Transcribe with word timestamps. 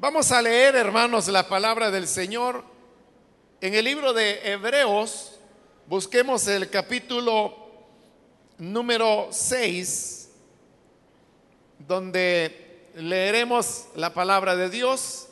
Vamos 0.00 0.30
a 0.30 0.40
leer, 0.40 0.76
hermanos, 0.76 1.26
la 1.26 1.48
palabra 1.48 1.90
del 1.90 2.06
Señor 2.06 2.62
en 3.60 3.74
el 3.74 3.84
libro 3.84 4.12
de 4.12 4.52
Hebreos. 4.52 5.40
Busquemos 5.88 6.46
el 6.46 6.70
capítulo 6.70 7.52
número 8.58 9.26
6, 9.32 10.30
donde 11.80 12.90
leeremos 12.94 13.86
la 13.96 14.14
palabra 14.14 14.54
de 14.54 14.70
Dios. 14.70 15.30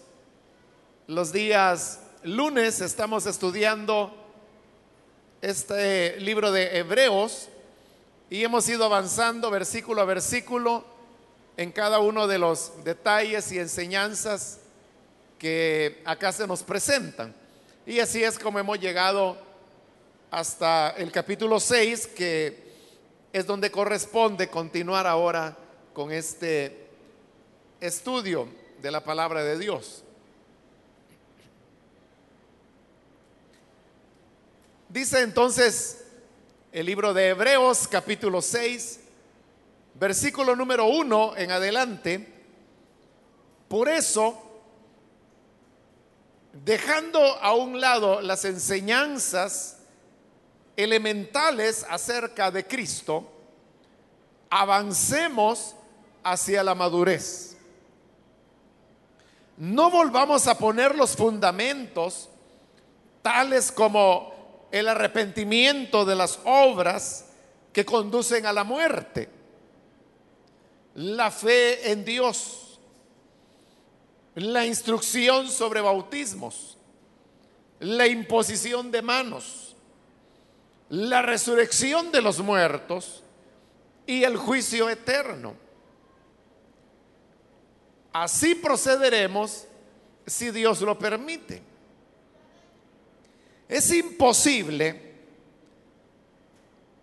Los 1.06 1.30
días 1.30 2.00
lunes 2.24 2.80
estamos 2.80 3.26
estudiando 3.26 4.16
este 5.42 6.18
libro 6.18 6.50
de 6.50 6.78
Hebreos 6.78 7.50
y 8.30 8.42
hemos 8.42 8.68
ido 8.68 8.84
avanzando 8.84 9.48
versículo 9.48 10.02
a 10.02 10.06
versículo 10.06 10.95
en 11.56 11.72
cada 11.72 12.00
uno 12.00 12.26
de 12.26 12.38
los 12.38 12.84
detalles 12.84 13.50
y 13.52 13.58
enseñanzas 13.58 14.58
que 15.38 16.02
acá 16.04 16.32
se 16.32 16.46
nos 16.46 16.62
presentan. 16.62 17.34
Y 17.86 18.00
así 18.00 18.22
es 18.22 18.38
como 18.38 18.58
hemos 18.58 18.78
llegado 18.78 19.38
hasta 20.30 20.90
el 20.90 21.10
capítulo 21.12 21.60
6, 21.60 22.08
que 22.08 22.66
es 23.32 23.46
donde 23.46 23.70
corresponde 23.70 24.48
continuar 24.48 25.06
ahora 25.06 25.56
con 25.92 26.10
este 26.12 26.88
estudio 27.80 28.48
de 28.82 28.90
la 28.90 29.02
palabra 29.02 29.42
de 29.42 29.58
Dios. 29.58 30.02
Dice 34.88 35.20
entonces 35.20 36.04
el 36.72 36.86
libro 36.86 37.12
de 37.14 37.28
Hebreos 37.28 37.88
capítulo 37.88 38.40
6, 38.40 39.00
versículo 39.98 40.54
número 40.54 40.86
uno 40.86 41.36
en 41.36 41.50
adelante, 41.50 42.34
por 43.68 43.88
eso, 43.88 44.42
dejando 46.64 47.20
a 47.20 47.54
un 47.54 47.80
lado 47.80 48.20
las 48.20 48.44
enseñanzas 48.44 49.78
elementales 50.76 51.86
acerca 51.88 52.50
de 52.50 52.66
Cristo, 52.66 53.32
avancemos 54.50 55.74
hacia 56.22 56.62
la 56.62 56.74
madurez. 56.74 57.56
No 59.56 59.90
volvamos 59.90 60.46
a 60.46 60.58
poner 60.58 60.94
los 60.94 61.16
fundamentos 61.16 62.28
tales 63.22 63.72
como 63.72 64.68
el 64.70 64.86
arrepentimiento 64.88 66.04
de 66.04 66.14
las 66.14 66.38
obras 66.44 67.24
que 67.72 67.86
conducen 67.86 68.44
a 68.44 68.52
la 68.52 68.64
muerte 68.64 69.35
la 70.96 71.30
fe 71.30 71.92
en 71.92 72.04
Dios, 72.04 72.80
la 74.34 74.64
instrucción 74.64 75.50
sobre 75.50 75.82
bautismos, 75.82 76.78
la 77.80 78.06
imposición 78.06 78.90
de 78.90 79.02
manos, 79.02 79.76
la 80.88 81.20
resurrección 81.20 82.10
de 82.12 82.22
los 82.22 82.40
muertos 82.40 83.22
y 84.06 84.24
el 84.24 84.38
juicio 84.38 84.88
eterno. 84.88 85.54
Así 88.14 88.54
procederemos 88.54 89.66
si 90.26 90.50
Dios 90.50 90.80
lo 90.80 90.98
permite. 90.98 91.62
Es 93.68 93.92
imposible 93.92 95.12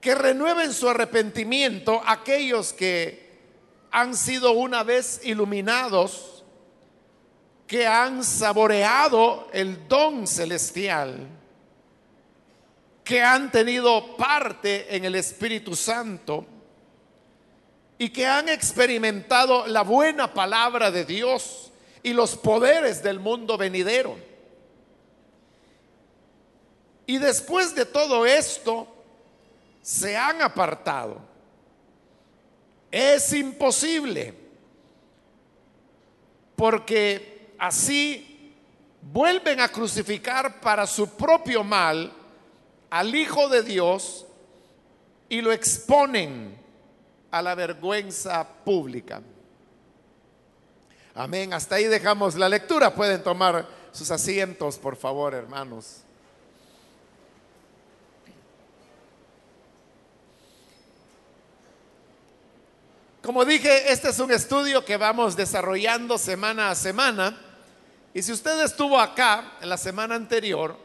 que 0.02 0.16
renueven 0.16 0.74
su 0.74 0.90
arrepentimiento 0.90 2.02
aquellos 2.04 2.74
que 2.74 3.23
han 3.94 4.18
sido 4.18 4.54
una 4.54 4.82
vez 4.82 5.22
iluminados, 5.24 6.44
que 7.68 7.86
han 7.86 8.24
saboreado 8.24 9.48
el 9.54 9.88
don 9.88 10.26
celestial, 10.26 11.28
que 13.04 13.22
han 13.22 13.52
tenido 13.52 14.18
parte 14.18 14.96
en 14.96 15.06
el 15.06 15.14
Espíritu 15.14 15.76
Santo 15.76 16.44
y 18.00 18.10
que 18.10 18.26
han 18.26 18.50
experimentado 18.50 19.68
la 19.68 19.84
buena 19.84 20.34
palabra 20.34 20.90
de 20.90 21.06
Dios 21.06 21.72
y 22.02 22.14
los 22.14 22.36
poderes 22.36 23.04
del 23.04 23.20
mundo 23.20 23.60
venidero. 23.60 24.18
Y 27.06 27.20
después 27.20 27.76
de 27.76 27.86
todo 27.86 28.26
esto, 28.26 28.88
se 29.84 30.18
han 30.18 30.42
apartado 30.42 31.33
es 32.94 33.34
imposible, 33.34 34.36
porque 36.56 37.56
así 37.58 38.54
vuelven 39.02 39.60
a 39.60 39.68
crucificar 39.68 40.62
para 40.62 40.86
su 40.86 41.10
propio 41.10 41.64
mal 41.64 42.14
al 42.92 43.16
Hijo 43.16 43.50
de 43.50 43.64
Dios 43.64 44.28
y 45.28 45.42
lo 45.42 45.52
exponen 45.52 46.56
a 47.32 47.42
la 47.42 47.56
vergüenza 47.56 48.48
pública. 48.64 49.24
Amén. 51.16 51.52
Hasta 51.52 51.76
ahí 51.76 51.86
dejamos 51.86 52.36
la 52.36 52.48
lectura. 52.48 52.94
Pueden 52.94 53.24
tomar 53.24 53.68
sus 53.92 54.12
asientos, 54.12 54.78
por 54.78 54.96
favor, 54.98 55.34
hermanos. 55.34 56.03
Como 63.24 63.46
dije, 63.46 63.90
este 63.90 64.10
es 64.10 64.20
un 64.20 64.34
estudio 64.34 64.84
que 64.84 64.98
vamos 64.98 65.38
desarrollando 65.38 66.18
semana 66.18 66.72
a 66.72 66.76
semana. 66.76 67.40
Y 68.14 68.22
si 68.22 68.34
usted 68.34 68.62
estuvo 68.62 69.00
acá 69.00 69.54
en 69.62 69.70
la 69.70 69.78
semana 69.78 70.16
anterior, 70.16 70.78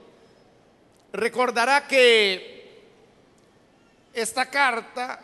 recordará 1.13 1.89
que 1.89 2.81
esta 4.15 4.47
carta, 4.47 5.21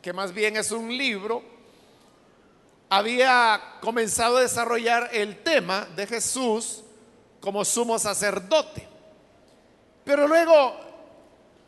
que 0.00 0.14
más 0.14 0.32
bien 0.32 0.56
es 0.56 0.70
un 0.70 0.88
libro, 0.88 1.44
había 2.88 3.60
comenzado 3.82 4.38
a 4.38 4.40
desarrollar 4.40 5.10
el 5.12 5.42
tema 5.42 5.86
de 5.94 6.06
Jesús 6.06 6.84
como 7.38 7.66
sumo 7.66 7.98
sacerdote. 7.98 8.88
Pero 10.06 10.26
luego 10.26 10.74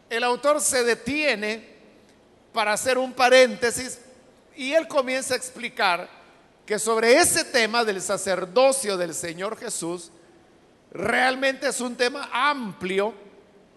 el 0.08 0.24
autor 0.24 0.62
se 0.62 0.82
detiene 0.82 1.76
para 2.54 2.72
hacer 2.72 2.96
un 2.96 3.12
paréntesis 3.12 4.00
y 4.58 4.74
él 4.74 4.88
comienza 4.88 5.34
a 5.34 5.36
explicar 5.36 6.08
que 6.66 6.80
sobre 6.80 7.16
ese 7.16 7.44
tema 7.44 7.84
del 7.84 8.02
sacerdocio 8.02 8.96
del 8.96 9.14
Señor 9.14 9.56
Jesús, 9.56 10.10
realmente 10.90 11.68
es 11.68 11.80
un 11.80 11.94
tema 11.94 12.28
amplio 12.32 13.14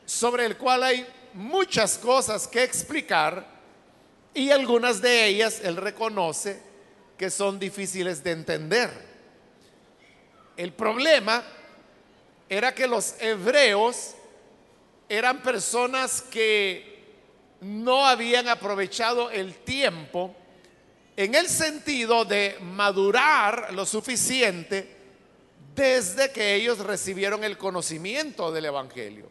sobre 0.08 0.44
el 0.44 0.58
cual 0.58 0.82
hay 0.82 1.08
muchas 1.34 2.00
cosas 2.00 2.48
que 2.48 2.64
explicar 2.64 3.46
y 4.34 4.50
algunas 4.50 5.04
de 5.04 5.28
ellas 5.28 5.62
él 5.64 5.76
reconoce 5.76 6.60
que 7.16 7.30
son 7.30 7.60
difíciles 7.60 8.24
de 8.24 8.32
entender. 8.32 8.90
El 10.58 10.74
problema 10.74 11.44
era 12.50 12.74
que 12.74 12.88
los 12.88 13.14
hebreos 13.20 14.16
eran 15.08 15.44
personas 15.44 16.24
que 16.24 17.06
no 17.62 18.04
habían 18.04 18.48
aprovechado 18.48 19.30
el 19.30 19.54
tiempo 19.60 20.36
en 21.18 21.36
el 21.36 21.48
sentido 21.48 22.26
de 22.26 22.58
madurar 22.62 23.74
lo 23.74 23.86
suficiente 23.86 24.98
desde 25.76 26.32
que 26.32 26.56
ellos 26.56 26.80
recibieron 26.80 27.44
el 27.44 27.58
conocimiento 27.58 28.52
del 28.52 28.66
Evangelio. 28.66 29.30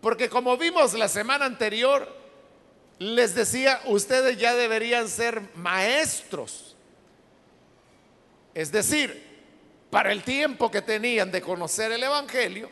Porque 0.00 0.28
como 0.28 0.56
vimos 0.56 0.94
la 0.94 1.08
semana 1.08 1.46
anterior, 1.46 2.16
les 2.98 3.34
decía, 3.34 3.80
ustedes 3.86 4.38
ya 4.38 4.54
deberían 4.54 5.08
ser 5.08 5.42
maestros. 5.54 6.76
Es 8.54 8.70
decir, 8.70 9.26
para 9.90 10.12
el 10.12 10.22
tiempo 10.22 10.70
que 10.70 10.82
tenían 10.82 11.30
de 11.30 11.40
conocer 11.40 11.92
el 11.92 12.02
Evangelio, 12.02 12.70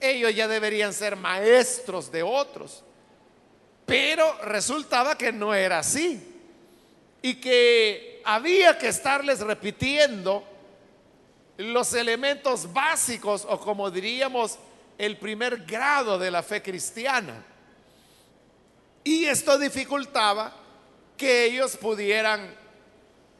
ellos 0.00 0.34
ya 0.34 0.46
deberían 0.46 0.92
ser 0.92 1.16
maestros 1.16 2.12
de 2.12 2.22
otros. 2.22 2.84
Pero 3.86 4.38
resultaba 4.42 5.16
que 5.16 5.32
no 5.32 5.54
era 5.54 5.78
así 5.78 6.27
y 7.22 7.34
que 7.34 8.22
había 8.24 8.78
que 8.78 8.88
estarles 8.88 9.40
repitiendo 9.40 10.44
los 11.56 11.92
elementos 11.94 12.72
básicos 12.72 13.44
o 13.48 13.58
como 13.58 13.90
diríamos 13.90 14.58
el 14.96 15.16
primer 15.16 15.64
grado 15.64 16.18
de 16.18 16.30
la 16.30 16.42
fe 16.42 16.62
cristiana. 16.62 17.44
Y 19.02 19.24
esto 19.24 19.58
dificultaba 19.58 20.54
que 21.16 21.46
ellos 21.46 21.76
pudieran 21.76 22.54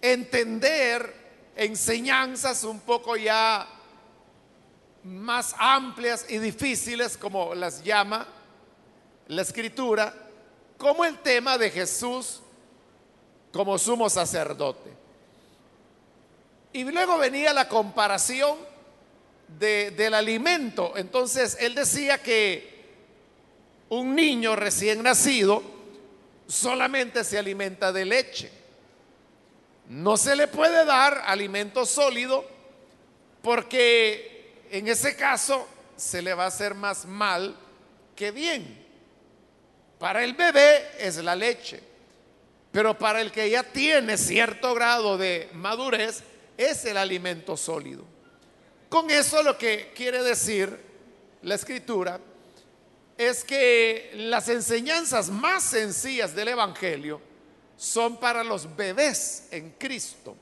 entender 0.01 1.15
enseñanzas 1.57 2.65
un 2.65 2.81
poco 2.81 3.17
ya 3.17 3.69
más 5.05 5.55
amplias 5.59 6.27
y 6.29 6.39
difíciles, 6.39 7.17
como 7.17 7.55
las 7.55 7.83
llama 7.83 8.27
la 9.29 9.43
escritura, 9.43 10.15
como 10.77 11.05
el 11.05 11.19
tema 11.19 11.59
de 11.59 11.71
Jesús 11.71 12.41
como 13.53 13.79
sumo 13.79 14.11
sacerdote. 14.11 14.91
Y 16.73 16.85
luego 16.85 17.19
venía 17.19 17.53
la 17.53 17.69
comparación 17.69 18.57
del 19.59 20.15
alimento. 20.15 20.93
Entonces 20.97 21.57
él 21.61 21.75
decía 21.75 22.23
que 22.23 22.79
un 23.89 24.15
niño 24.15 24.55
recién 24.55 25.03
nacido 25.03 25.63
solamente 26.47 27.25
se 27.25 27.39
alimenta 27.39 27.93
de 27.93 28.05
leche. 28.05 28.51
No 29.89 30.17
se 30.19 30.37
le 30.37 30.49
puede 30.49 30.85
dar 30.85 31.23
alimento 31.25 31.87
sólido 31.87 32.45
porque 33.43 34.67
en 34.71 34.89
ese 34.89 35.17
caso 35.17 35.67
se 35.97 36.21
le 36.21 36.35
va 36.35 36.45
a 36.45 36.49
hacer 36.49 36.75
más 36.75 37.07
mal 37.07 37.57
que 38.15 38.31
bien. 38.31 38.87
Para 39.99 40.23
el 40.23 40.35
bebé 40.35 40.91
es 40.99 41.17
la 41.17 41.35
leche, 41.35 41.83
pero 42.79 42.97
para 42.97 43.21
el 43.21 43.33
que 43.33 43.51
ya 43.51 43.65
tiene 43.65 44.17
cierto 44.17 44.73
grado 44.73 45.19
de 45.19 45.51
madurez 45.53 46.23
es 46.57 46.85
el 46.85 46.97
alimento 46.97 47.57
sólido. 47.57 48.05
Con 48.89 49.11
eso 49.11 49.43
lo 49.43 49.59
que 49.59 49.93
quiere 49.97 50.23
decir 50.23 50.79
la 51.43 51.57
escritura 51.57 52.21
es 53.17 53.43
que 53.43 54.13
las 54.15 54.49
enseñanzas 54.49 55.29
más 55.29 55.65
sencillas 55.65 56.37
del 56.37 56.47
Evangelio 56.47 57.21
son 57.77 58.17
para 58.19 58.45
los 58.45 58.77
bebés 58.77 59.49
en 59.51 59.71
Cristo. 59.71 60.37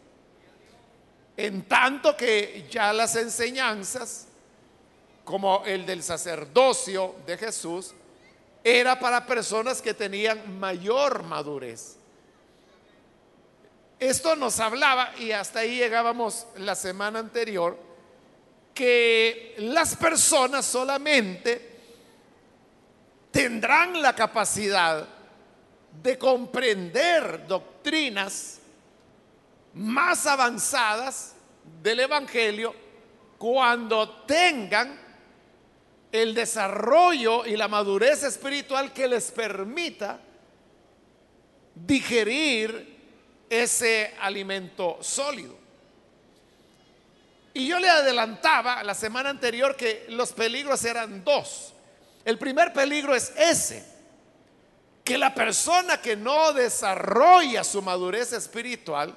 En 1.38 1.62
tanto 1.62 2.14
que 2.18 2.66
ya 2.70 2.92
las 2.92 3.16
enseñanzas, 3.16 4.26
como 5.24 5.64
el 5.64 5.86
del 5.86 6.02
sacerdocio 6.02 7.14
de 7.26 7.38
Jesús, 7.38 7.94
era 8.62 9.00
para 9.00 9.24
personas 9.24 9.80
que 9.80 9.94
tenían 9.94 10.58
mayor 10.58 11.22
madurez. 11.22 11.95
Esto 13.98 14.37
nos 14.37 14.60
hablaba, 14.60 15.12
y 15.19 15.32
hasta 15.32 15.60
ahí 15.60 15.78
llegábamos 15.78 16.46
la 16.56 16.75
semana 16.75 17.19
anterior, 17.19 17.78
que 18.75 19.54
las 19.58 19.96
personas 19.96 20.66
solamente 20.66 21.76
tendrán 23.31 24.02
la 24.02 24.14
capacidad 24.14 25.08
de 26.02 26.19
comprender 26.19 27.46
doctrinas 27.46 28.58
más 29.72 30.26
avanzadas 30.26 31.34
del 31.82 32.00
Evangelio 32.00 32.75
cuando 33.38 34.25
tengan 34.25 34.99
el 36.12 36.34
desarrollo 36.34 37.46
y 37.46 37.56
la 37.56 37.69
madurez 37.69 38.22
espiritual 38.22 38.92
que 38.92 39.08
les 39.08 39.31
permita 39.31 40.20
digerir 41.75 42.95
ese 43.48 44.14
alimento 44.20 44.98
sólido. 45.00 45.56
Y 47.54 47.69
yo 47.69 47.78
le 47.78 47.88
adelantaba 47.88 48.82
la 48.82 48.94
semana 48.94 49.31
anterior 49.31 49.76
que 49.76 50.04
los 50.10 50.32
peligros 50.32 50.84
eran 50.84 51.25
dos. 51.25 51.72
El 52.25 52.38
primer 52.38 52.72
peligro 52.72 53.14
es 53.14 53.32
ese, 53.37 53.82
que 55.02 55.16
la 55.16 55.34
persona 55.34 56.00
que 56.00 56.16
no 56.16 56.52
desarrolla 56.52 57.64
su 57.64 57.81
madurez 57.81 58.32
espiritual 58.32 59.16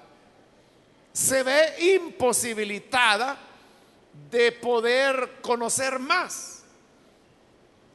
se 1.11 1.43
ve 1.43 1.95
imposibilitada 1.95 3.37
de 4.29 4.51
poder 4.51 5.37
conocer 5.41 5.99
más 5.99 6.63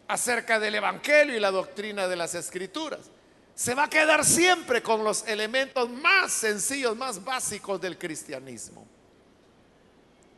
acerca 0.09 0.59
del 0.59 0.75
Evangelio 0.75 1.37
y 1.37 1.41
la 1.41 1.51
doctrina 1.51 2.09
de 2.09 2.17
las 2.17 2.35
Escrituras. 2.35 3.11
Se 3.55 3.75
va 3.75 3.85
a 3.85 3.91
quedar 3.91 4.25
siempre 4.25 4.83
con 4.83 5.05
los 5.05 5.27
elementos 5.29 5.89
más 5.89 6.33
sencillos, 6.33 6.97
más 6.97 7.23
básicos 7.23 7.81
del 7.81 7.97
cristianismo 7.97 8.87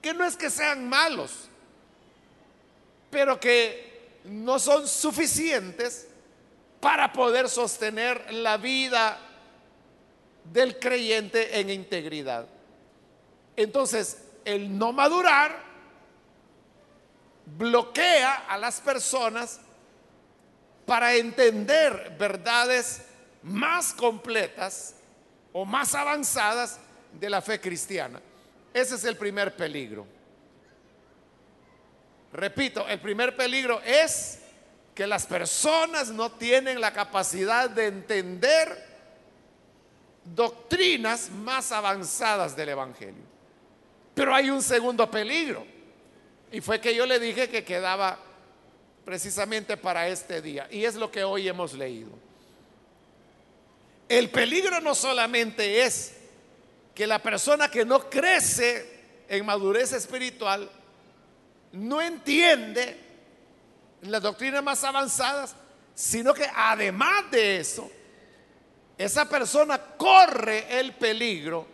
que 0.06 0.14
no 0.14 0.24
es 0.24 0.36
que 0.36 0.50
sean 0.50 0.88
malos, 0.88 1.48
pero 3.10 3.40
que 3.40 4.20
no 4.22 4.56
son 4.60 4.86
suficientes 4.86 6.06
para 6.78 7.12
poder 7.12 7.48
sostener 7.48 8.32
la 8.32 8.56
vida 8.56 9.18
del 10.44 10.78
creyente 10.78 11.58
en 11.58 11.70
integridad. 11.70 12.46
Entonces, 13.56 14.22
el 14.44 14.78
no 14.78 14.92
madurar 14.92 15.60
bloquea 17.58 18.46
a 18.48 18.58
las 18.58 18.80
personas 18.80 19.58
para 20.86 21.14
entender 21.16 22.14
verdades 22.18 23.02
más 23.42 23.92
completas 23.92 24.94
o 25.52 25.64
más 25.64 25.94
avanzadas 25.94 26.78
de 27.12 27.28
la 27.28 27.42
fe 27.42 27.60
cristiana. 27.60 28.20
Ese 28.72 28.94
es 28.94 29.04
el 29.04 29.16
primer 29.16 29.54
peligro. 29.56 30.06
Repito, 32.32 32.86
el 32.88 33.00
primer 33.00 33.36
peligro 33.36 33.80
es 33.82 34.40
que 34.94 35.06
las 35.06 35.26
personas 35.26 36.08
no 36.08 36.32
tienen 36.32 36.80
la 36.80 36.92
capacidad 36.92 37.68
de 37.68 37.86
entender 37.86 38.86
doctrinas 40.34 41.30
más 41.30 41.72
avanzadas 41.72 42.56
del 42.56 42.70
Evangelio. 42.70 43.24
Pero 44.14 44.34
hay 44.34 44.50
un 44.50 44.62
segundo 44.62 45.10
peligro. 45.10 45.66
Y 46.50 46.60
fue 46.60 46.80
que 46.80 46.94
yo 46.94 47.06
le 47.06 47.18
dije 47.18 47.48
que 47.48 47.64
quedaba 47.64 48.18
precisamente 49.06 49.76
para 49.76 50.08
este 50.08 50.42
día. 50.42 50.66
Y 50.68 50.84
es 50.84 50.96
lo 50.96 51.12
que 51.12 51.22
hoy 51.22 51.46
hemos 51.46 51.72
leído. 51.74 52.10
El 54.08 54.30
peligro 54.30 54.80
no 54.80 54.96
solamente 54.96 55.84
es 55.84 56.16
que 56.92 57.06
la 57.06 57.22
persona 57.22 57.70
que 57.70 57.84
no 57.84 58.10
crece 58.10 59.24
en 59.28 59.46
madurez 59.46 59.92
espiritual 59.92 60.68
no 61.70 62.02
entiende 62.02 62.98
las 64.02 64.22
doctrinas 64.22 64.64
más 64.64 64.82
avanzadas, 64.82 65.54
sino 65.94 66.34
que 66.34 66.50
además 66.52 67.30
de 67.30 67.58
eso, 67.58 67.88
esa 68.98 69.28
persona 69.28 69.78
corre 69.96 70.80
el 70.80 70.94
peligro 70.94 71.64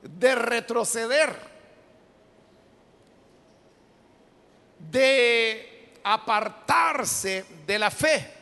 de 0.00 0.34
retroceder, 0.36 1.36
de 4.78 5.73
apartarse 6.04 7.44
de 7.66 7.78
la 7.78 7.90
fe, 7.90 8.32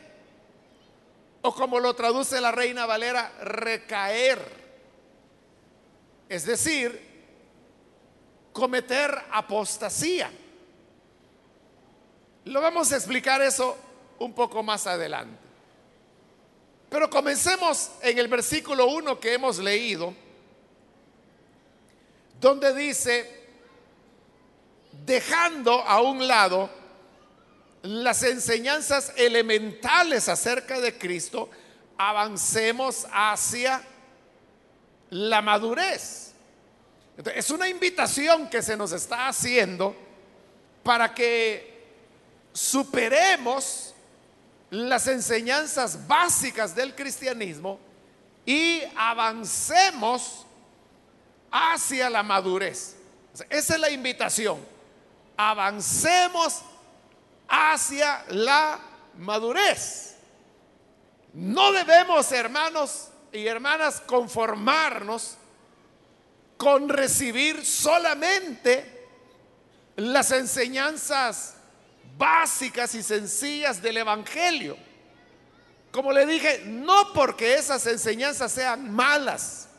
o 1.41 1.55
como 1.55 1.79
lo 1.79 1.95
traduce 1.95 2.39
la 2.39 2.51
reina 2.51 2.85
Valera, 2.85 3.31
recaer 3.41 4.63
es 6.33 6.45
decir, 6.45 6.99
cometer 8.51 9.15
apostasía. 9.31 10.31
Lo 12.45 12.59
vamos 12.59 12.91
a 12.91 12.95
explicar 12.95 13.39
eso 13.43 13.77
un 14.17 14.33
poco 14.33 14.63
más 14.63 14.87
adelante. 14.87 15.37
Pero 16.89 17.07
comencemos 17.07 17.91
en 18.01 18.17
el 18.17 18.27
versículo 18.27 18.87
1 18.87 19.19
que 19.19 19.33
hemos 19.33 19.59
leído, 19.59 20.13
donde 22.39 22.73
dice, 22.73 23.47
dejando 25.05 25.81
a 25.81 26.01
un 26.01 26.27
lado 26.27 26.67
las 27.83 28.23
enseñanzas 28.23 29.11
elementales 29.17 30.29
acerca 30.29 30.79
de 30.79 30.97
Cristo, 30.97 31.49
avancemos 31.97 33.05
hacia 33.11 33.83
la 35.09 35.41
madurez. 35.41 36.33
es 37.35 37.51
una 37.51 37.67
invitación 37.67 38.49
que 38.49 38.61
se 38.61 38.75
nos 38.77 38.93
está 38.93 39.27
haciendo 39.27 39.95
para 40.81 41.13
que 41.13 41.83
superemos 42.53 43.93
las 44.69 45.07
enseñanzas 45.07 46.07
básicas 46.07 46.73
del 46.73 46.95
cristianismo 46.95 47.79
y 48.45 48.81
avancemos 48.95 50.45
hacia 51.51 52.09
la 52.09 52.23
madurez. 52.23 52.95
esa 53.49 53.73
es 53.73 53.79
la 53.79 53.89
invitación. 53.89 54.57
Avancemos 55.35 56.63
hacia 57.47 58.25
la 58.29 58.79
madurez. 59.17 60.15
No 61.33 61.71
debemos, 61.71 62.31
hermanos, 62.31 63.09
y 63.31 63.47
hermanas, 63.47 64.01
conformarnos 64.05 65.37
con 66.57 66.87
recibir 66.87 67.65
solamente 67.65 69.07
las 69.95 70.31
enseñanzas 70.31 71.55
básicas 72.17 72.93
y 72.95 73.03
sencillas 73.03 73.81
del 73.81 73.97
Evangelio. 73.97 74.77
Como 75.91 76.11
le 76.11 76.25
dije, 76.25 76.63
no 76.65 77.13
porque 77.13 77.55
esas 77.55 77.85
enseñanzas 77.87 78.51
sean 78.51 78.91
malas, 78.91 79.69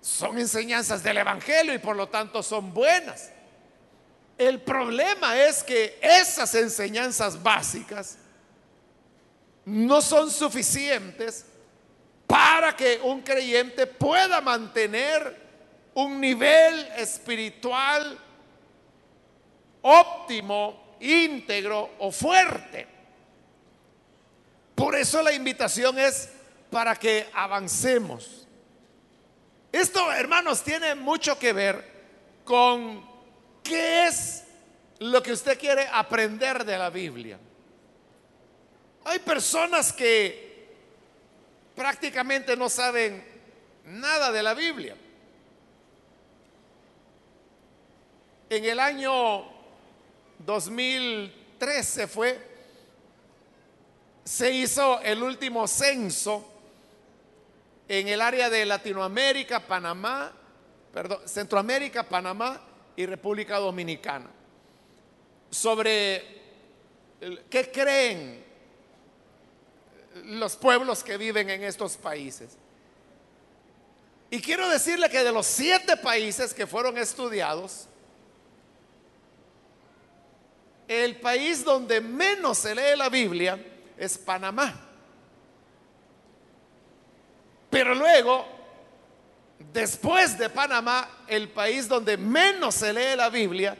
son 0.00 0.38
enseñanzas 0.38 1.02
del 1.02 1.18
Evangelio 1.18 1.74
y 1.74 1.78
por 1.78 1.96
lo 1.96 2.08
tanto 2.08 2.42
son 2.42 2.72
buenas. 2.72 3.30
El 4.40 4.58
problema 4.58 5.38
es 5.38 5.62
que 5.62 5.98
esas 6.00 6.54
enseñanzas 6.54 7.42
básicas 7.42 8.16
no 9.66 10.00
son 10.00 10.30
suficientes 10.30 11.44
para 12.26 12.74
que 12.74 12.98
un 13.02 13.20
creyente 13.20 13.86
pueda 13.86 14.40
mantener 14.40 15.38
un 15.92 16.18
nivel 16.18 16.88
espiritual 16.96 18.18
óptimo, 19.82 20.96
íntegro 21.00 21.90
o 21.98 22.10
fuerte. 22.10 22.86
Por 24.74 24.96
eso 24.96 25.20
la 25.20 25.34
invitación 25.34 25.98
es 25.98 26.30
para 26.70 26.96
que 26.96 27.28
avancemos. 27.34 28.46
Esto, 29.70 30.10
hermanos, 30.10 30.62
tiene 30.62 30.94
mucho 30.94 31.38
que 31.38 31.52
ver 31.52 31.90
con 32.42 33.09
qué 33.62 34.06
es 34.06 34.44
lo 35.00 35.22
que 35.22 35.32
usted 35.32 35.58
quiere 35.58 35.88
aprender 35.90 36.64
de 36.64 36.78
la 36.78 36.90
Biblia. 36.90 37.38
Hay 39.04 39.18
personas 39.20 39.92
que 39.92 40.68
prácticamente 41.74 42.56
no 42.56 42.68
saben 42.68 43.24
nada 43.86 44.30
de 44.30 44.42
la 44.42 44.54
Biblia. 44.54 44.94
En 48.50 48.64
el 48.64 48.78
año 48.78 49.44
2013 50.38 52.06
fue, 52.06 52.50
se 54.24 54.50
hizo 54.50 55.00
el 55.00 55.22
último 55.22 55.66
censo 55.66 56.46
en 57.88 58.08
el 58.08 58.20
área 58.20 58.50
de 58.50 58.66
Latinoamérica, 58.66 59.66
Panamá, 59.66 60.32
perdón, 60.92 61.20
Centroamérica, 61.26 62.02
Panamá 62.02 62.60
y 62.96 63.06
República 63.06 63.58
Dominicana. 63.58 64.30
Sobre 65.50 66.24
qué 67.48 67.70
creen 67.72 68.44
los 70.24 70.56
pueblos 70.56 71.02
que 71.02 71.16
viven 71.16 71.50
en 71.50 71.64
estos 71.64 71.96
países. 71.96 72.56
Y 74.30 74.40
quiero 74.40 74.68
decirle 74.68 75.08
que 75.10 75.24
de 75.24 75.32
los 75.32 75.46
siete 75.46 75.96
países 75.96 76.54
que 76.54 76.66
fueron 76.66 76.96
estudiados, 76.98 77.86
el 80.86 81.16
país 81.16 81.64
donde 81.64 82.00
menos 82.00 82.58
se 82.58 82.74
lee 82.74 82.96
la 82.96 83.08
Biblia 83.08 83.58
es 83.96 84.18
Panamá. 84.18 84.88
Pero 87.70 87.94
luego, 87.94 88.44
después 89.72 90.38
de 90.38 90.48
Panamá, 90.48 91.08
el 91.26 91.48
país 91.48 91.88
donde 91.88 92.16
menos 92.16 92.74
se 92.74 92.92
lee 92.92 93.16
la 93.16 93.30
Biblia 93.30 93.76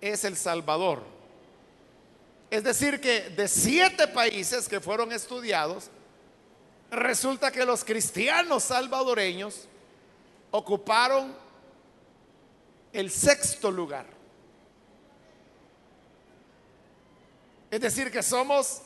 es 0.00 0.24
El 0.24 0.36
Salvador. 0.36 1.02
Es 2.50 2.64
decir, 2.64 3.00
que 3.00 3.30
de 3.30 3.46
siete 3.46 4.08
países 4.08 4.68
que 4.68 4.80
fueron 4.80 5.12
estudiados, 5.12 5.90
resulta 6.90 7.50
que 7.50 7.64
los 7.64 7.84
cristianos 7.84 8.64
salvadoreños 8.64 9.68
ocuparon 10.50 11.34
el 12.92 13.10
sexto 13.10 13.70
lugar. 13.70 14.06
Es 17.70 17.80
decir, 17.80 18.10
que 18.10 18.22
somos 18.22 18.80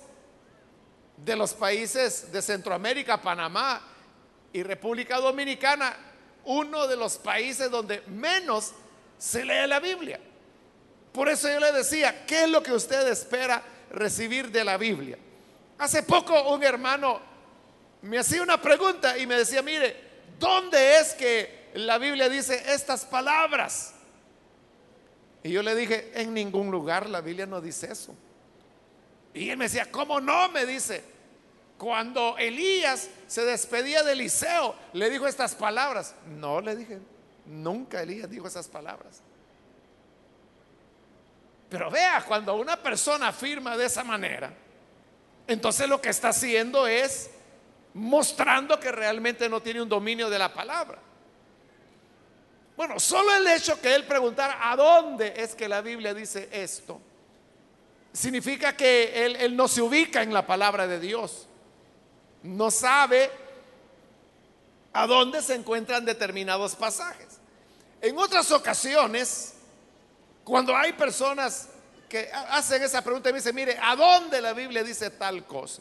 de 1.16 1.36
los 1.36 1.54
países 1.54 2.32
de 2.32 2.42
Centroamérica, 2.42 3.22
Panamá 3.22 3.91
y 4.52 4.62
República 4.62 5.18
Dominicana, 5.18 5.96
uno 6.44 6.86
de 6.86 6.96
los 6.96 7.18
países 7.18 7.70
donde 7.70 8.02
menos 8.08 8.72
se 9.18 9.44
lee 9.44 9.66
la 9.66 9.80
Biblia. 9.80 10.20
Por 11.12 11.28
eso 11.28 11.48
yo 11.48 11.60
le 11.60 11.72
decía, 11.72 12.26
¿qué 12.26 12.44
es 12.44 12.48
lo 12.48 12.62
que 12.62 12.72
usted 12.72 13.06
espera 13.08 13.62
recibir 13.90 14.50
de 14.50 14.64
la 14.64 14.76
Biblia? 14.76 15.18
Hace 15.78 16.02
poco 16.02 16.52
un 16.52 16.62
hermano 16.62 17.20
me 18.02 18.18
hacía 18.18 18.42
una 18.42 18.60
pregunta 18.60 19.16
y 19.18 19.26
me 19.26 19.36
decía, 19.36 19.62
mire, 19.62 19.96
¿dónde 20.38 20.98
es 20.98 21.14
que 21.14 21.70
la 21.74 21.98
Biblia 21.98 22.28
dice 22.28 22.62
estas 22.66 23.04
palabras? 23.04 23.94
Y 25.44 25.50
yo 25.50 25.62
le 25.62 25.74
dije, 25.74 26.12
en 26.14 26.34
ningún 26.34 26.70
lugar 26.70 27.08
la 27.08 27.20
Biblia 27.20 27.46
no 27.46 27.60
dice 27.60 27.92
eso. 27.92 28.14
Y 29.34 29.50
él 29.50 29.56
me 29.56 29.64
decía, 29.64 29.90
¿cómo 29.90 30.20
no? 30.20 30.48
Me 30.50 30.66
dice, 30.66 31.02
cuando 31.78 32.36
Elías 32.38 33.08
se 33.32 33.46
despedía 33.46 34.02
de 34.02 34.12
Eliseo, 34.12 34.74
le 34.92 35.08
dijo 35.08 35.26
estas 35.26 35.54
palabras. 35.54 36.14
No, 36.26 36.60
le 36.60 36.76
dije, 36.76 36.98
nunca 37.46 38.02
Elías 38.02 38.28
dijo 38.28 38.46
esas 38.46 38.68
palabras. 38.68 39.22
Pero 41.70 41.90
vea, 41.90 42.22
cuando 42.28 42.54
una 42.56 42.76
persona 42.76 43.28
afirma 43.28 43.74
de 43.74 43.86
esa 43.86 44.04
manera, 44.04 44.52
entonces 45.46 45.88
lo 45.88 45.98
que 45.98 46.10
está 46.10 46.28
haciendo 46.28 46.86
es 46.86 47.30
mostrando 47.94 48.78
que 48.78 48.92
realmente 48.92 49.48
no 49.48 49.62
tiene 49.62 49.80
un 49.80 49.88
dominio 49.88 50.28
de 50.28 50.38
la 50.38 50.52
palabra. 50.52 50.98
Bueno, 52.76 53.00
solo 53.00 53.34
el 53.34 53.46
hecho 53.46 53.80
que 53.80 53.94
él 53.94 54.04
preguntara 54.04 54.70
a 54.70 54.76
dónde 54.76 55.32
es 55.38 55.54
que 55.54 55.70
la 55.70 55.80
Biblia 55.80 56.12
dice 56.12 56.50
esto, 56.52 57.00
significa 58.12 58.76
que 58.76 59.24
él, 59.24 59.56
no 59.56 59.68
se 59.68 59.80
ubica 59.80 60.22
en 60.22 60.34
la 60.34 60.46
palabra 60.46 60.86
de 60.86 61.00
Dios. 61.00 61.48
No 62.42 62.70
sabe 62.70 63.30
a 64.92 65.06
dónde 65.06 65.42
se 65.42 65.54
encuentran 65.54 66.04
determinados 66.04 66.74
pasajes. 66.74 67.38
En 68.00 68.18
otras 68.18 68.50
ocasiones, 68.50 69.54
cuando 70.44 70.76
hay 70.76 70.92
personas 70.92 71.68
que 72.08 72.30
hacen 72.50 72.82
esa 72.82 73.02
pregunta 73.02 73.30
y 73.30 73.32
me 73.32 73.38
dicen, 73.38 73.54
mire, 73.54 73.78
¿a 73.80 73.96
dónde 73.96 74.40
la 74.40 74.52
Biblia 74.52 74.82
dice 74.82 75.10
tal 75.10 75.46
cosa? 75.46 75.80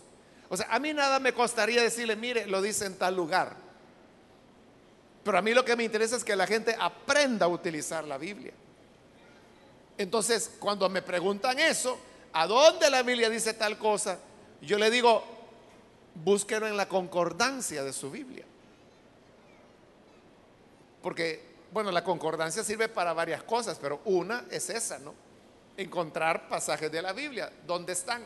O 0.50 0.56
sea, 0.56 0.68
a 0.70 0.80
mí 0.80 0.94
nada 0.94 1.20
me 1.20 1.34
costaría 1.34 1.82
decirle, 1.82 2.16
mire, 2.16 2.46
lo 2.46 2.62
dice 2.62 2.86
en 2.86 2.98
tal 2.98 3.16
lugar. 3.16 3.56
Pero 5.24 5.38
a 5.38 5.42
mí 5.42 5.54
lo 5.54 5.66
que 5.66 5.76
me 5.76 5.84
interesa 5.84 6.16
es 6.16 6.24
que 6.24 6.36
la 6.36 6.48
gente 6.48 6.76
aprenda 6.80 7.46
a 7.48 7.50
utilizar 7.50 8.04
la 8.04 8.18
Biblia. 8.18 8.54
Entonces, 9.98 10.52
cuando 10.60 10.90
me 10.90 11.02
preguntan 11.02 11.60
eso, 11.60 11.98
¿A 12.34 12.48
dónde 12.48 12.90
la 12.90 13.04
Biblia 13.04 13.30
dice 13.30 13.54
tal 13.54 13.78
cosa? 13.78 14.18
Yo 14.62 14.78
le 14.78 14.90
digo, 14.90 15.24
búsquelo 16.16 16.68
en 16.68 16.78
la 16.78 16.88
concordancia 16.88 17.84
de 17.84 17.94
su 17.94 18.12
Biblia. 18.12 18.46
Porque, 21.02 21.44
bueno, 21.72 21.92
la 21.92 22.04
concordancia 22.04 22.64
sirve 22.64 22.88
para 22.88 23.14
varias 23.14 23.44
cosas, 23.44 23.80
pero 23.82 24.02
una 24.06 24.46
es 24.52 24.70
esa, 24.70 25.00
¿no? 25.00 25.14
Encontrar 25.78 26.48
pasajes 26.48 26.92
de 26.92 27.02
la 27.02 27.14
Biblia, 27.14 27.52
¿dónde 27.66 27.94
están? 27.94 28.24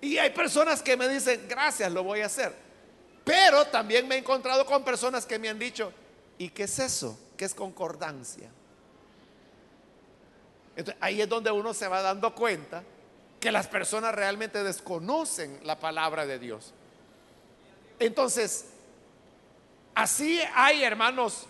Y 0.00 0.18
hay 0.18 0.30
personas 0.30 0.82
que 0.82 0.96
me 0.96 1.08
dicen, 1.08 1.46
gracias, 1.48 1.92
lo 1.92 2.02
voy 2.02 2.22
a 2.22 2.26
hacer. 2.26 2.52
Pero 3.24 3.66
también 3.66 4.08
me 4.08 4.16
he 4.16 4.18
encontrado 4.18 4.66
con 4.66 4.84
personas 4.84 5.24
que 5.24 5.38
me 5.38 5.48
han 5.48 5.58
dicho, 5.58 5.92
¿y 6.38 6.48
qué 6.48 6.64
es 6.64 6.78
eso? 6.80 7.16
¿Qué 7.36 7.44
es 7.44 7.54
concordancia? 7.54 8.50
ahí 11.00 11.20
es 11.20 11.28
donde 11.28 11.50
uno 11.50 11.74
se 11.74 11.86
va 11.86 12.00
dando 12.00 12.34
cuenta 12.34 12.82
que 13.42 13.50
las 13.50 13.66
personas 13.66 14.14
realmente 14.14 14.62
desconocen 14.62 15.58
la 15.64 15.80
palabra 15.80 16.26
de 16.26 16.38
Dios. 16.38 16.72
Entonces, 17.98 18.66
así 19.96 20.40
hay, 20.54 20.84
hermanos, 20.84 21.48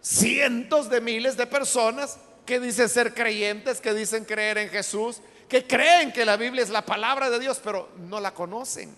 cientos 0.00 0.88
de 0.88 1.00
miles 1.00 1.36
de 1.36 1.48
personas 1.48 2.18
que 2.46 2.60
dicen 2.60 2.88
ser 2.88 3.14
creyentes, 3.14 3.80
que 3.80 3.92
dicen 3.94 4.24
creer 4.24 4.58
en 4.58 4.68
Jesús, 4.68 5.20
que 5.48 5.66
creen 5.66 6.12
que 6.12 6.24
la 6.24 6.36
Biblia 6.36 6.62
es 6.62 6.70
la 6.70 6.86
palabra 6.86 7.28
de 7.28 7.40
Dios, 7.40 7.60
pero 7.62 7.88
no 7.96 8.20
la 8.20 8.32
conocen, 8.32 8.94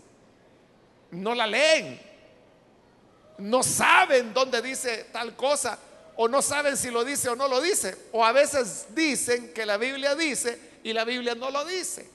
no 1.10 1.34
la 1.34 1.46
leen, 1.46 1.98
no 3.38 3.62
saben 3.62 4.34
dónde 4.34 4.60
dice 4.60 5.06
tal 5.10 5.34
cosa 5.34 5.78
o 6.16 6.28
no 6.28 6.42
saben 6.42 6.76
si 6.76 6.90
lo 6.90 7.02
dice 7.02 7.30
o 7.30 7.34
no 7.34 7.48
lo 7.48 7.62
dice. 7.62 7.96
O 8.12 8.22
a 8.22 8.32
veces 8.32 8.88
dicen 8.90 9.54
que 9.54 9.64
la 9.64 9.78
Biblia 9.78 10.14
dice 10.14 10.73
y 10.84 10.92
la 10.92 11.04
Biblia 11.04 11.34
no 11.34 11.50
lo 11.50 11.64
dice. 11.64 12.08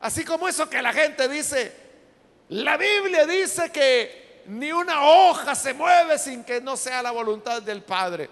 Así 0.00 0.24
como 0.24 0.48
eso 0.48 0.68
que 0.68 0.80
la 0.80 0.92
gente 0.92 1.28
dice, 1.28 1.72
la 2.48 2.78
Biblia 2.78 3.26
dice 3.26 3.70
que 3.70 4.42
ni 4.46 4.72
una 4.72 5.02
hoja 5.02 5.54
se 5.54 5.74
mueve 5.74 6.18
sin 6.18 6.42
que 6.42 6.60
no 6.60 6.76
sea 6.76 7.02
la 7.02 7.10
voluntad 7.10 7.62
del 7.62 7.82
Padre. 7.82 8.30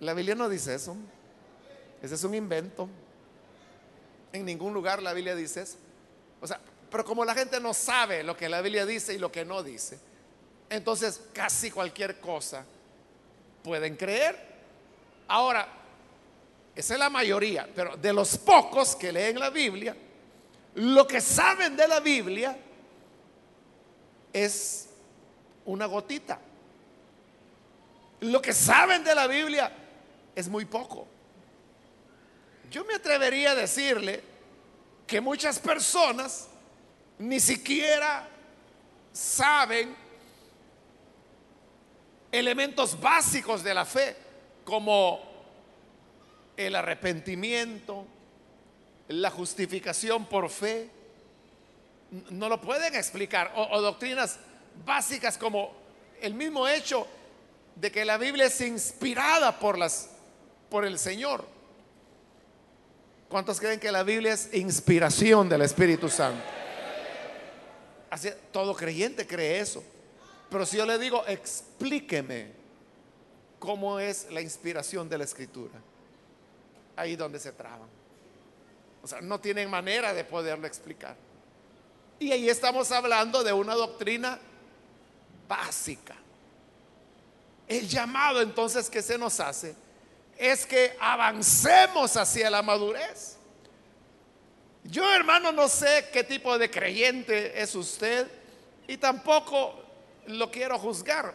La 0.00 0.12
Biblia 0.12 0.34
no 0.34 0.48
dice 0.48 0.74
eso. 0.74 0.96
Ese 2.02 2.16
es 2.16 2.24
un 2.24 2.34
invento. 2.34 2.88
En 4.32 4.44
ningún 4.44 4.74
lugar 4.74 5.00
la 5.00 5.12
Biblia 5.12 5.36
dice 5.36 5.62
eso. 5.62 5.76
O 6.40 6.46
sea, 6.48 6.58
pero 6.90 7.04
como 7.04 7.24
la 7.24 7.34
gente 7.34 7.60
no 7.60 7.72
sabe 7.72 8.24
lo 8.24 8.36
que 8.36 8.48
la 8.48 8.60
Biblia 8.60 8.84
dice 8.84 9.14
y 9.14 9.18
lo 9.18 9.30
que 9.30 9.44
no 9.44 9.62
dice, 9.62 10.00
entonces 10.68 11.20
casi 11.32 11.70
cualquier 11.70 12.18
cosa 12.18 12.64
pueden 13.62 13.94
creer. 13.96 14.50
Ahora, 15.28 15.81
esa 16.74 16.94
es 16.94 17.00
la 17.00 17.10
mayoría, 17.10 17.68
pero 17.74 17.96
de 17.96 18.12
los 18.12 18.38
pocos 18.38 18.96
que 18.96 19.12
leen 19.12 19.38
la 19.38 19.50
Biblia, 19.50 19.94
lo 20.74 21.06
que 21.06 21.20
saben 21.20 21.76
de 21.76 21.86
la 21.86 22.00
Biblia 22.00 22.56
es 24.32 24.88
una 25.66 25.86
gotita. 25.86 26.40
Lo 28.20 28.40
que 28.40 28.54
saben 28.54 29.04
de 29.04 29.14
la 29.14 29.26
Biblia 29.26 29.70
es 30.34 30.48
muy 30.48 30.64
poco. 30.64 31.06
Yo 32.70 32.84
me 32.84 32.94
atrevería 32.94 33.50
a 33.50 33.54
decirle 33.54 34.22
que 35.06 35.20
muchas 35.20 35.58
personas 35.58 36.48
ni 37.18 37.38
siquiera 37.38 38.26
saben 39.12 39.94
elementos 42.30 42.98
básicos 42.98 43.62
de 43.62 43.74
la 43.74 43.84
fe, 43.84 44.16
como 44.64 45.31
el 46.56 46.74
arrepentimiento, 46.74 48.06
la 49.08 49.30
justificación 49.30 50.26
por 50.26 50.48
fe, 50.50 50.90
no 52.30 52.48
lo 52.48 52.60
pueden 52.60 52.94
explicar. 52.94 53.52
O, 53.56 53.80
doctrinas 53.80 54.38
básicas 54.84 55.38
como 55.38 55.72
el 56.20 56.34
mismo 56.34 56.68
hecho 56.68 57.06
de 57.74 57.90
que 57.90 58.04
la 58.04 58.18
Biblia 58.18 58.46
es 58.46 58.60
inspirada 58.60 59.58
por, 59.58 59.78
las, 59.78 60.10
por 60.68 60.84
el 60.84 60.98
Señor. 60.98 61.44
¿Cuántos 63.28 63.58
creen 63.58 63.80
que 63.80 63.90
la 63.90 64.02
Biblia 64.02 64.34
es 64.34 64.52
inspiración 64.52 65.48
del 65.48 65.62
Espíritu 65.62 66.08
Santo? 66.08 66.42
Todo 68.52 68.74
creyente 68.74 69.26
cree 69.26 69.58
eso. 69.60 69.82
Pero 70.50 70.66
si 70.66 70.76
yo 70.76 70.84
le 70.84 70.98
digo, 70.98 71.24
explíqueme 71.26 72.52
cómo 73.58 73.98
es 73.98 74.30
la 74.30 74.42
inspiración 74.42 75.08
de 75.08 75.16
la 75.16 75.24
Escritura, 75.24 75.80
ahí 76.96 77.16
donde 77.16 77.38
se 77.38 77.52
traban. 77.52 77.88
O 79.02 79.06
sea, 79.06 79.20
no 79.20 79.40
tienen 79.40 79.68
manera 79.68 80.14
de 80.14 80.24
poderlo 80.24 80.66
explicar. 80.66 81.16
Y 82.18 82.30
ahí 82.30 82.48
estamos 82.48 82.92
hablando 82.92 83.42
de 83.42 83.52
una 83.52 83.74
doctrina 83.74 84.38
básica. 85.48 86.14
El 87.66 87.88
llamado 87.88 88.40
entonces 88.40 88.88
que 88.88 89.02
se 89.02 89.18
nos 89.18 89.40
hace 89.40 89.74
es 90.38 90.64
que 90.66 90.96
avancemos 91.00 92.16
hacia 92.16 92.50
la 92.50 92.62
madurez. 92.62 93.36
Yo 94.84 95.12
hermano 95.12 95.52
no 95.52 95.68
sé 95.68 96.08
qué 96.12 96.24
tipo 96.24 96.58
de 96.58 96.70
creyente 96.70 97.60
es 97.60 97.74
usted 97.74 98.26
y 98.86 98.96
tampoco 98.96 99.82
lo 100.26 100.50
quiero 100.50 100.78
juzgar. 100.78 101.32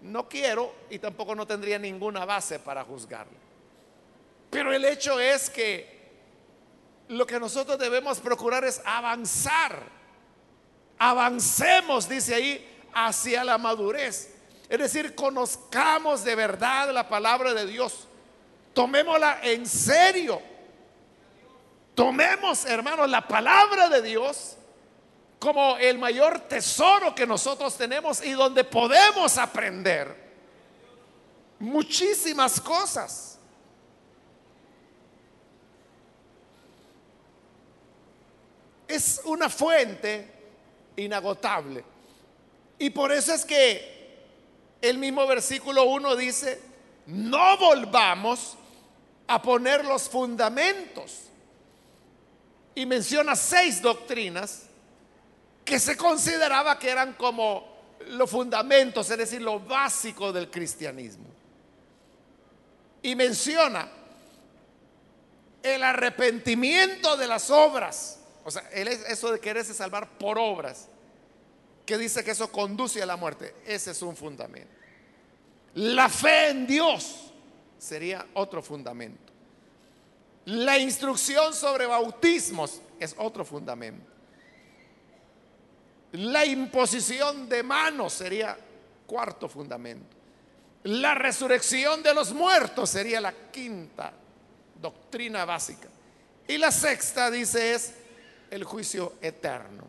No 0.00 0.28
quiero 0.28 0.72
y 0.88 0.98
tampoco 0.98 1.34
no 1.34 1.46
tendría 1.46 1.78
ninguna 1.78 2.24
base 2.24 2.58
para 2.58 2.84
juzgarlo. 2.84 3.49
Pero 4.50 4.72
el 4.72 4.84
hecho 4.84 5.18
es 5.20 5.48
que 5.48 6.00
lo 7.08 7.26
que 7.26 7.40
nosotros 7.40 7.78
debemos 7.78 8.20
procurar 8.20 8.64
es 8.64 8.82
avanzar. 8.84 9.82
Avancemos, 10.98 12.08
dice 12.08 12.34
ahí, 12.34 12.82
hacia 12.92 13.44
la 13.44 13.58
madurez. 13.58 14.34
Es 14.68 14.78
decir, 14.78 15.14
conozcamos 15.14 16.24
de 16.24 16.34
verdad 16.34 16.92
la 16.92 17.08
palabra 17.08 17.54
de 17.54 17.66
Dios. 17.66 18.06
Tomémosla 18.74 19.40
en 19.42 19.66
serio. 19.66 20.40
Tomemos, 21.94 22.64
hermanos, 22.64 23.08
la 23.08 23.26
palabra 23.26 23.88
de 23.88 24.02
Dios 24.02 24.56
como 25.40 25.78
el 25.78 25.98
mayor 25.98 26.40
tesoro 26.40 27.14
que 27.14 27.26
nosotros 27.26 27.76
tenemos 27.76 28.22
y 28.22 28.32
donde 28.32 28.62
podemos 28.62 29.38
aprender 29.38 30.14
muchísimas 31.58 32.60
cosas. 32.60 33.29
Es 38.90 39.20
una 39.24 39.48
fuente 39.48 40.26
inagotable. 40.96 41.84
Y 42.78 42.90
por 42.90 43.12
eso 43.12 43.34
es 43.34 43.44
que 43.44 44.00
el 44.80 44.98
mismo 44.98 45.26
versículo 45.26 45.84
1 45.84 46.16
dice, 46.16 46.60
no 47.06 47.56
volvamos 47.58 48.56
a 49.26 49.40
poner 49.42 49.84
los 49.84 50.08
fundamentos. 50.08 51.24
Y 52.74 52.86
menciona 52.86 53.36
seis 53.36 53.82
doctrinas 53.82 54.62
que 55.64 55.78
se 55.78 55.96
consideraba 55.96 56.78
que 56.78 56.90
eran 56.90 57.14
como 57.14 57.68
los 58.08 58.30
fundamentos, 58.30 59.10
es 59.10 59.18
decir, 59.18 59.42
lo 59.42 59.60
básico 59.60 60.32
del 60.32 60.50
cristianismo. 60.50 61.26
Y 63.02 63.14
menciona 63.14 63.88
el 65.62 65.82
arrepentimiento 65.82 67.16
de 67.16 67.26
las 67.26 67.50
obras 67.50 68.19
o 68.44 68.50
sea, 68.50 68.62
eso 68.72 69.32
de 69.32 69.40
quererse 69.40 69.74
salvar 69.74 70.18
por 70.18 70.38
obras, 70.38 70.88
que 71.84 71.98
dice 71.98 72.22
que 72.22 72.30
eso 72.30 72.50
conduce 72.50 73.02
a 73.02 73.06
la 73.06 73.16
muerte, 73.16 73.54
ese 73.66 73.90
es 73.90 74.02
un 74.02 74.16
fundamento. 74.16 74.72
La 75.74 76.08
fe 76.08 76.50
en 76.50 76.66
Dios 76.66 77.32
sería 77.78 78.26
otro 78.34 78.62
fundamento. 78.62 79.32
La 80.46 80.78
instrucción 80.78 81.54
sobre 81.54 81.86
bautismos 81.86 82.80
es 82.98 83.14
otro 83.18 83.44
fundamento. 83.44 84.10
La 86.12 86.44
imposición 86.44 87.48
de 87.48 87.62
manos 87.62 88.14
sería 88.14 88.56
cuarto 89.06 89.48
fundamento. 89.48 90.16
La 90.84 91.14
resurrección 91.14 92.02
de 92.02 92.14
los 92.14 92.32
muertos 92.32 92.90
sería 92.90 93.20
la 93.20 93.32
quinta 93.32 94.12
doctrina 94.80 95.44
básica. 95.44 95.88
Y 96.48 96.58
la 96.58 96.72
sexta 96.72 97.30
dice 97.30 97.74
es 97.74 97.92
el 98.50 98.64
juicio 98.64 99.14
eterno. 99.22 99.84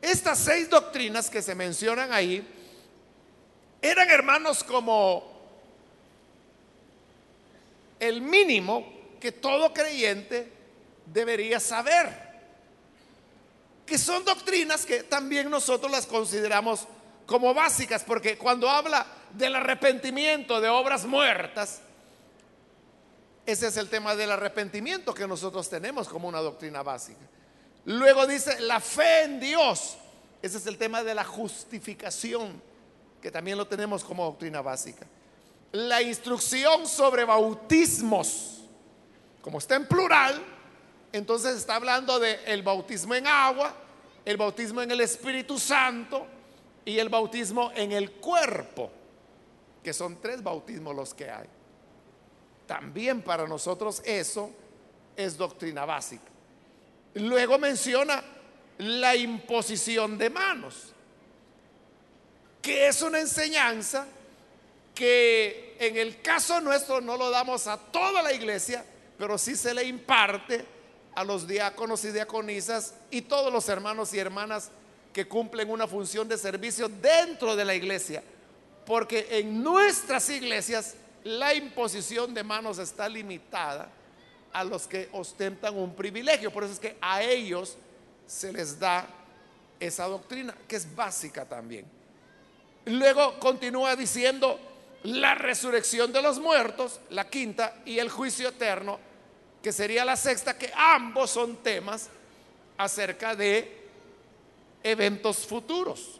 Estas 0.00 0.38
seis 0.38 0.68
doctrinas 0.68 1.30
que 1.30 1.42
se 1.42 1.54
mencionan 1.54 2.12
ahí 2.12 2.46
eran 3.80 4.10
hermanos 4.10 4.62
como 4.62 5.36
el 7.98 8.20
mínimo 8.20 8.86
que 9.20 9.32
todo 9.32 9.72
creyente 9.72 10.52
debería 11.06 11.60
saber. 11.60 12.26
Que 13.84 13.98
son 13.98 14.24
doctrinas 14.24 14.84
que 14.84 15.04
también 15.04 15.48
nosotros 15.48 15.90
las 15.90 16.06
consideramos 16.06 16.86
como 17.24 17.54
básicas, 17.54 18.04
porque 18.04 18.36
cuando 18.38 18.68
habla 18.68 19.06
del 19.32 19.56
arrepentimiento 19.56 20.60
de 20.60 20.68
obras 20.68 21.04
muertas, 21.04 21.80
ese 23.44 23.68
es 23.68 23.76
el 23.76 23.88
tema 23.88 24.16
del 24.16 24.32
arrepentimiento 24.32 25.14
que 25.14 25.26
nosotros 25.26 25.68
tenemos 25.68 26.08
como 26.08 26.28
una 26.28 26.40
doctrina 26.40 26.82
básica. 26.82 27.20
Luego 27.86 28.26
dice 28.26 28.60
la 28.60 28.80
fe 28.80 29.24
en 29.24 29.40
Dios. 29.40 29.96
Ese 30.42 30.58
es 30.58 30.66
el 30.66 30.76
tema 30.76 31.02
de 31.02 31.14
la 31.14 31.24
justificación, 31.24 32.60
que 33.22 33.30
también 33.30 33.56
lo 33.56 33.66
tenemos 33.66 34.04
como 34.04 34.24
doctrina 34.24 34.60
básica. 34.60 35.06
La 35.72 36.02
instrucción 36.02 36.86
sobre 36.86 37.24
bautismos, 37.24 38.62
como 39.40 39.58
está 39.58 39.76
en 39.76 39.86
plural, 39.86 40.42
entonces 41.12 41.56
está 41.56 41.76
hablando 41.76 42.18
de 42.18 42.40
el 42.46 42.62
bautismo 42.62 43.14
en 43.14 43.26
agua, 43.26 43.74
el 44.24 44.36
bautismo 44.36 44.82
en 44.82 44.90
el 44.90 45.00
Espíritu 45.00 45.58
Santo 45.58 46.26
y 46.84 46.98
el 46.98 47.08
bautismo 47.08 47.70
en 47.74 47.92
el 47.92 48.12
cuerpo, 48.12 48.90
que 49.82 49.92
son 49.92 50.20
tres 50.20 50.42
bautismos 50.42 50.94
los 50.94 51.14
que 51.14 51.30
hay. 51.30 51.46
También 52.66 53.22
para 53.22 53.46
nosotros 53.46 54.02
eso 54.04 54.50
es 55.16 55.36
doctrina 55.36 55.84
básica. 55.84 56.35
Luego 57.16 57.58
menciona 57.58 58.22
la 58.78 59.16
imposición 59.16 60.18
de 60.18 60.28
manos, 60.28 60.92
que 62.60 62.88
es 62.88 63.00
una 63.00 63.20
enseñanza 63.20 64.06
que 64.94 65.76
en 65.78 65.96
el 65.96 66.20
caso 66.20 66.60
nuestro 66.60 67.00
no 67.00 67.16
lo 67.16 67.30
damos 67.30 67.66
a 67.68 67.78
toda 67.78 68.22
la 68.22 68.34
iglesia, 68.34 68.84
pero 69.18 69.38
sí 69.38 69.56
se 69.56 69.72
le 69.72 69.84
imparte 69.84 70.66
a 71.14 71.24
los 71.24 71.48
diáconos 71.48 72.04
y 72.04 72.12
diaconisas 72.12 72.94
y 73.10 73.22
todos 73.22 73.50
los 73.50 73.66
hermanos 73.70 74.12
y 74.12 74.18
hermanas 74.18 74.70
que 75.14 75.26
cumplen 75.26 75.70
una 75.70 75.86
función 75.86 76.28
de 76.28 76.36
servicio 76.36 76.88
dentro 76.88 77.56
de 77.56 77.64
la 77.64 77.74
iglesia. 77.74 78.22
Porque 78.84 79.26
en 79.30 79.62
nuestras 79.62 80.28
iglesias 80.28 80.96
la 81.24 81.54
imposición 81.54 82.34
de 82.34 82.44
manos 82.44 82.78
está 82.78 83.08
limitada 83.08 83.90
a 84.56 84.64
los 84.64 84.86
que 84.86 85.10
ostentan 85.12 85.76
un 85.76 85.94
privilegio. 85.94 86.50
Por 86.50 86.64
eso 86.64 86.72
es 86.72 86.80
que 86.80 86.96
a 87.02 87.22
ellos 87.22 87.76
se 88.26 88.50
les 88.54 88.78
da 88.78 89.06
esa 89.78 90.06
doctrina, 90.06 90.56
que 90.66 90.76
es 90.76 90.96
básica 90.96 91.44
también. 91.44 91.84
Luego 92.86 93.38
continúa 93.38 93.94
diciendo 93.96 94.58
la 95.02 95.34
resurrección 95.34 96.10
de 96.10 96.22
los 96.22 96.40
muertos, 96.40 97.00
la 97.10 97.28
quinta, 97.28 97.82
y 97.84 97.98
el 97.98 98.08
juicio 98.08 98.48
eterno, 98.48 98.98
que 99.62 99.72
sería 99.72 100.06
la 100.06 100.16
sexta, 100.16 100.56
que 100.56 100.72
ambos 100.74 101.32
son 101.32 101.56
temas 101.56 102.08
acerca 102.78 103.36
de 103.36 103.90
eventos 104.82 105.46
futuros 105.46 106.18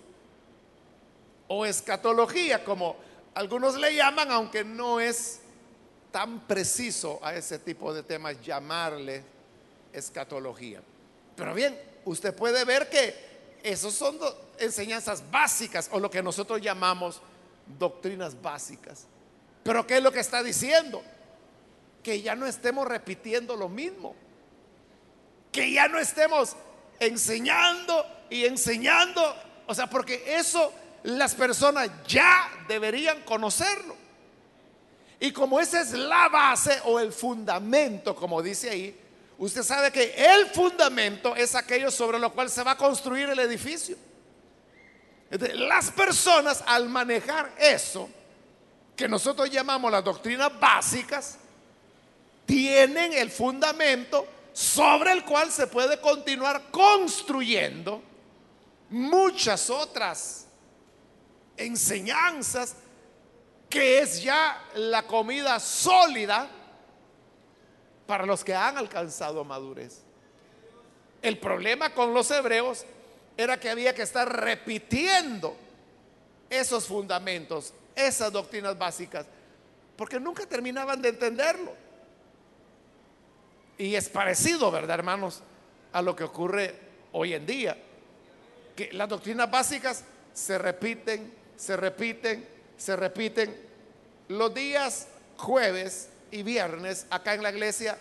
o 1.49 1.65
escatología, 1.65 2.63
como 2.63 2.97
algunos 3.35 3.77
le 3.77 3.95
llaman, 3.95 4.31
aunque 4.31 4.63
no 4.63 5.01
es 5.01 5.41
tan 6.17 6.41
preciso 6.47 7.21
a 7.23 7.35
ese 7.35 7.59
tipo 7.59 7.93
de 7.93 8.03
temas 8.03 8.41
llamarle 8.41 9.23
escatología. 9.93 10.81
Pero 11.37 11.53
bien, 11.53 11.79
usted 12.07 12.35
puede 12.35 12.65
ver 12.65 12.89
que 12.89 13.15
esos 13.63 13.93
son 13.93 14.19
enseñanzas 14.59 15.31
básicas 15.31 15.91
o 15.93 16.01
lo 16.01 16.11
que 16.11 16.23
nosotros 16.23 16.63
llamamos 16.63 17.21
doctrinas 17.79 18.41
básicas. 18.41 19.05
Pero 19.63 19.87
¿qué 19.87 19.99
es 19.99 20.03
lo 20.03 20.11
que 20.11 20.21
está 20.21 20.43
diciendo? 20.43 21.03
Que 22.03 22.23
ya 22.23 22.35
no 22.35 22.47
estemos 22.47 22.89
repitiendo 22.89 23.55
lo 23.55 23.69
mismo. 23.69 24.15
Que 25.53 25.71
ya 25.71 25.87
no 25.87 25.99
estemos 25.99 26.57
enseñando 26.99 28.07
y 28.31 28.47
enseñando. 28.47 29.37
O 29.67 29.75
sea, 29.75 29.87
porque 29.91 30.39
eso 30.39 30.73
las 31.03 31.35
personas 31.35 31.91
ya 32.09 32.49
deberían 32.69 33.21
conocerlo. 33.25 33.96
Y 35.19 35.33
como 35.33 35.59
esa 35.59 35.81
es 35.81 35.93
la 35.93 36.29
base 36.29 36.81
o 36.85 37.01
el 37.01 37.13
fundamento, 37.13 38.15
como 38.15 38.43
dice 38.43 38.71
ahí, 38.71 39.01
usted 39.39 39.63
sabe 39.63 39.91
que 39.91 40.15
el 40.15 40.47
fundamento 40.47 41.35
es 41.35 41.55
aquello 41.55 41.91
sobre 41.91 42.19
lo 42.19 42.33
cual 42.33 42.51
se 42.51 42.63
va 42.63 42.73
a 42.73 42.77
construir 42.77 43.29
el 43.29 43.39
edificio. 43.39 43.97
las 45.31 45.91
personas 45.91 46.63
al 46.67 46.89
manejar 46.89 47.55
eso, 47.59 48.09
que 48.95 49.09
nosotros 49.09 49.51
llamamos 49.51 49.91
las 49.91 50.05
doctrinas 50.05 50.59
básicas, 50.59 51.39
tienen 52.45 53.13
el 53.13 53.31
fundamento 53.31 54.27
sobre 54.53 55.13
el 55.13 55.25
cual 55.25 55.51
se 55.51 55.67
puede 55.67 56.01
continuar 56.01 56.71
construyendo 56.71 58.03
muchas 58.91 59.69
otras 59.69 60.47
enseñanzas 61.57 62.77
que 63.69 63.99
es 64.01 64.23
ya 64.23 64.63
la 64.75 65.03
comida 65.03 65.59
sólida 65.61 66.49
para 68.07 68.25
los 68.25 68.45
que 68.45 68.55
han 68.55 68.79
alcanzado 68.79 69.45
madurez. 69.45 70.03
El 71.23 71.39
problema 71.39 71.93
con 71.93 72.15
los 72.15 72.31
hebreos 72.31 72.85
era 73.37 73.59
que 73.59 73.69
había 73.69 73.95
que 73.95 74.03
estar 74.03 74.29
repitiendo 74.41 75.57
esos 76.49 76.87
fundamentos, 76.87 77.75
esas 77.95 78.33
doctrinas 78.33 78.79
básicas, 78.79 79.27
porque 79.97 80.21
nunca 80.21 80.47
terminaban 80.47 81.03
de 81.03 81.09
entenderlo. 81.09 81.73
Y 83.79 83.95
es 83.95 84.09
parecido, 84.09 84.71
¿verdad, 84.71 84.99
hermanos? 84.99 85.43
A 85.93 86.01
lo 86.01 86.15
que 86.15 86.25
ocurre 86.25 86.79
hoy 87.13 87.35
en 87.35 87.47
día, 87.47 87.77
que 88.75 88.93
las 88.93 89.09
doctrinas 89.09 89.51
básicas 89.51 90.05
se 90.33 90.59
repiten, 90.59 91.33
se 91.57 91.77
repiten, 91.77 92.56
se 92.77 92.97
repiten. 92.97 93.55
Los 94.29 94.53
días 94.55 95.07
jueves 95.37 96.09
y 96.31 96.43
viernes 96.43 97.07
acá 97.11 97.35
en 97.35 97.43
la 97.43 97.51
iglesia 97.51 97.99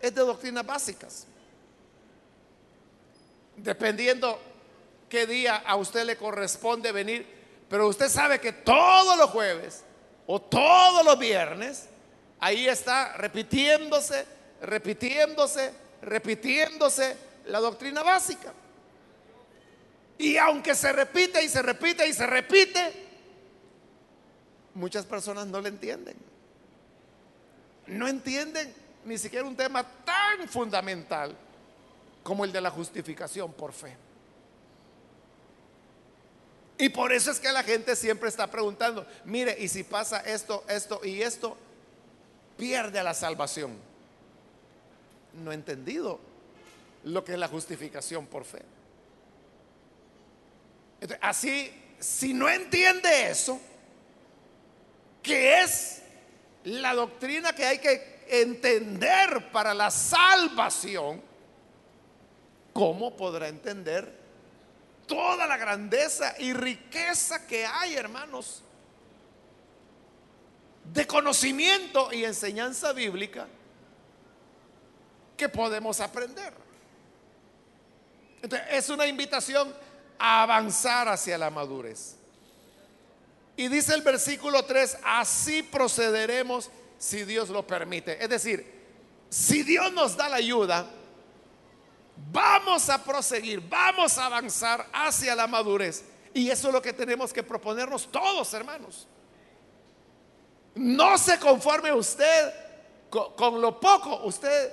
es 0.00 0.14
de 0.14 0.20
doctrinas 0.22 0.64
básicas. 0.64 1.26
Dependiendo 3.56 4.40
qué 5.08 5.26
día 5.26 5.56
a 5.56 5.76
usted 5.76 6.04
le 6.04 6.16
corresponde 6.16 6.92
venir, 6.92 7.26
pero 7.68 7.88
usted 7.88 8.08
sabe 8.08 8.40
que 8.40 8.52
todos 8.52 9.16
los 9.16 9.30
jueves 9.30 9.82
o 10.26 10.40
todos 10.40 11.04
los 11.04 11.18
viernes, 11.18 11.86
ahí 12.40 12.68
está 12.68 13.14
repitiéndose, 13.14 14.24
repitiéndose, 14.62 15.72
repitiéndose 16.02 17.16
la 17.46 17.60
doctrina 17.60 18.02
básica. 18.02 18.52
Y 20.18 20.36
aunque 20.36 20.74
se 20.74 20.92
repite 20.92 21.42
y 21.42 21.48
se 21.48 21.62
repite 21.62 22.06
y 22.06 22.12
se 22.12 22.26
repite, 22.26 23.07
muchas 24.78 25.04
personas 25.04 25.46
no 25.46 25.60
le 25.60 25.68
entienden. 25.68 26.16
No 27.86 28.06
entienden 28.06 28.72
ni 29.04 29.18
siquiera 29.18 29.46
un 29.46 29.56
tema 29.56 29.84
tan 30.04 30.48
fundamental 30.48 31.36
como 32.22 32.44
el 32.44 32.52
de 32.52 32.60
la 32.60 32.70
justificación 32.70 33.52
por 33.52 33.72
fe. 33.72 33.96
Y 36.78 36.90
por 36.90 37.12
eso 37.12 37.32
es 37.32 37.40
que 37.40 37.50
la 37.50 37.64
gente 37.64 37.96
siempre 37.96 38.28
está 38.28 38.48
preguntando, 38.48 39.04
mire, 39.24 39.56
y 39.58 39.66
si 39.66 39.82
pasa 39.82 40.20
esto, 40.20 40.64
esto 40.68 41.00
y 41.04 41.22
esto, 41.22 41.56
pierde 42.56 43.02
la 43.02 43.14
salvación. 43.14 43.76
No 45.42 45.50
he 45.50 45.54
entendido 45.54 46.20
lo 47.02 47.24
que 47.24 47.32
es 47.32 47.38
la 47.38 47.48
justificación 47.48 48.26
por 48.26 48.44
fe. 48.44 48.62
así, 51.20 51.72
si 51.98 52.32
no 52.32 52.48
entiende 52.48 53.28
eso, 53.28 53.60
que 55.22 55.60
es 55.60 56.02
la 56.64 56.94
doctrina 56.94 57.52
que 57.54 57.64
hay 57.64 57.78
que 57.78 58.24
entender 58.28 59.50
para 59.50 59.74
la 59.74 59.90
salvación, 59.90 61.22
¿cómo 62.72 63.16
podrá 63.16 63.48
entender 63.48 64.16
toda 65.06 65.46
la 65.46 65.56
grandeza 65.56 66.34
y 66.38 66.52
riqueza 66.52 67.46
que 67.46 67.64
hay, 67.64 67.94
hermanos, 67.94 68.62
de 70.92 71.06
conocimiento 71.06 72.12
y 72.12 72.24
enseñanza 72.24 72.92
bíblica 72.92 73.46
que 75.36 75.48
podemos 75.48 76.00
aprender? 76.00 76.52
Entonces, 78.42 78.68
es 78.70 78.88
una 78.90 79.06
invitación 79.06 79.74
a 80.18 80.42
avanzar 80.42 81.08
hacia 81.08 81.38
la 81.38 81.50
madurez. 81.50 82.17
Y 83.58 83.66
dice 83.66 83.92
el 83.92 84.02
versículo 84.02 84.64
3, 84.64 84.98
así 85.02 85.64
procederemos 85.64 86.70
si 86.96 87.24
Dios 87.24 87.48
lo 87.48 87.66
permite. 87.66 88.22
Es 88.22 88.28
decir, 88.30 88.64
si 89.28 89.64
Dios 89.64 89.92
nos 89.92 90.16
da 90.16 90.28
la 90.28 90.36
ayuda, 90.36 90.88
vamos 92.30 92.88
a 92.88 93.02
proseguir, 93.02 93.60
vamos 93.68 94.16
a 94.16 94.26
avanzar 94.26 94.86
hacia 94.92 95.34
la 95.34 95.48
madurez. 95.48 96.04
Y 96.32 96.48
eso 96.48 96.68
es 96.68 96.72
lo 96.72 96.80
que 96.80 96.92
tenemos 96.92 97.32
que 97.32 97.42
proponernos 97.42 98.06
todos, 98.12 98.54
hermanos. 98.54 99.08
No 100.76 101.18
se 101.18 101.36
conforme 101.40 101.92
usted 101.92 102.54
con, 103.10 103.32
con 103.32 103.60
lo 103.60 103.80
poco, 103.80 104.22
usted 104.22 104.72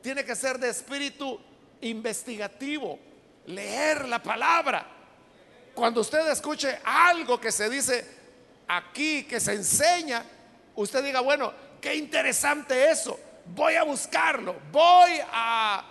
tiene 0.00 0.24
que 0.24 0.34
ser 0.34 0.58
de 0.58 0.70
espíritu 0.70 1.38
investigativo, 1.82 2.98
leer 3.44 4.08
la 4.08 4.22
palabra. 4.22 4.86
Cuando 5.74 6.00
usted 6.00 6.26
escuche 6.30 6.78
algo 6.82 7.38
que 7.38 7.52
se 7.52 7.68
dice, 7.68 8.21
aquí 8.68 9.24
que 9.24 9.40
se 9.40 9.54
enseña, 9.54 10.24
usted 10.74 11.02
diga, 11.04 11.20
bueno, 11.20 11.52
qué 11.80 11.94
interesante 11.94 12.90
eso, 12.90 13.18
voy 13.46 13.74
a 13.74 13.82
buscarlo, 13.82 14.56
voy 14.70 15.20
a 15.32 15.84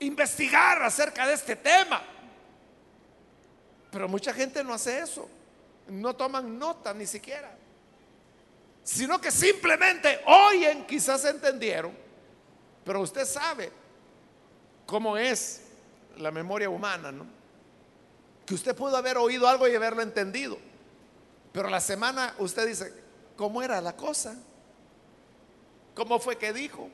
investigar 0.00 0.82
acerca 0.82 1.26
de 1.26 1.34
este 1.34 1.56
tema. 1.56 2.02
Pero 3.90 4.08
mucha 4.08 4.32
gente 4.32 4.64
no 4.64 4.74
hace 4.74 4.98
eso, 4.98 5.28
no 5.88 6.14
toman 6.14 6.58
nota 6.58 6.92
ni 6.92 7.06
siquiera, 7.06 7.56
sino 8.82 9.20
que 9.20 9.30
simplemente 9.30 10.20
oyen, 10.26 10.84
quizás 10.86 11.24
entendieron, 11.24 11.96
pero 12.84 13.00
usted 13.00 13.24
sabe 13.24 13.70
cómo 14.84 15.16
es 15.16 15.62
la 16.18 16.30
memoria 16.30 16.68
humana, 16.68 17.10
¿no? 17.12 17.26
Que 18.44 18.54
usted 18.54 18.74
pudo 18.74 18.96
haber 18.96 19.16
oído 19.16 19.48
algo 19.48 19.66
y 19.68 19.74
haberlo 19.74 20.02
entendido 20.02 20.58
pero 21.54 21.70
la 21.70 21.80
semana 21.80 22.34
usted 22.38 22.66
dice, 22.66 22.92
¿cómo 23.36 23.62
era 23.62 23.80
la 23.80 23.94
cosa? 23.94 24.34
¿Cómo 25.94 26.18
fue 26.18 26.36
que 26.36 26.52
dijo? 26.52 26.90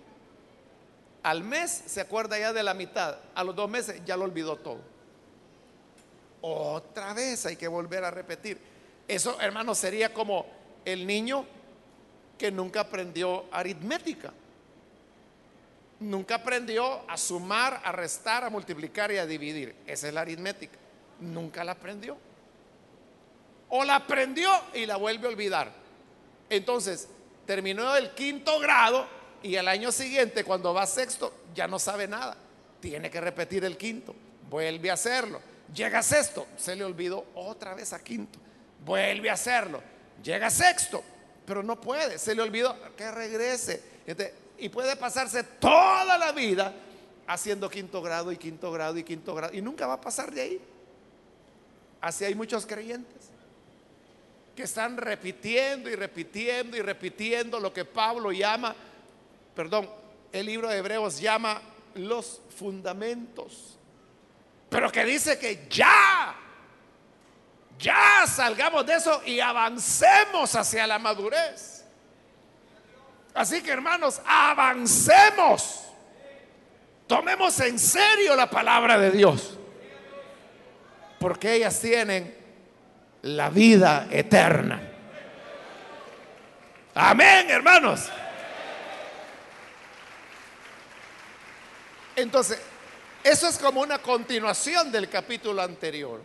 Al 1.23 1.42
mes 1.42 1.70
se 1.87 2.03
acuerda 2.03 2.38
ya 2.38 2.53
de 2.53 2.62
la 2.62 2.75
mitad, 2.75 3.16
a 3.35 3.42
los 3.42 3.57
dos 3.57 3.70
meses 3.70 4.03
ya 4.05 4.18
lo 4.18 4.25
olvidó 4.25 4.57
todo. 4.57 4.81
Otra 6.42 7.14
vez 7.14 7.46
hay 7.46 7.57
que 7.57 7.68
volver 7.68 8.05
a 8.05 8.11
repetir. 8.11 8.61
Eso, 9.09 9.40
hermano, 9.40 9.75
sería 9.75 10.12
como 10.12 10.44
el 10.85 11.07
niño 11.07 11.46
que 12.37 12.51
nunca 12.51 12.81
aprendió 12.81 13.46
aritmética. 13.51 14.31
Nunca 16.01 16.35
aprendió 16.35 17.01
a 17.11 17.16
sumar, 17.16 17.81
a 17.83 17.92
restar, 17.92 18.44
a 18.44 18.51
multiplicar 18.51 19.11
y 19.11 19.16
a 19.16 19.25
dividir. 19.25 19.75
Esa 19.87 20.09
es 20.09 20.12
la 20.12 20.20
aritmética. 20.20 20.77
Nunca 21.18 21.64
la 21.64 21.73
aprendió. 21.73 22.18
O 23.70 23.85
la 23.85 23.96
aprendió 23.96 24.50
y 24.74 24.85
la 24.85 24.96
vuelve 24.96 25.26
a 25.26 25.30
olvidar. 25.30 25.72
Entonces, 26.48 27.09
terminó 27.46 27.96
el 27.96 28.11
quinto 28.11 28.59
grado 28.59 29.06
y 29.42 29.54
el 29.54 29.68
año 29.68 29.92
siguiente, 29.92 30.44
cuando 30.44 30.74
va 30.74 30.83
a 30.83 30.87
sexto, 30.87 31.33
ya 31.54 31.66
no 31.66 31.78
sabe 31.78 32.06
nada. 32.06 32.37
Tiene 32.80 33.11
que 33.11 33.20
repetir 33.20 33.64
el 33.64 33.76
quinto. 33.76 34.14
Vuelve 34.50 34.90
a 34.90 34.94
hacerlo. 34.94 35.40
Llega 35.72 36.00
a 36.00 36.02
sexto, 36.02 36.48
se 36.56 36.74
le 36.74 36.85
olvidó 36.85 37.26
otra 37.35 37.74
vez 37.74 37.92
a 37.92 38.02
quinto. 38.02 38.38
Vuelve 38.85 39.30
a 39.30 39.35
hacerlo. 39.35 39.80
Llega 40.22 40.48
a 40.48 40.50
sexto, 40.50 41.02
pero 41.46 41.62
no 41.62 41.80
puede. 41.80 42.18
Se 42.18 42.35
le 42.35 42.42
olvidó 42.42 42.76
que 42.96 43.11
regrese. 43.11 43.83
y 44.59 44.68
puede 44.68 44.96
pasarse 44.96 45.44
toda 45.44 46.18
la 46.18 46.33
vida 46.33 46.74
haciendo 47.28 47.70
quinto 47.70 48.02
grado 48.02 48.33
y 48.33 48.37
quinto 48.37 48.72
grado 48.72 48.98
y 48.98 49.04
quinto 49.04 49.35
grado. 49.35 49.54
Y 49.54 49.62
nunca 49.62 49.87
va 49.87 49.94
a 49.94 50.00
pasar 50.00 50.33
de 50.33 50.40
ahí. 50.40 50.61
Así 52.00 52.24
hay 52.24 52.35
muchos 52.35 52.66
creyentes 52.66 53.19
que 54.55 54.63
están 54.65 54.97
repitiendo 54.97 55.89
y 55.89 55.95
repitiendo 55.95 56.77
y 56.77 56.83
repitiendo 56.83 57.61
lo 57.61 57.73
que 57.73 57.85
Pablo 57.85 58.33
llama, 58.33 58.75
perdón, 59.55 59.89
el 60.33 60.47
libro 60.47 60.69
de 60.69 60.79
Hebreos 60.79 61.21
llama 61.21 61.61
los 61.95 62.41
fundamentos. 62.57 63.79
Pero 64.69 64.91
que 64.93 65.05
dice 65.05 65.39
que 65.39 65.67
ya, 65.69 66.37
ya 67.79 68.25
salgamos 68.27 68.87
de 68.87 68.95
eso 68.95 69.23
y 69.27 69.41
avancemos 69.41 70.55
hacia 70.55 70.87
la 70.87 70.99
madurez. 70.99 71.85
Así 73.35 73.63
que 73.63 73.71
hermanos, 73.71 74.21
avancemos. 74.25 75.85
Tomemos 77.07 77.59
en 77.61 77.79
serio 77.79 78.37
la 78.37 78.49
palabra 78.49 78.99
de 78.99 79.11
Dios. 79.11 79.59
Porque 81.19 81.55
ellas 81.55 81.81
tienen 81.81 82.39
la 83.22 83.50
vida 83.50 84.09
eterna. 84.11 84.80
Amén, 86.94 87.50
hermanos. 87.50 88.09
Entonces, 92.16 92.59
eso 93.22 93.48
es 93.48 93.59
como 93.59 93.80
una 93.80 93.98
continuación 93.98 94.90
del 94.90 95.09
capítulo 95.09 95.62
anterior. 95.62 96.22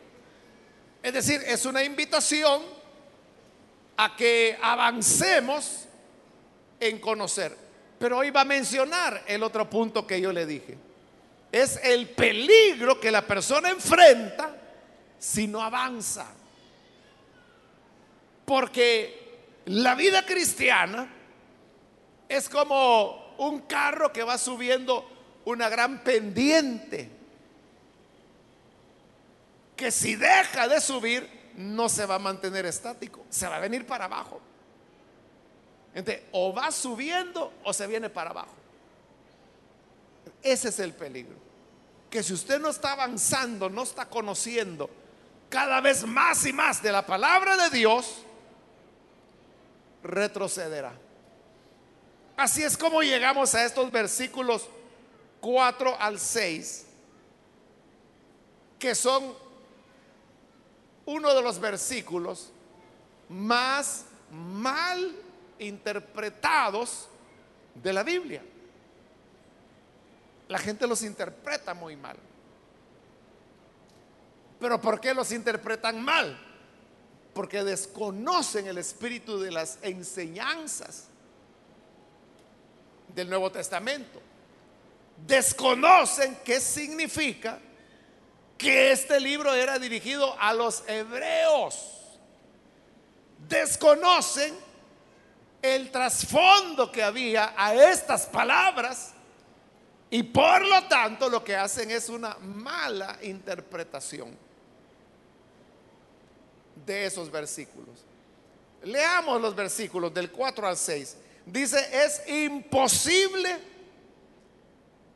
Es 1.04 1.14
decir, 1.14 1.42
es 1.46 1.66
una 1.66 1.84
invitación 1.84 2.64
a 3.98 4.16
que 4.16 4.58
avancemos 4.62 5.86
en 6.80 7.00
conocer. 7.00 7.56
Pero 8.00 8.18
hoy 8.18 8.30
va 8.30 8.42
a 8.42 8.46
mencionar 8.46 9.24
el 9.28 9.44
otro 9.44 9.70
punto 9.70 10.06
que 10.06 10.20
yo 10.20 10.34
le 10.34 10.46
dije. 10.46 10.78
Es 11.52 11.80
el 11.84 12.10
peligro 12.10 13.00
que 13.00 13.12
la 13.12 13.22
persona 13.22 13.70
enfrenta 13.70 14.54
si 15.18 15.48
no 15.48 15.62
avanza. 15.62 16.28
Porque 18.46 19.62
la 19.66 19.96
vida 19.96 20.26
cristiana 20.26 21.12
es 22.30 22.48
como 22.48 23.36
un 23.38 23.62
carro 23.62 24.14
que 24.14 24.24
va 24.24 24.38
subiendo 24.38 25.10
una 25.46 25.70
gran 25.70 26.04
pendiente. 26.04 27.10
Que 29.76 29.92
si 29.92 30.16
deja 30.16 30.68
de 30.68 30.80
subir, 30.80 31.30
no 31.56 31.90
se 31.90 32.06
va 32.06 32.16
a 32.16 32.20
mantener 32.20 32.66
estático, 32.66 33.26
se 33.30 33.48
va 33.48 33.58
a 33.58 33.60
venir 33.60 33.86
para 33.86 34.06
abajo. 34.06 34.42
Entonces, 35.94 36.24
o 36.32 36.54
va 36.54 36.72
subiendo 36.72 37.54
o 37.64 37.74
se 37.74 37.88
viene 37.88 38.10
para 38.10 38.32
abajo. 38.32 38.54
Ese 40.44 40.70
es 40.70 40.80
el 40.80 40.94
peligro. 40.94 41.36
Que 42.10 42.22
si 42.22 42.34
usted 42.34 42.60
no 42.60 42.70
está 42.70 42.92
avanzando, 42.92 43.70
no 43.70 43.84
está 43.84 44.06
conociendo 44.08 44.90
cada 45.50 45.80
vez 45.82 46.06
más 46.06 46.46
y 46.46 46.54
más 46.54 46.82
de 46.82 46.92
la 46.92 47.06
palabra 47.06 47.56
de 47.56 47.70
Dios, 47.78 48.26
retrocederá. 50.06 50.94
Así 52.38 52.64
es 52.64 52.78
como 52.78 53.02
llegamos 53.02 53.56
a 53.56 53.66
estos 53.66 53.92
versículos 53.92 54.68
4 55.42 55.96
al 56.00 56.20
6, 56.20 56.86
que 58.80 58.94
son 58.94 59.34
uno 61.06 61.34
de 61.34 61.42
los 61.42 61.60
versículos 61.60 62.52
más 63.30 64.06
mal 64.32 65.16
interpretados 65.60 67.08
de 67.74 67.94
la 67.94 68.04
Biblia. 68.04 68.44
La 70.48 70.60
gente 70.60 70.88
los 70.88 71.02
interpreta 71.04 71.74
muy 71.74 71.96
mal. 71.96 72.18
Pero 74.60 74.80
¿por 74.80 75.00
qué 75.00 75.14
los 75.14 75.32
interpretan 75.32 76.02
mal? 76.04 76.45
Porque 77.36 77.66
desconocen 77.66 78.66
el 78.66 78.78
espíritu 78.78 79.38
de 79.38 79.52
las 79.52 79.78
enseñanzas 79.82 81.10
del 83.14 83.30
Nuevo 83.30 83.52
Testamento. 83.52 84.22
Desconocen 85.28 86.38
qué 86.46 86.62
significa 86.62 87.60
que 88.58 88.94
este 88.94 89.20
libro 89.20 89.54
era 89.54 89.78
dirigido 89.78 90.34
a 90.40 90.54
los 90.54 90.86
hebreos. 90.88 91.76
Desconocen 93.50 94.56
el 95.62 95.92
trasfondo 95.92 96.90
que 96.90 97.04
había 97.04 97.54
a 97.58 97.76
estas 97.76 98.28
palabras 98.28 99.12
y 100.10 100.24
por 100.24 100.66
lo 100.66 100.86
tanto 100.86 101.28
lo 101.28 101.44
que 101.44 101.58
hacen 101.58 101.92
es 101.92 102.08
una 102.08 102.38
mala 102.40 103.18
interpretación 103.24 104.38
de 106.86 107.06
esos 107.06 107.32
versículos. 107.32 108.06
Leamos 108.84 109.42
los 109.42 109.56
versículos 109.56 110.14
del 110.14 110.32
4 110.32 110.68
al 110.68 110.78
6. 110.78 111.18
Dice, 111.46 111.78
es 111.92 112.22
imposible 112.28 113.58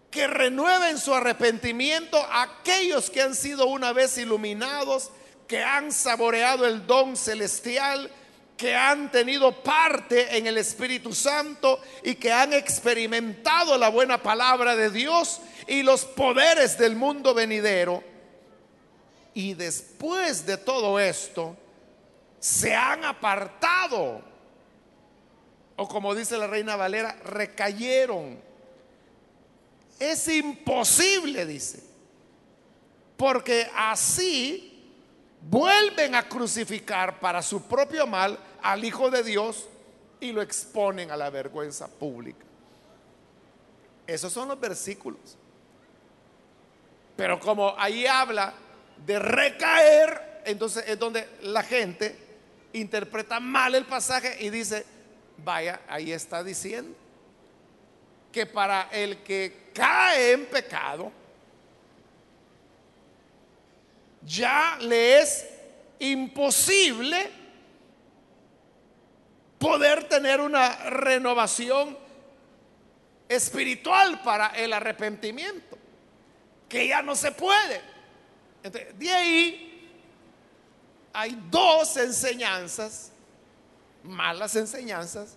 que 0.10 0.28
renueven 0.28 0.98
su 0.98 1.14
arrepentimiento 1.14 2.18
aquellos 2.32 3.10
que 3.10 3.22
han 3.22 3.36
sido 3.36 3.68
una 3.68 3.94
vez 3.94 4.18
iluminados, 4.18 5.12
que 5.48 5.64
han 5.64 5.92
saboreado 5.92 6.66
el 6.66 6.86
don 6.88 7.16
celestial 7.16 8.12
que 8.60 8.76
han 8.76 9.10
tenido 9.10 9.64
parte 9.64 10.38
en 10.38 10.46
el 10.46 10.58
Espíritu 10.58 11.14
Santo 11.14 11.80
y 12.04 12.16
que 12.16 12.34
han 12.34 12.52
experimentado 12.52 13.78
la 13.78 13.88
buena 13.88 14.22
palabra 14.22 14.76
de 14.76 14.90
Dios 14.90 15.40
y 15.66 15.82
los 15.82 16.04
poderes 16.04 16.78
del 16.78 16.98
mundo 16.98 17.34
venidero. 17.34 18.04
Y 19.34 19.54
después 19.54 20.46
de 20.46 20.58
todo 20.58 21.00
esto, 21.00 21.56
se 22.40 22.76
han 22.76 23.06
apartado. 23.06 24.22
O 25.76 25.88
como 25.88 26.16
dice 26.16 26.38
la 26.38 26.48
reina 26.48 26.76
Valera, 26.76 27.16
recayeron. 27.24 28.40
Es 30.00 30.28
imposible, 30.28 31.46
dice. 31.46 31.84
Porque 33.18 33.70
así 33.76 34.70
vuelven 35.42 36.16
a 36.16 36.28
crucificar 36.28 37.20
para 37.20 37.42
su 37.42 37.64
propio 37.64 38.08
mal 38.08 38.38
al 38.62 38.84
Hijo 38.84 39.10
de 39.10 39.24
Dios 39.24 39.68
y 40.20 40.32
lo 40.32 40.42
exponen 40.42 41.12
a 41.12 41.18
la 41.18 41.30
vergüenza 41.30 41.88
pública. 41.88 42.46
Esos 44.08 44.34
son 44.34 44.48
los 44.48 44.60
versículos. 44.60 45.38
Pero 47.16 47.40
como 47.40 47.76
ahí 47.78 48.08
habla 48.08 48.54
de 49.06 49.20
recaer, 49.20 50.42
entonces 50.46 50.84
es 50.88 51.00
donde 51.00 51.28
la 51.42 51.64
gente 51.64 52.16
interpreta 52.74 53.40
mal 53.40 53.76
el 53.76 53.86
pasaje 53.86 54.38
y 54.40 54.50
dice, 54.50 54.86
vaya, 55.38 55.82
ahí 55.88 56.12
está 56.12 56.44
diciendo 56.44 56.96
que 58.32 58.46
para 58.46 58.90
el 58.92 59.24
que 59.24 59.72
cae 59.74 60.34
en 60.34 60.46
pecado, 60.46 61.12
ya 64.22 64.78
le 64.82 65.20
es 65.20 65.48
imposible 66.00 67.32
poder 69.58 70.04
tener 70.06 70.40
una 70.40 70.90
renovación 70.90 71.98
espiritual 73.28 74.22
para 74.24 74.48
el 74.48 74.74
arrepentimiento, 74.74 75.78
que 76.68 76.88
ya 76.88 77.02
no 77.02 77.16
se 77.16 77.32
puede. 77.32 77.82
De 78.64 79.12
ahí 79.12 79.70
hay 81.14 81.38
dos 81.50 81.98
enseñanzas, 81.98 83.12
malas 84.04 84.56
enseñanzas, 84.56 85.36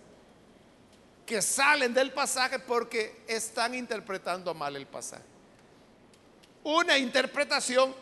que 1.25 1.41
salen 1.41 1.93
del 1.93 2.11
pasaje 2.11 2.59
porque 2.59 3.23
están 3.27 3.73
interpretando 3.73 4.53
mal 4.53 4.75
el 4.75 4.85
pasaje. 4.85 5.23
Una 6.63 6.97
interpretación 6.97 7.93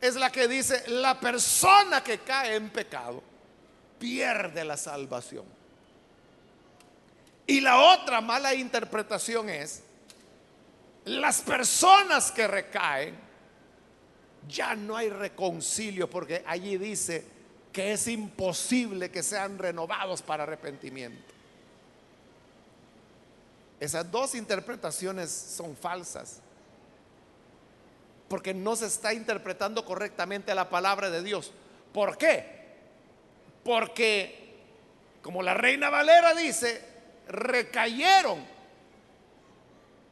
es 0.00 0.16
la 0.16 0.30
que 0.30 0.48
dice, 0.48 0.84
la 0.88 1.18
persona 1.18 2.02
que 2.02 2.18
cae 2.18 2.56
en 2.56 2.70
pecado 2.70 3.22
pierde 3.98 4.64
la 4.64 4.76
salvación. 4.76 5.44
Y 7.46 7.60
la 7.60 7.78
otra 7.80 8.20
mala 8.20 8.54
interpretación 8.54 9.48
es, 9.48 9.82
las 11.04 11.40
personas 11.40 12.30
que 12.30 12.46
recaen, 12.46 13.31
ya 14.48 14.74
no 14.74 14.96
hay 14.96 15.08
reconcilio 15.08 16.08
porque 16.08 16.42
allí 16.46 16.76
dice 16.78 17.24
que 17.72 17.92
es 17.92 18.06
imposible 18.08 19.10
que 19.10 19.22
sean 19.22 19.58
renovados 19.58 20.22
para 20.22 20.42
arrepentimiento. 20.42 21.32
Esas 23.80 24.10
dos 24.10 24.34
interpretaciones 24.34 25.30
son 25.30 25.76
falsas 25.76 26.40
porque 28.28 28.54
no 28.54 28.76
se 28.76 28.86
está 28.86 29.12
interpretando 29.12 29.84
correctamente 29.84 30.54
la 30.54 30.70
palabra 30.70 31.10
de 31.10 31.22
Dios. 31.22 31.52
¿Por 31.92 32.16
qué? 32.16 32.62
Porque, 33.62 34.56
como 35.20 35.42
la 35.42 35.52
reina 35.52 35.90
Valera 35.90 36.34
dice, 36.34 36.82
recayeron, 37.28 38.42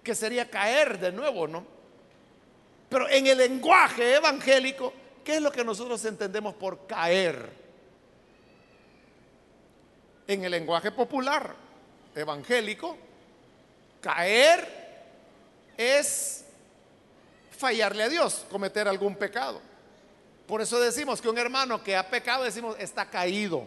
que 0.02 0.14
sería 0.14 0.50
caer 0.50 0.98
de 0.98 1.12
nuevo, 1.12 1.48
¿no? 1.48 1.64
Pero 2.90 3.08
en 3.08 3.26
el 3.28 3.38
lenguaje 3.38 4.16
evangélico, 4.16 4.92
¿qué 5.24 5.36
es 5.36 5.40
lo 5.40 5.52
que 5.52 5.64
nosotros 5.64 6.04
entendemos 6.04 6.54
por 6.56 6.88
caer? 6.88 7.48
En 10.26 10.44
el 10.44 10.50
lenguaje 10.50 10.90
popular 10.90 11.54
evangélico, 12.14 12.98
caer 14.00 14.80
es 15.76 16.44
fallarle 17.56 18.02
a 18.02 18.08
Dios, 18.08 18.44
cometer 18.50 18.88
algún 18.88 19.14
pecado. 19.14 19.60
Por 20.48 20.60
eso 20.60 20.80
decimos 20.80 21.20
que 21.20 21.28
un 21.28 21.38
hermano 21.38 21.84
que 21.84 21.96
ha 21.96 22.10
pecado, 22.10 22.42
decimos, 22.42 22.74
está 22.80 23.08
caído. 23.08 23.64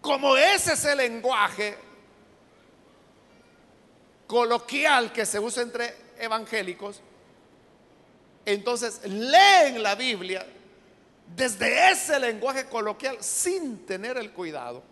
Como 0.00 0.36
ese 0.36 0.72
es 0.72 0.84
el 0.86 0.98
lenguaje 0.98 1.78
coloquial 4.26 5.12
que 5.12 5.24
se 5.24 5.38
usa 5.38 5.62
entre 5.62 6.05
evangélicos, 6.18 7.00
entonces 8.44 9.00
leen 9.04 9.82
la 9.82 9.94
Biblia 9.94 10.46
desde 11.34 11.90
ese 11.90 12.18
lenguaje 12.20 12.66
coloquial 12.66 13.16
sin 13.20 13.84
tener 13.84 14.16
el 14.16 14.32
cuidado 14.32 14.82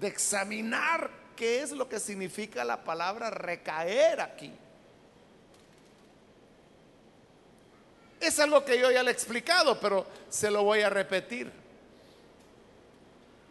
de 0.00 0.08
examinar 0.08 1.10
qué 1.36 1.60
es 1.60 1.72
lo 1.72 1.88
que 1.88 2.00
significa 2.00 2.64
la 2.64 2.82
palabra 2.82 3.30
recaer 3.30 4.20
aquí. 4.20 4.52
Es 8.20 8.38
algo 8.38 8.64
que 8.64 8.78
yo 8.78 8.90
ya 8.90 9.02
le 9.02 9.10
he 9.10 9.12
explicado, 9.12 9.78
pero 9.80 10.06
se 10.30 10.50
lo 10.50 10.62
voy 10.62 10.80
a 10.80 10.88
repetir. 10.88 11.50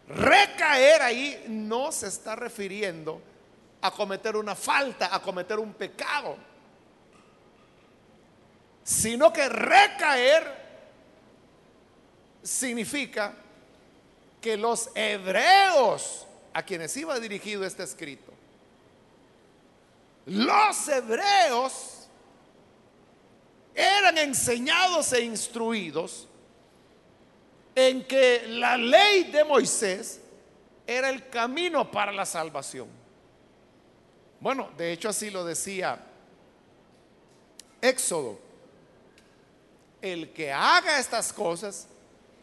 Recaer 0.08 1.02
ahí 1.02 1.44
no 1.48 1.92
se 1.92 2.08
está 2.08 2.34
refiriendo 2.34 3.20
a 3.82 3.90
cometer 3.90 4.36
una 4.36 4.54
falta, 4.54 5.14
a 5.14 5.20
cometer 5.20 5.58
un 5.58 5.74
pecado, 5.74 6.36
sino 8.84 9.32
que 9.32 9.48
recaer 9.48 10.62
significa 12.42 13.34
que 14.40 14.56
los 14.56 14.90
hebreos 14.94 16.26
a 16.52 16.62
quienes 16.62 16.96
iba 16.96 17.18
dirigido 17.18 17.64
este 17.64 17.82
escrito, 17.82 18.32
los 20.26 20.88
hebreos 20.88 22.08
eran 23.74 24.18
enseñados 24.18 25.12
e 25.12 25.22
instruidos 25.22 26.28
en 27.74 28.04
que 28.04 28.44
la 28.48 28.76
ley 28.76 29.24
de 29.24 29.44
Moisés 29.44 30.20
era 30.86 31.08
el 31.08 31.28
camino 31.28 31.90
para 31.90 32.12
la 32.12 32.26
salvación. 32.26 33.01
Bueno, 34.42 34.70
de 34.76 34.92
hecho 34.92 35.08
así 35.08 35.30
lo 35.30 35.44
decía 35.44 36.04
Éxodo. 37.80 38.40
El 40.00 40.32
que 40.32 40.52
haga 40.52 40.98
estas 40.98 41.32
cosas 41.32 41.86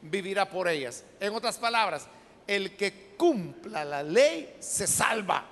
vivirá 0.01 0.49
por 0.49 0.69
ellas. 0.69 1.03
En 1.19 1.35
otras 1.35 1.57
palabras, 1.57 2.07
el 2.47 2.77
que 2.77 3.15
cumpla 3.17 3.83
la 3.83 4.01
ley 4.01 4.55
se 4.61 4.87
salva. 4.87 5.45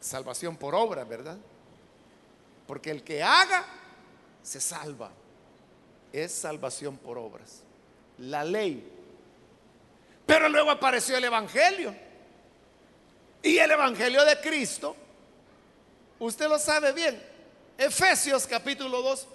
Salvación 0.00 0.56
por 0.56 0.74
obra, 0.74 1.04
¿verdad? 1.04 1.36
Porque 2.66 2.90
el 2.90 3.04
que 3.04 3.22
haga, 3.22 3.66
se 4.42 4.62
salva. 4.62 5.10
Es 6.10 6.32
salvación 6.32 6.96
por 6.96 7.18
obras. 7.18 7.60
La 8.16 8.44
ley. 8.44 8.90
Pero 10.24 10.48
luego 10.48 10.70
apareció 10.70 11.18
el 11.18 11.24
Evangelio. 11.24 12.05
Y 13.46 13.58
el 13.60 13.70
Evangelio 13.70 14.24
de 14.24 14.40
Cristo, 14.40 14.96
usted 16.18 16.48
lo 16.48 16.58
sabe 16.58 16.92
bien. 16.92 17.22
Efesios 17.78 18.44
capítulo 18.44 19.00
2 19.02 19.28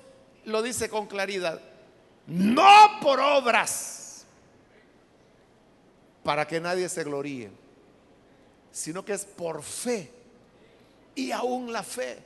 lo 0.47 0.61
dice 0.61 0.89
con 0.89 1.07
claridad. 1.07 1.61
No 2.27 2.99
por 3.01 3.21
obras, 3.21 4.25
para 6.25 6.45
que 6.45 6.59
nadie 6.59 6.89
se 6.89 7.05
gloríe, 7.05 7.51
sino 8.69 9.05
que 9.05 9.13
es 9.13 9.23
por 9.23 9.63
fe. 9.63 10.11
Y 11.15 11.31
aún 11.31 11.71
la 11.71 11.81
fe 11.81 12.19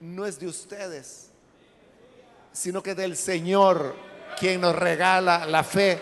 no 0.00 0.24
es 0.24 0.40
de 0.40 0.46
ustedes, 0.46 1.28
sino 2.54 2.82
que 2.82 2.94
del 2.94 3.18
Señor 3.18 3.94
quien 4.38 4.62
nos 4.62 4.74
regala 4.74 5.44
la 5.44 5.62
fe 5.62 6.00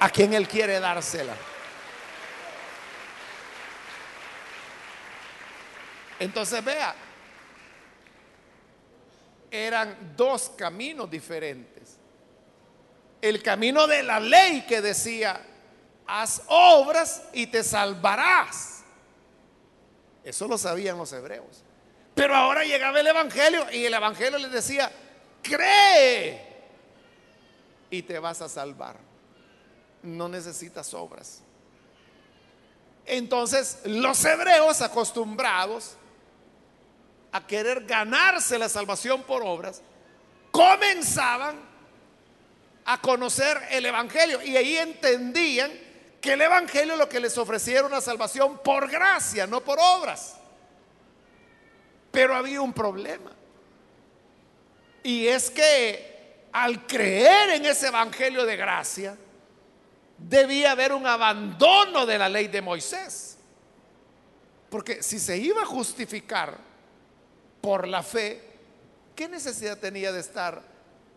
a 0.00 0.10
quien 0.10 0.34
Él 0.34 0.48
quiere 0.48 0.80
dársela. 0.80 1.36
Entonces 6.20 6.62
vea, 6.62 6.94
eran 9.50 10.14
dos 10.16 10.52
caminos 10.56 11.10
diferentes. 11.10 11.96
El 13.22 13.42
camino 13.42 13.86
de 13.86 14.02
la 14.02 14.20
ley 14.20 14.66
que 14.66 14.82
decía, 14.82 15.40
haz 16.06 16.42
obras 16.46 17.22
y 17.32 17.46
te 17.46 17.64
salvarás. 17.64 18.82
Eso 20.22 20.46
lo 20.46 20.58
sabían 20.58 20.98
los 20.98 21.10
hebreos. 21.12 21.64
Pero 22.14 22.36
ahora 22.36 22.64
llegaba 22.64 23.00
el 23.00 23.06
Evangelio 23.06 23.66
y 23.72 23.86
el 23.86 23.94
Evangelio 23.94 24.38
les 24.38 24.52
decía, 24.52 24.92
cree 25.42 26.46
y 27.88 28.02
te 28.02 28.18
vas 28.18 28.42
a 28.42 28.48
salvar. 28.48 28.96
No 30.02 30.28
necesitas 30.28 30.92
obras. 30.92 31.40
Entonces 33.06 33.80
los 33.84 34.22
hebreos 34.22 34.82
acostumbrados 34.82 35.96
a 37.32 37.46
querer 37.46 37.84
ganarse 37.84 38.58
la 38.58 38.68
salvación 38.68 39.22
por 39.22 39.42
obras, 39.42 39.82
comenzaban 40.50 41.56
a 42.84 43.00
conocer 43.00 43.60
el 43.70 43.86
Evangelio 43.86 44.42
y 44.42 44.56
ahí 44.56 44.76
entendían 44.76 45.70
que 46.20 46.32
el 46.32 46.40
Evangelio 46.40 46.96
lo 46.96 47.08
que 47.08 47.20
les 47.20 47.36
ofrecía 47.38 47.78
era 47.78 47.86
una 47.86 48.00
salvación 48.00 48.58
por 48.58 48.90
gracia, 48.90 49.46
no 49.46 49.62
por 49.62 49.78
obras. 49.80 50.36
Pero 52.10 52.34
había 52.34 52.60
un 52.60 52.72
problema. 52.72 53.32
Y 55.02 55.28
es 55.28 55.50
que 55.50 56.48
al 56.52 56.86
creer 56.86 57.50
en 57.50 57.64
ese 57.64 57.86
Evangelio 57.86 58.44
de 58.44 58.56
gracia, 58.56 59.16
debía 60.18 60.72
haber 60.72 60.92
un 60.92 61.06
abandono 61.06 62.04
de 62.04 62.18
la 62.18 62.28
ley 62.28 62.48
de 62.48 62.60
Moisés. 62.60 63.38
Porque 64.68 65.02
si 65.02 65.18
se 65.18 65.38
iba 65.38 65.62
a 65.62 65.66
justificar 65.66 66.69
por 67.60 67.86
la 67.86 68.02
fe, 68.02 68.40
¿qué 69.14 69.28
necesidad 69.28 69.78
tenía 69.78 70.12
de 70.12 70.20
estar 70.20 70.62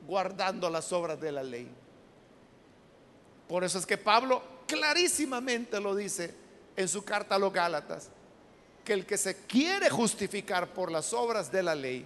guardando 0.05 0.69
las 0.69 0.91
obras 0.91 1.19
de 1.19 1.31
la 1.31 1.43
ley? 1.43 1.69
Por 3.47 3.63
eso 3.63 3.77
es 3.77 3.85
que 3.85 3.97
Pablo 3.97 4.41
clarísimamente 4.67 5.79
lo 5.79 5.95
dice 5.95 6.33
en 6.75 6.87
su 6.87 7.03
carta 7.03 7.35
a 7.35 7.39
los 7.39 7.53
Gálatas 7.53 8.09
que 8.83 8.93
el 8.93 9.05
que 9.05 9.17
se 9.17 9.45
quiere 9.45 9.89
justificar 9.89 10.73
por 10.73 10.91
las 10.91 11.13
obras 11.13 11.51
de 11.51 11.63
la 11.63 11.75
ley, 11.75 12.05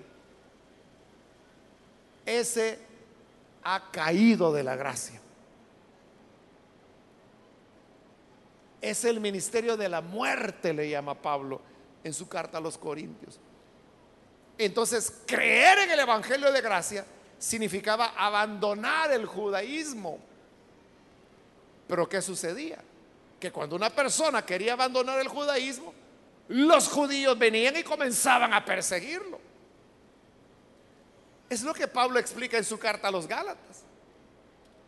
ese 2.26 2.80
ha 3.63 3.89
caído 3.91 4.54
de 4.54 4.63
la 4.63 4.76
gracia. 4.76 5.19
Es 8.80 9.06
el 9.06 9.19
ministerio 9.19 9.76
de 9.76 9.89
la 9.89 10.02
muerte, 10.02 10.73
le 10.73 10.89
llama 10.89 11.15
Pablo 11.15 11.62
en 12.04 12.13
su 12.13 12.28
carta 12.28 12.60
a 12.60 12.62
los 12.62 12.78
Corintios. 12.78 13.39
Entonces, 14.57 15.13
creer 15.25 15.79
en 15.79 15.91
el 15.91 15.99
Evangelio 15.99 16.51
de 16.51 16.61
gracia 16.61 17.05
significaba 17.37 18.13
abandonar 18.17 19.11
el 19.11 19.25
judaísmo. 19.25 20.19
Pero 21.87 22.09
¿qué 22.09 22.21
sucedía? 22.21 22.79
Que 23.39 23.51
cuando 23.51 23.75
una 23.75 23.89
persona 23.89 24.45
quería 24.45 24.73
abandonar 24.73 25.19
el 25.19 25.27
judaísmo, 25.27 25.93
los 26.49 26.87
judíos 26.87 27.37
venían 27.37 27.77
y 27.77 27.83
comenzaban 27.83 28.53
a 28.53 28.65
perseguirlo. 28.65 29.39
Es 31.49 31.61
lo 31.61 31.73
que 31.73 31.87
Pablo 31.87 32.19
explica 32.19 32.57
en 32.57 32.63
su 32.63 32.79
carta 32.79 33.07
a 33.07 33.11
los 33.11 33.27
Gálatas. 33.27 33.83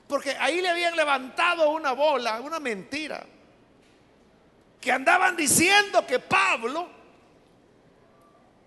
Porque 0.08 0.32
ahí 0.32 0.60
le 0.62 0.69
habían 0.69 0.95
levantado 0.95 1.69
una 1.69 1.91
bola, 1.91 2.41
una 2.41 2.60
mentira, 2.60 3.23
que 4.82 4.91
andaban 4.91 5.36
diciendo 5.36 6.05
que 6.08 6.19
Pablo 6.19 6.99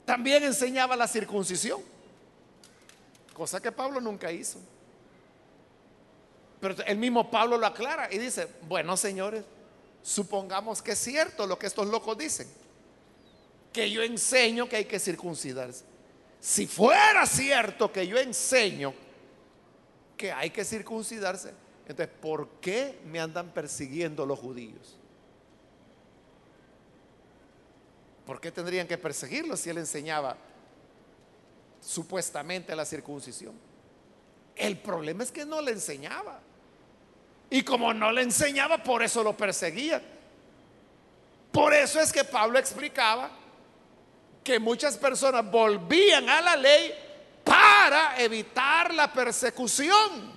también 0.05 0.43
enseñaba 0.43 0.97
la 0.97 1.07
circuncisión, 1.07 1.81
cosa 3.33 3.61
que 3.61 3.73
Pablo 3.73 4.01
nunca 4.01 4.31
hizo. 4.31 4.59
Pero 6.61 6.77
el 6.85 6.97
mismo 6.97 7.31
Pablo 7.31 7.59
lo 7.59 7.67
aclara 7.67 8.09
y 8.13 8.19
dice, 8.19 8.49
bueno 8.69 8.97
señores, 8.97 9.45
supongamos 10.03 10.81
que 10.81 10.93
es 10.93 10.99
cierto 10.99 11.47
lo 11.47 11.59
que 11.59 11.67
estos 11.67 11.87
locos 11.89 12.17
dicen 12.17 12.49
que 13.73 13.91
yo 13.91 14.03
enseño 14.03 14.69
que 14.69 14.77
hay 14.77 14.85
que 14.85 15.01
circuncidarse. 15.01 15.85
Si 16.41 16.67
fuera 16.67 17.25
cierto 17.27 17.91
que 17.91 18.07
yo 18.07 18.19
enseño 18.19 18.93
que 20.17 20.31
hay 20.31 20.51
que 20.51 20.65
circuncidarse, 20.65 21.55
entonces, 21.89 22.15
¿por 22.21 22.49
qué 22.61 23.01
me 23.07 23.19
andan 23.19 23.51
persiguiendo 23.51 24.25
los 24.27 24.39
judíos? 24.39 24.97
¿Por 28.27 28.41
qué 28.41 28.53
tendrían 28.53 28.87
que 28.87 28.99
perseguirlo 28.99 29.57
si 29.57 29.71
él 29.71 29.79
enseñaba 29.79 30.37
supuestamente 31.81 32.75
la 32.77 32.85
circuncisión? 32.85 33.55
El 34.55 34.79
problema 34.79 35.25
es 35.25 35.33
que 35.33 35.45
no 35.45 35.61
le 35.61 35.73
enseñaba. 35.73 36.41
Y 37.51 37.63
como 37.63 37.93
no 37.93 38.13
le 38.13 38.23
enseñaba, 38.23 38.83
por 38.83 39.03
eso 39.03 39.23
lo 39.23 39.37
perseguían. 39.37 40.03
Por 41.51 41.75
eso 41.75 42.01
es 42.01 42.13
que 42.13 42.25
Pablo 42.25 42.59
explicaba 42.59 43.31
que 44.43 44.59
muchas 44.59 44.97
personas 44.97 45.51
volvían 45.51 46.29
a 46.29 46.41
la 46.41 46.57
ley 46.57 46.95
para 47.45 48.21
evitar 48.21 48.95
la 48.95 49.13
persecución. 49.13 50.33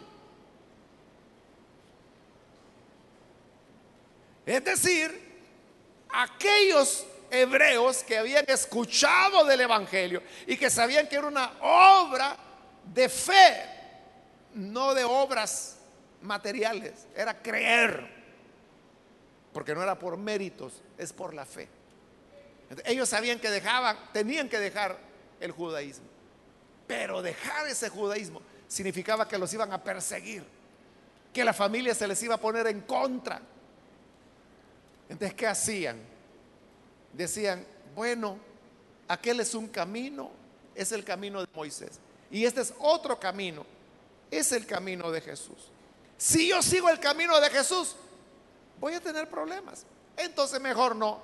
Es 4.45 4.63
decir, 4.63 5.39
aquellos 6.09 7.05
hebreos 7.31 8.03
que 8.03 8.17
habían 8.17 8.45
escuchado 8.47 9.45
del 9.45 9.61
Evangelio 9.61 10.21
y 10.47 10.57
que 10.57 10.69
sabían 10.69 11.07
que 11.07 11.15
era 11.15 11.27
una 11.27 11.51
obra 11.61 12.37
de 12.93 13.09
fe, 13.09 13.63
no 14.53 14.93
de 14.93 15.03
obras 15.03 15.77
materiales, 16.21 17.07
era 17.15 17.41
creer, 17.41 18.07
porque 19.53 19.73
no 19.73 19.81
era 19.81 19.97
por 19.97 20.17
méritos, 20.17 20.81
es 20.97 21.13
por 21.13 21.33
la 21.33 21.45
fe. 21.45 21.67
Ellos 22.85 23.09
sabían 23.09 23.39
que 23.39 23.49
dejaban, 23.49 23.97
tenían 24.11 24.49
que 24.49 24.59
dejar 24.59 24.97
el 25.39 25.51
judaísmo, 25.51 26.07
pero 26.87 27.21
dejar 27.21 27.67
ese 27.67 27.89
judaísmo 27.89 28.41
significaba 28.67 29.27
que 29.27 29.37
los 29.37 29.53
iban 29.53 29.71
a 29.71 29.83
perseguir, 29.83 30.43
que 31.33 31.43
la 31.43 31.53
familia 31.53 31.93
se 31.93 32.07
les 32.07 32.21
iba 32.23 32.35
a 32.35 32.39
poner 32.39 32.67
en 32.67 32.81
contra. 32.81 33.41
Entonces, 35.07 35.35
¿qué 35.35 35.47
hacían? 35.47 36.14
Decían, 37.15 37.65
bueno, 37.95 38.37
aquel 39.07 39.39
es 39.39 39.55
un 39.55 39.67
camino, 39.67 40.31
es 40.73 40.91
el 40.91 41.03
camino 41.03 41.41
de 41.41 41.47
Moisés. 41.53 41.99
Y 42.29 42.45
este 42.45 42.61
es 42.61 42.73
otro 42.79 43.19
camino, 43.19 43.65
es 44.29 44.51
el 44.51 44.65
camino 44.65 45.11
de 45.11 45.21
Jesús. 45.21 45.71
Si 46.17 46.49
yo 46.49 46.61
sigo 46.61 46.89
el 46.89 46.99
camino 46.99 47.39
de 47.39 47.49
Jesús, 47.49 47.95
voy 48.79 48.93
a 48.93 49.01
tener 49.01 49.29
problemas. 49.29 49.85
Entonces 50.17 50.59
mejor 50.59 50.95
no. 50.95 51.21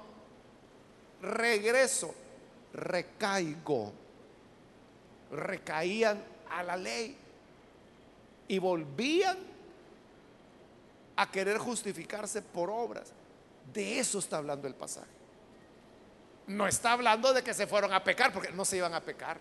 Regreso, 1.22 2.14
recaigo. 2.74 3.94
Recaían 5.32 6.24
a 6.50 6.64
la 6.64 6.76
ley 6.76 7.18
y 8.48 8.60
volvían 8.60 9.38
a 11.16 11.32
querer 11.32 11.58
justificarse 11.58 12.42
por 12.42 12.70
obras. 12.70 13.12
De 13.74 14.00
eso 14.00 14.20
está 14.20 14.38
hablando 14.38 14.68
el 14.68 14.76
pasaje. 14.76 15.21
No 16.52 16.68
está 16.68 16.92
hablando 16.92 17.34
de 17.34 17.44
que 17.44 17.54
se 17.54 17.66
fueron 17.66 17.94
a 17.94 18.04
pecar, 18.04 18.34
porque 18.34 18.52
no 18.52 18.66
se 18.66 18.78
iban 18.78 18.94
a 18.94 19.00
pecar. 19.00 19.38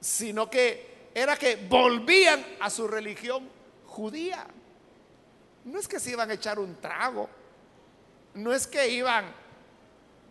Sino 0.00 0.48
que 0.48 1.10
era 1.14 1.36
que 1.36 1.56
volvían 1.56 2.44
a 2.60 2.70
su 2.70 2.88
religión 2.88 3.48
judía. 3.86 4.46
No 5.64 5.78
es 5.78 5.86
que 5.86 6.00
se 6.00 6.12
iban 6.12 6.30
a 6.30 6.34
echar 6.34 6.58
un 6.58 6.76
trago. 6.80 7.28
No 8.34 8.52
es 8.52 8.66
que 8.66 8.88
iban 8.88 9.26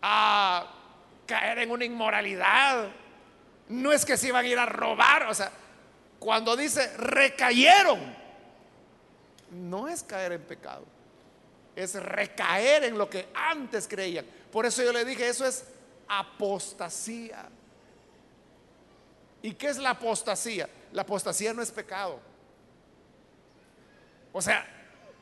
a 0.02 0.72
caer 1.26 1.58
en 1.58 1.70
una 1.70 1.84
inmoralidad. 1.84 2.88
No 3.68 3.92
es 3.92 4.04
que 4.04 4.16
se 4.16 4.28
iban 4.28 4.44
a 4.44 4.48
ir 4.48 4.58
a 4.58 4.66
robar. 4.66 5.24
O 5.24 5.34
sea, 5.34 5.52
cuando 6.18 6.56
dice 6.56 6.96
recayeron, 6.96 8.16
no 9.50 9.86
es 9.86 10.02
caer 10.02 10.32
en 10.32 10.42
pecado. 10.42 10.84
Es 11.76 11.94
recaer 11.94 12.84
en 12.84 12.98
lo 12.98 13.08
que 13.08 13.28
antes 13.34 13.86
creían. 13.86 14.26
Por 14.50 14.66
eso 14.66 14.82
yo 14.82 14.92
le 14.92 15.04
dije, 15.04 15.28
eso 15.28 15.44
es 15.44 15.64
apostasía. 16.08 17.48
¿Y 19.42 19.54
qué 19.54 19.68
es 19.68 19.78
la 19.78 19.90
apostasía? 19.90 20.68
La 20.92 21.02
apostasía 21.02 21.52
no 21.52 21.62
es 21.62 21.70
pecado. 21.70 22.18
O 24.32 24.42
sea, 24.42 24.66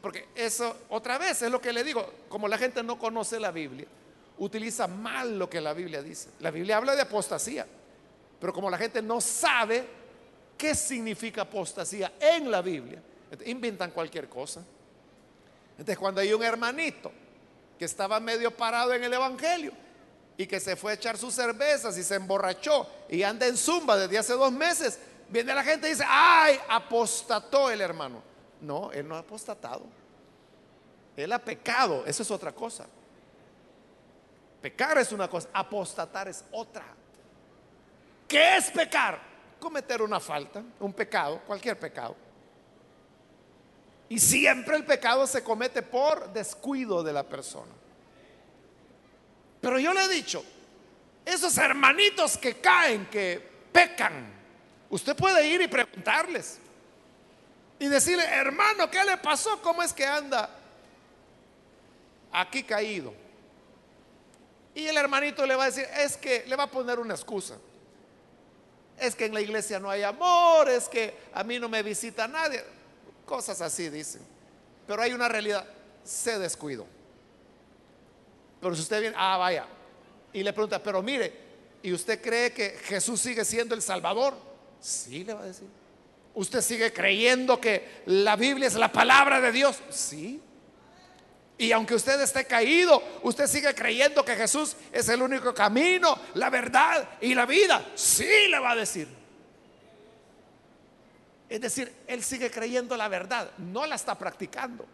porque 0.00 0.28
eso, 0.34 0.76
otra 0.88 1.18
vez, 1.18 1.42
es 1.42 1.50
lo 1.50 1.60
que 1.60 1.72
le 1.72 1.84
digo, 1.84 2.12
como 2.28 2.48
la 2.48 2.58
gente 2.58 2.82
no 2.82 2.98
conoce 2.98 3.40
la 3.40 3.50
Biblia, 3.50 3.86
utiliza 4.38 4.86
mal 4.86 5.38
lo 5.38 5.48
que 5.48 5.60
la 5.60 5.72
Biblia 5.72 6.02
dice. 6.02 6.30
La 6.40 6.50
Biblia 6.50 6.76
habla 6.76 6.94
de 6.94 7.02
apostasía, 7.02 7.66
pero 8.40 8.52
como 8.52 8.70
la 8.70 8.78
gente 8.78 9.00
no 9.00 9.20
sabe 9.20 9.84
qué 10.58 10.74
significa 10.74 11.42
apostasía 11.42 12.14
en 12.20 12.50
la 12.50 12.60
Biblia, 12.60 13.02
inventan 13.46 13.90
cualquier 13.90 14.28
cosa. 14.28 14.64
Entonces, 15.72 15.98
cuando 15.98 16.20
hay 16.20 16.32
un 16.32 16.42
hermanito 16.42 17.10
que 17.78 17.84
estaba 17.84 18.20
medio 18.20 18.50
parado 18.56 18.92
en 18.92 19.04
el 19.04 19.12
Evangelio 19.12 19.72
y 20.36 20.46
que 20.46 20.60
se 20.60 20.76
fue 20.76 20.92
a 20.92 20.94
echar 20.94 21.16
sus 21.16 21.34
cervezas 21.34 21.96
y 21.96 22.02
se 22.02 22.16
emborrachó 22.16 22.88
y 23.08 23.22
anda 23.22 23.46
en 23.46 23.56
zumba 23.56 23.96
desde 23.96 24.18
hace 24.18 24.32
dos 24.34 24.52
meses, 24.52 24.98
viene 25.28 25.54
la 25.54 25.62
gente 25.62 25.86
y 25.86 25.90
dice, 25.90 26.04
ay, 26.06 26.58
apostató 26.68 27.70
el 27.70 27.80
hermano. 27.80 28.22
No, 28.60 28.90
él 28.92 29.06
no 29.06 29.16
ha 29.16 29.20
apostatado. 29.20 29.84
Él 31.16 31.32
ha 31.32 31.38
pecado, 31.38 32.04
eso 32.06 32.22
es 32.22 32.30
otra 32.30 32.52
cosa. 32.52 32.86
Pecar 34.60 34.98
es 34.98 35.12
una 35.12 35.28
cosa, 35.28 35.48
apostatar 35.52 36.28
es 36.28 36.44
otra. 36.50 36.84
¿Qué 38.26 38.56
es 38.56 38.70
pecar? 38.70 39.20
Cometer 39.60 40.02
una 40.02 40.18
falta, 40.18 40.62
un 40.80 40.92
pecado, 40.92 41.40
cualquier 41.46 41.78
pecado. 41.78 42.16
Y 44.08 44.18
siempre 44.18 44.76
el 44.76 44.84
pecado 44.84 45.26
se 45.26 45.42
comete 45.42 45.82
por 45.82 46.32
descuido 46.32 47.02
de 47.02 47.12
la 47.12 47.22
persona. 47.22 47.72
Pero 49.60 49.78
yo 49.78 49.94
le 49.94 50.04
he 50.04 50.08
dicho, 50.08 50.44
esos 51.24 51.56
hermanitos 51.56 52.36
que 52.36 52.60
caen, 52.60 53.06
que 53.06 53.42
pecan, 53.72 54.30
usted 54.90 55.16
puede 55.16 55.46
ir 55.48 55.62
y 55.62 55.68
preguntarles. 55.68 56.58
Y 57.78 57.88
decirle, 57.88 58.24
hermano, 58.24 58.90
¿qué 58.90 59.02
le 59.04 59.16
pasó? 59.16 59.60
¿Cómo 59.62 59.82
es 59.82 59.92
que 59.92 60.06
anda 60.06 60.48
aquí 62.30 62.62
caído? 62.62 63.12
Y 64.74 64.86
el 64.86 64.96
hermanito 64.96 65.46
le 65.46 65.54
va 65.54 65.64
a 65.64 65.66
decir, 65.66 65.86
es 65.98 66.16
que 66.16 66.44
le 66.46 66.56
va 66.56 66.64
a 66.64 66.70
poner 66.70 66.98
una 66.98 67.14
excusa. 67.14 67.56
Es 68.98 69.14
que 69.14 69.26
en 69.26 69.34
la 69.34 69.40
iglesia 69.40 69.78
no 69.78 69.90
hay 69.90 70.02
amor, 70.02 70.68
es 70.68 70.88
que 70.88 71.16
a 71.32 71.42
mí 71.42 71.58
no 71.58 71.68
me 71.68 71.82
visita 71.82 72.28
nadie. 72.28 72.62
Cosas 73.24 73.60
así 73.60 73.88
dicen. 73.88 74.22
Pero 74.86 75.02
hay 75.02 75.12
una 75.12 75.28
realidad, 75.28 75.66
se 76.04 76.38
descuidó. 76.38 76.86
Pero 78.60 78.74
si 78.74 78.82
usted 78.82 79.00
viene, 79.00 79.16
ah, 79.18 79.36
vaya, 79.36 79.66
y 80.32 80.42
le 80.42 80.52
pregunta, 80.52 80.82
pero 80.82 81.02
mire, 81.02 81.32
¿y 81.82 81.92
usted 81.92 82.20
cree 82.20 82.52
que 82.52 82.70
Jesús 82.84 83.20
sigue 83.20 83.44
siendo 83.44 83.74
el 83.74 83.82
Salvador? 83.82 84.34
Sí, 84.80 85.24
le 85.24 85.34
va 85.34 85.42
a 85.42 85.46
decir. 85.46 85.68
¿Usted 86.34 86.60
sigue 86.60 86.92
creyendo 86.92 87.60
que 87.60 88.02
la 88.06 88.36
Biblia 88.36 88.66
es 88.66 88.74
la 88.74 88.90
palabra 88.90 89.40
de 89.40 89.52
Dios? 89.52 89.78
Sí. 89.90 90.40
Y 91.56 91.70
aunque 91.70 91.94
usted 91.94 92.20
esté 92.20 92.44
caído, 92.44 93.02
usted 93.22 93.46
sigue 93.46 93.72
creyendo 93.74 94.24
que 94.24 94.34
Jesús 94.34 94.76
es 94.92 95.08
el 95.08 95.22
único 95.22 95.54
camino, 95.54 96.18
la 96.34 96.50
verdad 96.50 97.08
y 97.20 97.34
la 97.34 97.46
vida. 97.46 97.92
Sí, 97.94 98.48
le 98.50 98.58
va 98.58 98.72
a 98.72 98.76
decir. 98.76 99.23
Es 101.48 101.60
decir, 101.60 101.94
él 102.06 102.22
sigue 102.22 102.50
creyendo 102.50 102.96
la 102.96 103.08
verdad, 103.08 103.50
no 103.58 103.86
la 103.86 103.94
está 103.94 104.16
practicando, 104.16 104.86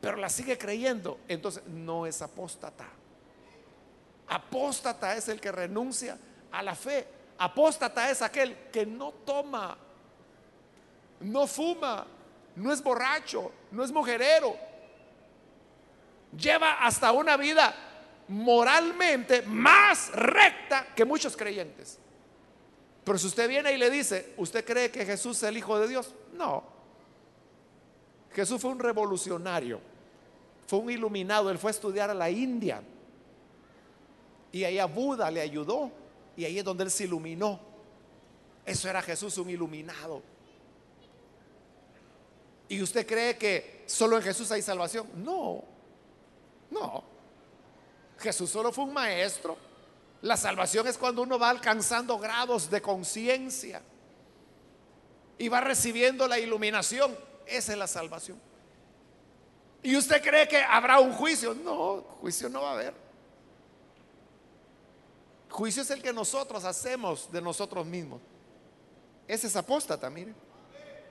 pero 0.00 0.16
la 0.16 0.28
sigue 0.28 0.58
creyendo, 0.58 1.18
entonces 1.28 1.62
no 1.66 2.06
es 2.06 2.20
apóstata. 2.22 2.86
Apóstata 4.28 5.16
es 5.16 5.28
el 5.28 5.40
que 5.40 5.50
renuncia 5.50 6.18
a 6.52 6.62
la 6.62 6.74
fe. 6.74 7.06
Apóstata 7.38 8.10
es 8.10 8.20
aquel 8.20 8.68
que 8.70 8.84
no 8.84 9.12
toma, 9.24 9.76
no 11.20 11.46
fuma, 11.46 12.06
no 12.56 12.72
es 12.72 12.82
borracho, 12.82 13.52
no 13.70 13.82
es 13.82 13.90
mujerero. 13.90 14.56
Lleva 16.36 16.84
hasta 16.84 17.12
una 17.12 17.36
vida 17.36 17.74
moralmente 18.28 19.42
más 19.42 20.12
recta 20.12 20.86
que 20.94 21.04
muchos 21.04 21.36
creyentes. 21.36 21.98
Pero 23.08 23.18
si 23.18 23.26
usted 23.26 23.48
viene 23.48 23.72
y 23.72 23.78
le 23.78 23.88
dice, 23.88 24.34
¿usted 24.36 24.62
cree 24.62 24.90
que 24.90 25.02
Jesús 25.02 25.38
es 25.38 25.44
el 25.44 25.56
Hijo 25.56 25.80
de 25.80 25.88
Dios? 25.88 26.14
No. 26.34 26.62
Jesús 28.34 28.60
fue 28.60 28.70
un 28.70 28.78
revolucionario, 28.78 29.80
fue 30.66 30.80
un 30.80 30.90
iluminado, 30.90 31.50
él 31.50 31.56
fue 31.56 31.70
a 31.70 31.72
estudiar 31.72 32.10
a 32.10 32.14
la 32.14 32.28
India. 32.28 32.82
Y 34.52 34.62
ahí 34.62 34.78
a 34.78 34.84
Buda 34.84 35.30
le 35.30 35.40
ayudó. 35.40 35.90
Y 36.36 36.44
ahí 36.44 36.58
es 36.58 36.64
donde 36.66 36.84
él 36.84 36.90
se 36.90 37.04
iluminó. 37.04 37.58
Eso 38.66 38.90
era 38.90 39.00
Jesús, 39.00 39.38
un 39.38 39.48
iluminado. 39.48 40.22
¿Y 42.68 42.82
usted 42.82 43.06
cree 43.06 43.38
que 43.38 43.84
solo 43.86 44.18
en 44.18 44.22
Jesús 44.22 44.50
hay 44.52 44.60
salvación? 44.60 45.08
No, 45.24 45.64
no. 46.70 47.04
Jesús 48.18 48.50
solo 48.50 48.70
fue 48.70 48.84
un 48.84 48.92
maestro 48.92 49.67
la 50.22 50.36
salvación 50.36 50.86
es 50.88 50.98
cuando 50.98 51.22
uno 51.22 51.38
va 51.38 51.50
alcanzando 51.50 52.18
grados 52.18 52.70
de 52.70 52.82
conciencia 52.82 53.82
y 55.38 55.48
va 55.48 55.60
recibiendo 55.60 56.26
la 56.26 56.38
iluminación. 56.38 57.16
Esa 57.46 57.72
es 57.72 57.78
la 57.78 57.86
salvación. 57.86 58.40
¿Y 59.82 59.96
usted 59.96 60.20
cree 60.22 60.48
que 60.48 60.60
habrá 60.60 60.98
un 60.98 61.12
juicio? 61.12 61.54
No, 61.54 62.02
juicio 62.20 62.48
no 62.48 62.62
va 62.62 62.70
a 62.70 62.74
haber. 62.74 62.94
Juicio 65.50 65.82
es 65.82 65.90
el 65.90 66.02
que 66.02 66.12
nosotros 66.12 66.64
hacemos 66.64 67.30
de 67.30 67.40
nosotros 67.40 67.86
mismos. 67.86 68.20
Ese 69.26 69.46
es 69.46 69.56
apóstata, 69.56 70.10
mire. 70.10 70.34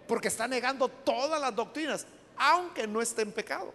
Porque 0.08 0.28
está 0.28 0.48
negando 0.48 0.90
todas 0.90 1.40
las 1.40 1.56
doctrinas, 1.56 2.06
aunque 2.36 2.86
no 2.88 3.02
esté 3.02 3.22
en 3.22 3.32
pecado. 3.32 3.74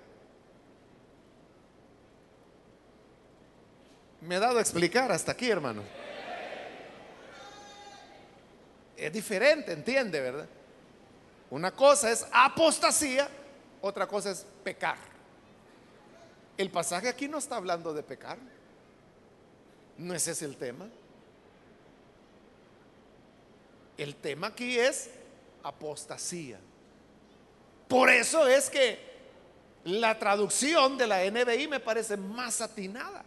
Me 4.22 4.36
he 4.36 4.38
dado 4.38 4.58
a 4.58 4.60
explicar 4.60 5.10
hasta 5.10 5.32
aquí, 5.32 5.50
hermano. 5.50 5.82
Es 8.96 9.12
diferente, 9.12 9.72
entiende, 9.72 10.20
¿verdad? 10.20 10.46
Una 11.50 11.72
cosa 11.72 12.10
es 12.10 12.24
apostasía, 12.32 13.28
otra 13.80 14.06
cosa 14.06 14.30
es 14.30 14.46
pecar. 14.62 14.96
El 16.56 16.70
pasaje 16.70 17.08
aquí 17.08 17.26
no 17.26 17.38
está 17.38 17.56
hablando 17.56 17.92
de 17.92 18.02
pecar. 18.02 18.38
No 19.98 20.14
ese 20.14 20.30
es 20.30 20.42
el 20.42 20.56
tema. 20.56 20.88
El 23.96 24.14
tema 24.14 24.48
aquí 24.48 24.78
es 24.78 25.10
apostasía. 25.62 26.58
Por 27.88 28.08
eso 28.08 28.46
es 28.46 28.70
que 28.70 28.98
la 29.84 30.18
traducción 30.18 30.96
de 30.96 31.06
la 31.06 31.24
NBI 31.28 31.68
me 31.68 31.80
parece 31.80 32.16
más 32.16 32.60
atinada, 32.60 33.24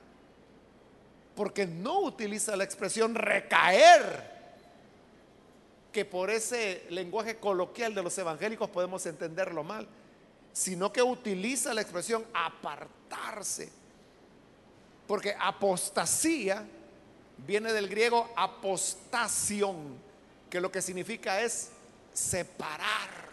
porque 1.35 1.67
no 1.67 1.99
utiliza 1.99 2.55
la 2.55 2.63
expresión 2.63 3.15
recaer, 3.15 4.33
que 5.91 6.05
por 6.05 6.29
ese 6.29 6.85
lenguaje 6.89 7.37
coloquial 7.37 7.95
de 7.95 8.03
los 8.03 8.17
evangélicos 8.17 8.69
podemos 8.69 9.05
entenderlo 9.05 9.63
mal, 9.63 9.87
sino 10.51 10.91
que 10.91 11.01
utiliza 11.01 11.73
la 11.73 11.81
expresión 11.81 12.25
apartarse, 12.33 13.69
porque 15.07 15.35
apostasía 15.39 16.65
viene 17.37 17.73
del 17.73 17.87
griego 17.87 18.29
apostación, 18.35 19.97
que 20.49 20.61
lo 20.61 20.71
que 20.71 20.81
significa 20.81 21.41
es 21.41 21.71
separar. 22.13 23.25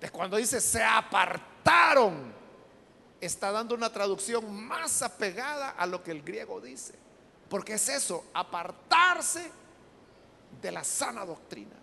Es 0.00 0.10
cuando 0.10 0.36
dice 0.36 0.60
se 0.60 0.82
apartaron, 0.82 2.32
está 3.20 3.50
dando 3.52 3.74
una 3.74 3.92
traducción 3.92 4.52
más 4.66 5.02
apegada 5.02 5.70
a 5.70 5.86
lo 5.86 6.02
que 6.02 6.10
el 6.10 6.22
griego 6.22 6.60
dice. 6.60 6.94
Porque 7.48 7.74
es 7.74 7.88
eso, 7.88 8.26
apartarse 8.34 9.50
de 10.60 10.72
la 10.72 10.84
sana 10.84 11.24
doctrina. 11.24 11.74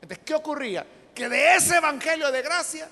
Entonces, 0.00 0.24
¿qué 0.24 0.34
ocurría? 0.34 0.86
Que 1.14 1.28
de 1.28 1.56
ese 1.56 1.76
evangelio 1.76 2.30
de 2.30 2.42
gracia 2.42 2.88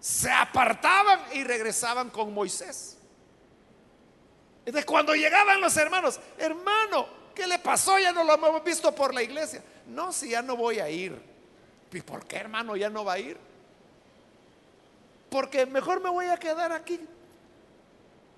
se 0.00 0.30
apartaban 0.30 1.20
y 1.32 1.44
regresaban 1.44 2.10
con 2.10 2.32
Moisés. 2.32 2.96
Entonces, 4.64 4.86
cuando 4.86 5.14
llegaban 5.14 5.60
los 5.60 5.76
hermanos, 5.76 6.18
hermano, 6.38 7.06
¿qué 7.34 7.46
le 7.46 7.58
pasó? 7.58 7.98
Ya 7.98 8.12
no 8.12 8.24
lo 8.24 8.34
hemos 8.34 8.64
visto 8.64 8.94
por 8.94 9.14
la 9.14 9.22
iglesia. 9.22 9.62
No, 9.86 10.12
si 10.12 10.30
ya 10.30 10.42
no 10.42 10.56
voy 10.56 10.80
a 10.80 10.88
ir. 10.88 11.20
¿Y 11.92 12.00
por 12.02 12.24
qué, 12.26 12.36
hermano, 12.36 12.76
ya 12.76 12.88
no 12.88 13.04
va 13.04 13.14
a 13.14 13.18
ir? 13.18 13.49
Porque 15.30 15.64
mejor 15.64 16.02
me 16.02 16.10
voy 16.10 16.26
a 16.26 16.36
quedar 16.36 16.72
aquí. 16.72 17.00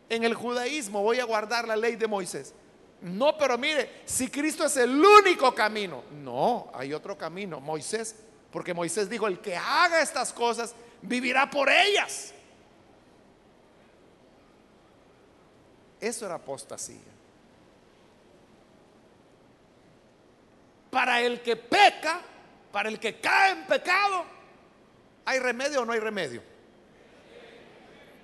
En 0.09 0.25
el 0.25 0.35
judaísmo 0.35 1.03
voy 1.03 1.19
a 1.21 1.25
guardar 1.25 1.67
la 1.67 1.75
ley 1.75 1.97
de 1.97 2.07
Moisés. 2.07 2.55
No, 3.01 3.37
pero 3.37 3.59
mire, 3.59 4.03
si 4.05 4.29
Cristo 4.29 4.67
es 4.67 4.77
el 4.77 5.03
único 5.03 5.55
camino. 5.55 6.05
No, 6.13 6.71
hay 6.75 6.93
otro 6.93 7.17
camino, 7.17 7.61
Moisés. 7.61 8.15
Porque 8.53 8.75
Moisés 8.75 9.09
dijo, 9.09 9.27
el 9.27 9.41
que 9.41 9.57
haga 9.57 10.03
estas 10.03 10.33
cosas 10.33 10.75
vivirá 11.01 11.51
por 11.51 11.71
ellas. 11.71 12.35
Eso 15.99 16.27
era 16.27 16.35
apostasía. 16.35 16.99
Para 20.91 21.23
el 21.23 21.41
que 21.41 21.57
peca, 21.57 22.21
para 22.71 22.91
el 22.91 23.01
que 23.01 23.19
cae 23.19 23.53
en 23.53 23.67
pecado, 23.67 24.25
¿hay 25.25 25.39
remedio 25.39 25.81
o 25.81 25.85
no 25.87 25.93
hay 25.93 26.01
remedio? 26.01 26.52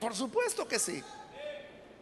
Por 0.00 0.14
supuesto 0.14 0.66
que 0.66 0.78
sí. 0.78 1.02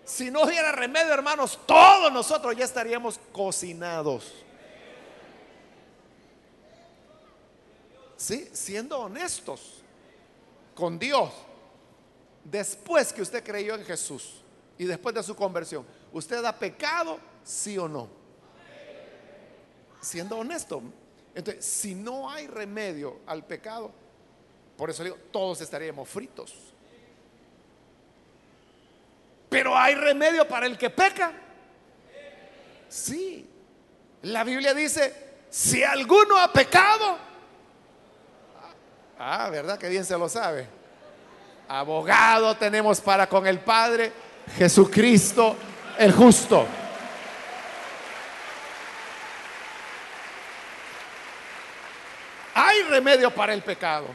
Si 0.04 0.30
no 0.30 0.42
hubiera 0.42 0.70
remedio, 0.70 1.12
hermanos, 1.12 1.58
todos 1.66 2.12
nosotros 2.12 2.54
ya 2.56 2.64
estaríamos 2.64 3.18
cocinados. 3.32 4.32
Sí, 8.16 8.48
siendo 8.52 9.00
honestos 9.00 9.82
con 10.74 10.98
Dios. 10.98 11.32
Después 12.44 13.12
que 13.12 13.22
usted 13.22 13.42
creyó 13.42 13.74
en 13.74 13.84
Jesús 13.84 14.42
y 14.78 14.84
después 14.84 15.14
de 15.14 15.22
su 15.22 15.34
conversión, 15.34 15.84
¿usted 16.12 16.44
ha 16.44 16.56
pecado? 16.56 17.18
Sí 17.42 17.76
o 17.76 17.88
no. 17.88 18.08
Siendo 20.00 20.38
honesto. 20.38 20.80
Entonces, 21.34 21.64
si 21.64 21.94
no 21.94 22.30
hay 22.30 22.46
remedio 22.46 23.18
al 23.26 23.44
pecado, 23.44 23.90
por 24.76 24.88
eso 24.88 25.02
digo, 25.02 25.16
todos 25.32 25.60
estaríamos 25.60 26.08
fritos. 26.08 26.54
Pero 29.48 29.76
hay 29.76 29.94
remedio 29.94 30.46
para 30.46 30.66
el 30.66 30.76
que 30.76 30.90
peca. 30.90 31.32
Sí. 32.88 33.48
La 34.22 34.44
Biblia 34.44 34.74
dice, 34.74 35.14
si 35.50 35.84
alguno 35.84 36.38
ha 36.38 36.52
pecado, 36.52 37.18
ah, 39.18 39.48
¿verdad? 39.50 39.78
Que 39.78 39.88
bien 39.88 40.04
se 40.04 40.18
lo 40.18 40.28
sabe. 40.28 40.66
Abogado 41.68 42.56
tenemos 42.56 43.00
para 43.00 43.28
con 43.28 43.46
el 43.46 43.60
Padre, 43.60 44.12
Jesucristo 44.56 45.56
el 45.98 46.12
justo. 46.12 46.66
Hay 52.54 52.82
remedio 52.84 53.30
para 53.34 53.52
el 53.52 53.62
pecado. 53.62 54.06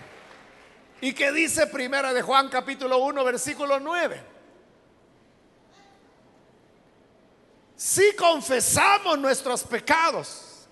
¿Y 1.00 1.14
qué 1.14 1.32
dice 1.32 1.68
primera 1.68 2.14
de 2.14 2.22
Juan 2.22 2.50
capítulo 2.50 2.98
1 3.00 3.24
versículo 3.24 3.80
9? 3.80 4.24
Si 7.84 8.16
confesamos 8.16 9.18
nuestros 9.18 9.64
pecados, 9.64 10.68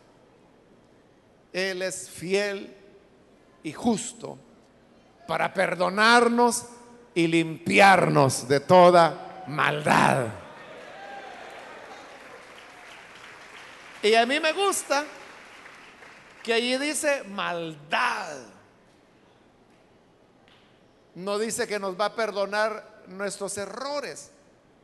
Él 1.51 1.82
es 1.82 2.07
fiel 2.07 2.78
y 3.64 3.74
justo 3.74 4.38
para 5.28 5.51
perdonarnos 5.51 6.66
y 7.16 7.26
limpiarnos 7.26 8.47
de 8.47 8.60
toda 8.60 9.43
maldad. 9.47 10.28
Y 14.03 14.14
a 14.14 14.28
mí 14.28 14.39
me 14.39 14.53
gusta 14.53 15.03
que 16.43 16.53
allí 16.53 16.78
dice 16.78 17.24
maldad. 17.24 18.38
No 21.16 21.39
dice 21.39 21.68
que 21.68 21.80
nos 21.80 21.99
va 21.99 22.05
a 22.05 22.16
perdonar 22.16 23.01
nuestros 23.07 23.57
errores, 23.57 24.30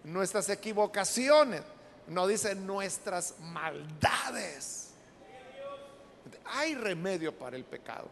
nuestras 0.03 0.49
equivocaciones 0.49 1.74
no 2.07 2.27
dice 2.27 2.55
nuestras 2.55 3.39
maldades. 3.39 4.93
Hay 6.45 6.75
remedio 6.75 7.37
para 7.37 7.55
el 7.55 7.63
pecado. 7.63 8.09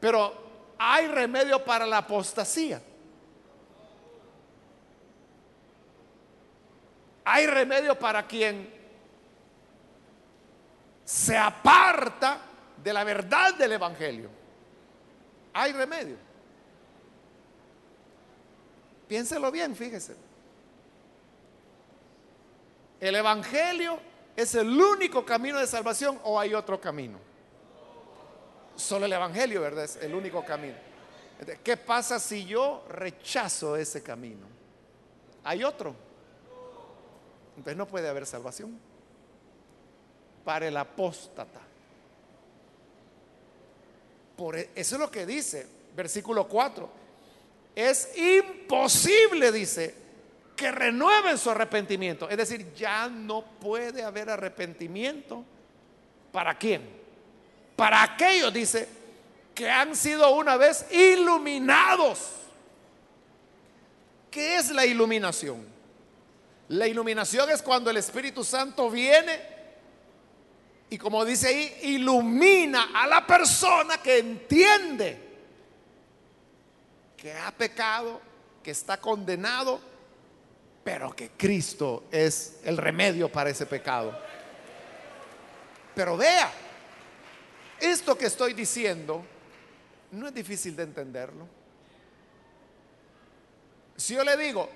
Pero 0.00 0.32
hay 0.78 1.08
remedio 1.08 1.64
para 1.64 1.86
la 1.86 1.98
apostasía. 1.98 2.80
Hay 7.24 7.46
remedio 7.46 7.98
para 7.98 8.26
quien 8.26 8.72
se 11.04 11.36
aparta 11.36 12.38
de 12.82 12.92
la 12.92 13.02
verdad 13.04 13.54
del 13.54 13.72
Evangelio. 13.72 14.30
Hay 15.54 15.72
remedio. 15.72 16.16
Piénselo 19.08 19.50
bien, 19.50 19.74
fíjese. 19.74 20.16
¿El 23.04 23.16
Evangelio 23.16 23.98
es 24.34 24.54
el 24.54 24.80
único 24.80 25.26
camino 25.26 25.58
de 25.58 25.66
salvación 25.66 26.18
o 26.24 26.40
hay 26.40 26.54
otro 26.54 26.80
camino? 26.80 27.18
Solo 28.76 29.04
el 29.04 29.12
Evangelio, 29.12 29.60
¿verdad? 29.60 29.84
Es 29.84 29.96
el 29.96 30.14
único 30.14 30.42
camino. 30.42 30.74
¿Qué 31.62 31.76
pasa 31.76 32.18
si 32.18 32.46
yo 32.46 32.82
rechazo 32.88 33.76
ese 33.76 34.02
camino? 34.02 34.46
¿Hay 35.44 35.62
otro? 35.62 35.94
Entonces 37.58 37.76
no 37.76 37.86
puede 37.86 38.08
haber 38.08 38.24
salvación 38.24 38.80
para 40.42 40.66
el 40.66 40.76
apóstata. 40.78 41.60
Por 44.34 44.56
e, 44.56 44.70
eso 44.74 44.94
es 44.94 45.00
lo 45.02 45.10
que 45.10 45.26
dice, 45.26 45.66
versículo 45.94 46.48
4. 46.48 46.88
Es 47.76 48.16
imposible, 48.16 49.52
dice, 49.52 50.03
que 50.56 50.70
renueven 50.70 51.38
su 51.38 51.50
arrepentimiento. 51.50 52.28
Es 52.28 52.36
decir, 52.36 52.72
ya 52.74 53.08
no 53.08 53.42
puede 53.42 54.02
haber 54.02 54.30
arrepentimiento. 54.30 55.44
¿Para 56.32 56.56
quién? 56.56 56.88
Para 57.76 58.02
aquellos, 58.02 58.52
dice, 58.52 58.88
que 59.54 59.68
han 59.68 59.96
sido 59.96 60.34
una 60.34 60.56
vez 60.56 60.86
iluminados. 60.92 62.30
¿Qué 64.30 64.56
es 64.56 64.70
la 64.70 64.84
iluminación? 64.84 65.64
La 66.68 66.86
iluminación 66.86 67.50
es 67.50 67.62
cuando 67.62 67.90
el 67.90 67.96
Espíritu 67.96 68.42
Santo 68.42 68.90
viene 68.90 69.54
y 70.94 70.98
como 70.98 71.24
dice 71.24 71.48
ahí, 71.48 71.94
ilumina 71.94 72.90
a 72.94 73.06
la 73.06 73.26
persona 73.26 73.98
que 73.98 74.18
entiende 74.18 75.20
que 77.16 77.32
ha 77.32 77.50
pecado, 77.50 78.20
que 78.62 78.70
está 78.70 79.00
condenado 79.00 79.80
pero 80.84 81.16
que 81.16 81.30
Cristo 81.30 82.04
es 82.10 82.60
el 82.62 82.76
remedio 82.76 83.32
para 83.32 83.48
ese 83.48 83.64
pecado. 83.64 84.16
Pero 85.94 86.16
vea, 86.16 86.52
esto 87.80 88.16
que 88.16 88.26
estoy 88.26 88.52
diciendo 88.52 89.24
no 90.10 90.28
es 90.28 90.34
difícil 90.34 90.76
de 90.76 90.82
entenderlo. 90.82 91.48
Si 93.96 94.14
yo 94.14 94.22
le 94.22 94.36
digo, 94.36 94.68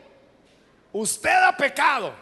usted 0.93 1.43
ha 1.45 1.55
pecado, 1.57 2.15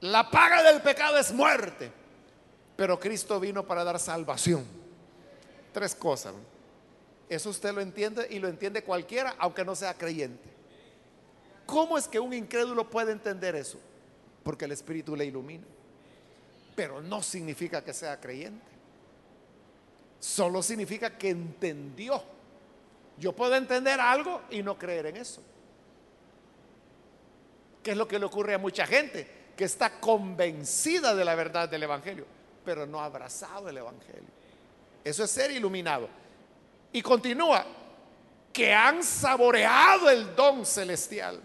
la 0.00 0.30
paga 0.30 0.62
del 0.62 0.80
pecado 0.80 1.18
es 1.18 1.30
muerte, 1.32 1.92
pero 2.76 2.98
Cristo 2.98 3.38
vino 3.38 3.66
para 3.66 3.84
dar 3.84 3.98
salvación. 3.98 4.64
Tres 5.72 5.94
cosas. 5.94 6.32
Eso 7.28 7.50
usted 7.50 7.74
lo 7.74 7.82
entiende 7.82 8.26
y 8.30 8.38
lo 8.38 8.48
entiende 8.48 8.82
cualquiera, 8.82 9.34
aunque 9.38 9.64
no 9.64 9.74
sea 9.74 9.92
creyente. 9.92 10.57
¿Cómo 11.68 11.98
es 11.98 12.08
que 12.08 12.18
un 12.18 12.32
incrédulo 12.32 12.88
puede 12.88 13.12
entender 13.12 13.54
eso? 13.54 13.78
Porque 14.42 14.64
el 14.64 14.72
Espíritu 14.72 15.14
le 15.14 15.26
ilumina. 15.26 15.66
Pero 16.74 17.02
no 17.02 17.22
significa 17.22 17.84
que 17.84 17.92
sea 17.92 18.18
creyente. 18.18 18.64
Solo 20.18 20.62
significa 20.62 21.18
que 21.18 21.28
entendió. 21.28 22.22
Yo 23.18 23.34
puedo 23.34 23.54
entender 23.54 24.00
algo 24.00 24.40
y 24.48 24.62
no 24.62 24.78
creer 24.78 25.08
en 25.08 25.18
eso. 25.18 25.42
¿Qué 27.82 27.90
es 27.90 27.98
lo 27.98 28.08
que 28.08 28.18
le 28.18 28.24
ocurre 28.24 28.54
a 28.54 28.58
mucha 28.58 28.86
gente? 28.86 29.28
Que 29.54 29.64
está 29.64 30.00
convencida 30.00 31.14
de 31.14 31.22
la 31.22 31.34
verdad 31.34 31.68
del 31.68 31.82
Evangelio, 31.82 32.24
pero 32.64 32.86
no 32.86 32.98
ha 32.98 33.04
abrazado 33.04 33.68
el 33.68 33.76
Evangelio. 33.76 34.30
Eso 35.04 35.22
es 35.22 35.30
ser 35.30 35.50
iluminado. 35.50 36.08
Y 36.94 37.02
continúa, 37.02 37.66
que 38.54 38.72
han 38.72 39.04
saboreado 39.04 40.08
el 40.08 40.34
don 40.34 40.64
celestial. 40.64 41.42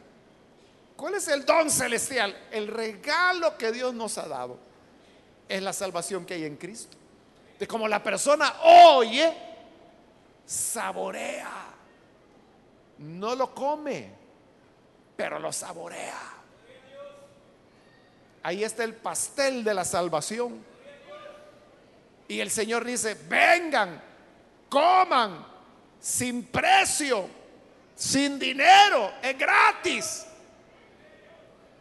¿Cuál 0.96 1.16
es 1.16 1.28
el 1.28 1.46
don 1.46 1.70
celestial? 1.70 2.36
El 2.52 2.68
regalo 2.68 3.58
que 3.58 3.72
Dios 3.72 3.94
nos 3.94 4.18
ha 4.18 4.28
dado 4.28 4.58
es 5.50 5.62
la 5.62 5.74
salvación 5.74 6.26
que 6.26 6.36
hay 6.36 6.46
en 6.46 6.56
Cristo. 6.58 6.98
De 7.60 7.68
como 7.68 7.88
la 7.88 8.02
persona 8.02 8.54
oye, 8.64 9.34
saborea. 10.46 11.74
No 13.00 13.36
lo 13.36 13.54
come, 13.54 14.10
pero 15.16 15.40
lo 15.40 15.52
saborea. 15.52 16.34
Ahí 18.44 18.64
está 18.64 18.84
el 18.84 18.94
pastel 18.94 19.64
de 19.64 19.74
la 19.74 19.86
salvación. 19.86 20.64
Y 22.28 22.40
el 22.40 22.52
Señor 22.52 22.86
dice, 22.86 23.18
vengan, 23.28 24.02
coman, 24.70 25.46
sin 26.00 26.46
precio, 26.46 27.28
sin 27.96 28.38
dinero, 28.38 29.14
es 29.22 29.38
gratis. 29.38 30.26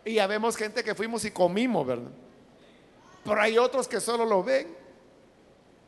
Y 0.04 0.14
ya 0.14 0.26
vemos 0.26 0.56
gente 0.56 0.82
que 0.82 0.94
fuimos 0.94 1.24
y 1.24 1.30
comimos, 1.30 1.86
¿verdad? 1.86 2.10
Pero 3.24 3.40
hay 3.40 3.56
otros 3.58 3.86
que 3.86 4.00
solo 4.00 4.24
lo 4.24 4.42
ven 4.42 4.74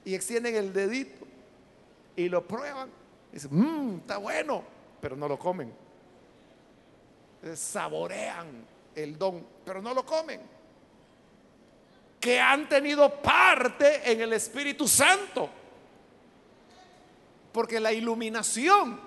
y 0.05 0.15
extienden 0.15 0.55
el 0.55 0.73
dedito 0.73 1.27
y 2.17 2.29
lo 2.29 2.47
prueban. 2.47 2.89
Y 3.33 3.35
dicen, 3.35 3.51
mmm, 3.53 3.99
está 3.99 4.19
bueno, 4.19 4.63
pero 5.01 5.17
no 5.17 5.27
lo 5.27 5.39
comen. 5.39 5.73
Saborean 7.55 8.67
el 8.95 9.19
don, 9.19 9.45
pero 9.65 9.83
no 9.83 9.93
lo 9.93 10.07
comen. 10.07 10.41
Que 12.21 12.41
han 12.41 12.69
tenido 12.69 13.21
parte 13.21 14.11
en 14.11 14.21
el 14.21 14.33
Espíritu 14.33 14.87
Santo. 14.87 15.51
Porque 17.53 17.79
la 17.81 17.93
iluminación 17.93 18.99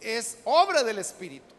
es 0.00 0.38
obra 0.44 0.82
del 0.82 0.98
Espíritu. 0.98 1.54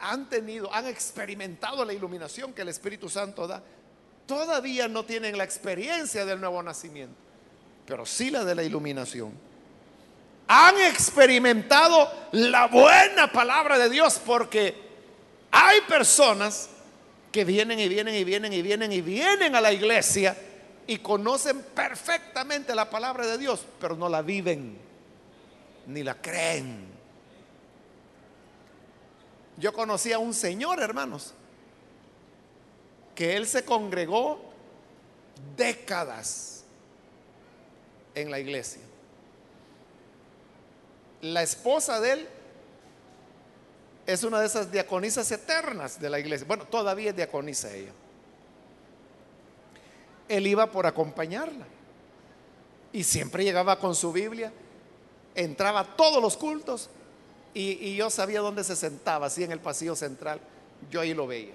Han 0.00 0.28
tenido, 0.28 0.72
han 0.72 0.86
experimentado 0.86 1.84
la 1.84 1.92
iluminación 1.92 2.52
que 2.52 2.62
el 2.62 2.68
Espíritu 2.68 3.08
Santo 3.08 3.46
da. 3.46 3.62
Todavía 4.26 4.88
no 4.88 5.04
tienen 5.04 5.36
la 5.36 5.44
experiencia 5.44 6.24
del 6.24 6.40
nuevo 6.40 6.62
nacimiento, 6.62 7.16
pero 7.86 8.06
sí 8.06 8.30
la 8.30 8.44
de 8.44 8.54
la 8.54 8.62
iluminación. 8.62 9.32
Han 10.48 10.78
experimentado 10.80 12.10
la 12.32 12.66
buena 12.66 13.32
palabra 13.32 13.78
de 13.78 13.88
Dios 13.88 14.20
porque 14.24 14.74
hay 15.50 15.80
personas 15.82 16.68
que 17.30 17.44
vienen 17.44 17.80
y 17.80 17.88
vienen 17.88 18.14
y 18.14 18.24
vienen 18.24 18.52
y 18.52 18.62
vienen 18.62 18.92
y 18.92 19.00
vienen 19.00 19.56
a 19.56 19.60
la 19.60 19.72
iglesia 19.72 20.36
y 20.86 20.98
conocen 20.98 21.62
perfectamente 21.74 22.74
la 22.74 22.90
palabra 22.90 23.26
de 23.26 23.38
Dios, 23.38 23.64
pero 23.80 23.96
no 23.96 24.08
la 24.08 24.22
viven 24.22 24.76
ni 25.86 26.02
la 26.02 26.20
creen. 26.20 26.91
Yo 29.62 29.72
conocí 29.72 30.12
a 30.12 30.18
un 30.18 30.34
señor, 30.34 30.82
hermanos, 30.82 31.34
que 33.14 33.36
él 33.36 33.46
se 33.46 33.64
congregó 33.64 34.40
décadas 35.56 36.64
en 38.16 38.28
la 38.32 38.40
iglesia. 38.40 38.82
La 41.20 41.44
esposa 41.44 42.00
de 42.00 42.10
él 42.10 42.28
es 44.04 44.24
una 44.24 44.40
de 44.40 44.46
esas 44.46 44.72
diaconisas 44.72 45.30
eternas 45.30 46.00
de 46.00 46.10
la 46.10 46.18
iglesia. 46.18 46.44
Bueno, 46.44 46.64
todavía 46.64 47.10
es 47.10 47.16
diaconisa 47.16 47.72
ella. 47.72 47.92
Él 50.28 50.44
iba 50.44 50.72
por 50.72 50.86
acompañarla 50.86 51.66
y 52.92 53.04
siempre 53.04 53.44
llegaba 53.44 53.78
con 53.78 53.94
su 53.94 54.10
Biblia, 54.12 54.52
entraba 55.36 55.78
a 55.78 55.96
todos 55.96 56.20
los 56.20 56.36
cultos 56.36 56.90
y, 57.54 57.96
yo 57.96 58.08
sabía 58.10 58.40
dónde 58.40 58.64
se 58.64 58.76
sentaba, 58.76 59.26
así 59.26 59.44
en 59.44 59.52
el 59.52 59.60
pasillo 59.60 59.94
central. 59.94 60.40
Yo 60.90 61.00
ahí 61.00 61.14
lo 61.14 61.26
veía. 61.26 61.52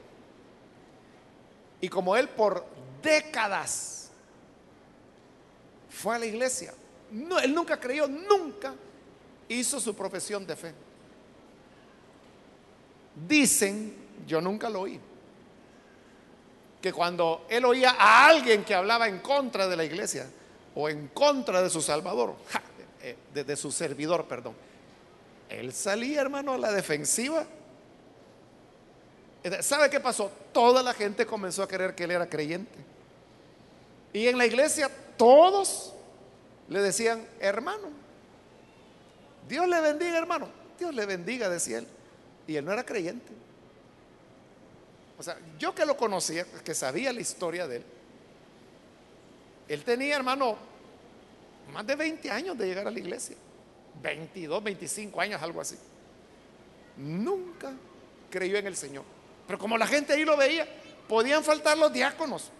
Y 1.81 1.89
como 1.89 2.15
él 2.15 2.29
por 2.29 2.65
décadas 3.01 4.09
fue 5.89 6.15
a 6.15 6.19
la 6.19 6.25
iglesia, 6.25 6.73
él 7.11 7.53
nunca 7.53 7.79
creyó, 7.79 8.07
nunca 8.07 8.75
hizo 9.49 9.79
su 9.79 9.95
profesión 9.95 10.45
de 10.45 10.55
fe. 10.55 10.73
Dicen, 13.27 13.95
yo 14.27 14.39
nunca 14.41 14.69
lo 14.69 14.81
oí, 14.81 14.99
que 16.81 16.93
cuando 16.93 17.45
él 17.49 17.65
oía 17.65 17.95
a 17.97 18.27
alguien 18.27 18.63
que 18.63 18.75
hablaba 18.75 19.07
en 19.07 19.19
contra 19.19 19.67
de 19.67 19.75
la 19.75 19.83
iglesia 19.83 20.29
o 20.75 20.89
en 20.89 21.07
contra 21.07 21.63
de 21.63 21.69
su 21.71 21.81
Salvador, 21.81 22.35
eh, 23.01 23.15
de 23.33 23.55
su 23.55 23.71
servidor, 23.71 24.27
perdón, 24.27 24.53
él 25.49 25.73
salía, 25.73 26.21
hermano, 26.21 26.53
a 26.53 26.57
la 26.57 26.71
defensiva 26.71 27.45
¿Sabe 29.61 29.89
qué 29.89 29.99
pasó? 29.99 30.31
Toda 30.51 30.83
la 30.83 30.93
gente 30.93 31.25
comenzó 31.25 31.63
a 31.63 31.67
creer 31.67 31.95
que 31.95 32.03
él 32.03 32.11
era 32.11 32.27
creyente. 32.27 32.77
Y 34.13 34.27
en 34.27 34.37
la 34.37 34.45
iglesia 34.45 34.89
todos 35.15 35.93
le 36.67 36.81
decían, 36.81 37.25
hermano, 37.39 37.87
Dios 39.47 39.67
le 39.67 39.79
bendiga, 39.79 40.17
hermano. 40.17 40.49
Dios 40.77 40.93
le 40.93 41.05
bendiga, 41.05 41.49
decía 41.49 41.79
él. 41.79 41.87
Y 42.45 42.55
él 42.55 42.65
no 42.65 42.71
era 42.71 42.85
creyente. 42.85 43.31
O 45.17 45.23
sea, 45.23 45.37
yo 45.57 45.73
que 45.73 45.85
lo 45.85 45.97
conocía, 45.97 46.45
que 46.63 46.75
sabía 46.75 47.11
la 47.13 47.21
historia 47.21 47.67
de 47.67 47.77
él, 47.77 47.83
él 49.67 49.83
tenía, 49.83 50.15
hermano, 50.15 50.57
más 51.73 51.85
de 51.85 51.95
20 51.95 52.31
años 52.31 52.57
de 52.57 52.67
llegar 52.67 52.87
a 52.87 52.91
la 52.91 52.99
iglesia. 52.99 53.35
22, 54.01 54.63
25 54.63 55.21
años, 55.21 55.41
algo 55.41 55.61
así. 55.61 55.77
Nunca 56.97 57.73
creyó 58.29 58.57
en 58.57 58.67
el 58.67 58.75
Señor. 58.75 59.03
Pero 59.45 59.59
como 59.59 59.77
la 59.77 59.87
gente 59.87 60.13
ahí 60.13 60.25
lo 60.25 60.35
veía, 60.35 60.67
podían 61.07 61.43
faltar 61.43 61.77
los 61.77 61.91
diáconos, 61.91 62.51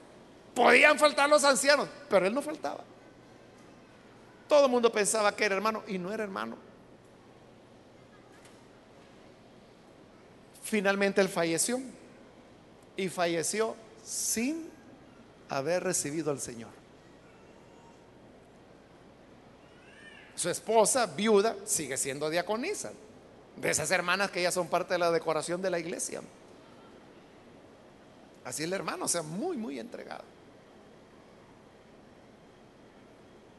podían 0.56 0.98
faltar 0.98 1.30
los 1.30 1.44
ancianos, 1.44 1.88
pero 2.10 2.26
él 2.26 2.34
no 2.34 2.42
faltaba. 2.42 2.84
Todo 4.48 4.66
el 4.66 4.72
mundo 4.72 4.92
pensaba 4.92 5.36
que 5.36 5.46
era 5.46 5.56
hermano 5.56 5.84
y 5.88 5.98
no 5.98 6.14
era 6.14 6.24
hermano. 6.24 6.58
Finalmente 10.64 11.22
él 11.22 11.30
falleció 11.30 11.80
y 12.96 13.10
falleció 13.10 13.76
sin 14.04 14.70
haber 15.50 15.84
recibido 15.84 16.32
al 16.32 16.40
Señor. 16.40 16.77
Su 20.38 20.52
esposa, 20.52 21.08
viuda, 21.08 21.56
sigue 21.66 21.98
siendo 21.98 22.30
diaconisa, 22.30 22.92
de 23.56 23.72
esas 23.72 23.90
hermanas 23.90 24.30
que 24.30 24.44
ya 24.44 24.52
son 24.52 24.68
parte 24.68 24.94
de 24.94 25.00
la 25.00 25.10
decoración 25.10 25.64
de 25.64 25.72
la 25.72 25.80
iglesia. 25.80 26.22
Así 28.46 28.62
el 28.62 28.72
hermano, 28.72 29.06
o 29.06 29.08
sea, 29.08 29.24
muy, 29.24 29.58
muy 29.58 29.80
entregado. 29.80 30.24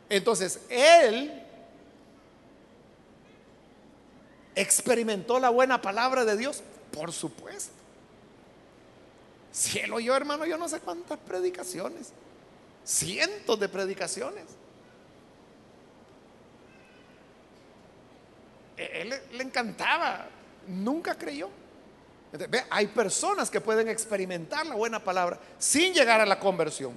Entonces, 0.08 0.60
él 0.70 1.42
experimentó 4.54 5.40
la 5.40 5.50
buena 5.50 5.82
palabra 5.82 6.24
de 6.24 6.36
Dios, 6.36 6.62
por 6.92 7.12
supuesto. 7.12 7.72
Si 9.50 9.80
él 9.80 9.92
oyó, 9.92 10.14
hermano, 10.14 10.46
yo 10.46 10.56
no 10.56 10.68
sé 10.68 10.78
cuántas 10.78 11.18
predicaciones, 11.18 12.12
cientos 12.84 13.58
de 13.58 13.68
predicaciones. 13.68 14.44
Él 18.78 19.14
le 19.32 19.42
encantaba, 19.42 20.26
nunca 20.66 21.16
creyó 21.16 21.50
hay 22.70 22.86
personas 22.88 23.50
que 23.50 23.60
pueden 23.60 23.88
experimentar 23.88 24.66
la 24.66 24.74
buena 24.74 25.02
palabra 25.02 25.38
sin 25.58 25.94
llegar 25.94 26.20
a 26.20 26.26
la 26.26 26.38
conversión. 26.38 26.92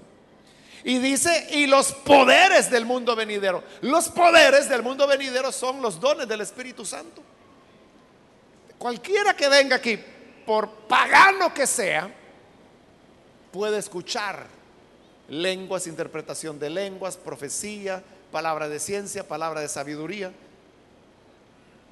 Y 0.83 0.97
dice, 0.97 1.47
y 1.51 1.67
los 1.67 1.93
poderes 1.93 2.69
del 2.69 2.85
mundo 2.85 3.15
venidero. 3.15 3.63
Los 3.81 4.09
poderes 4.09 4.67
del 4.67 4.81
mundo 4.81 5.07
venidero 5.07 5.51
son 5.51 5.81
los 5.81 5.99
dones 5.99 6.27
del 6.27 6.41
Espíritu 6.41 6.83
Santo. 6.85 7.21
Cualquiera 8.77 9.35
que 9.35 9.47
venga 9.47 9.75
aquí, 9.75 9.97
por 10.45 10.69
pagano 10.87 11.53
que 11.53 11.67
sea, 11.67 12.11
puede 13.51 13.77
escuchar 13.77 14.47
lenguas, 15.29 15.85
interpretación 15.85 16.59
de 16.59 16.71
lenguas, 16.71 17.15
profecía, 17.15 18.03
palabra 18.31 18.67
de 18.67 18.79
ciencia, 18.79 19.27
palabra 19.27 19.61
de 19.61 19.69
sabiduría. 19.69 20.31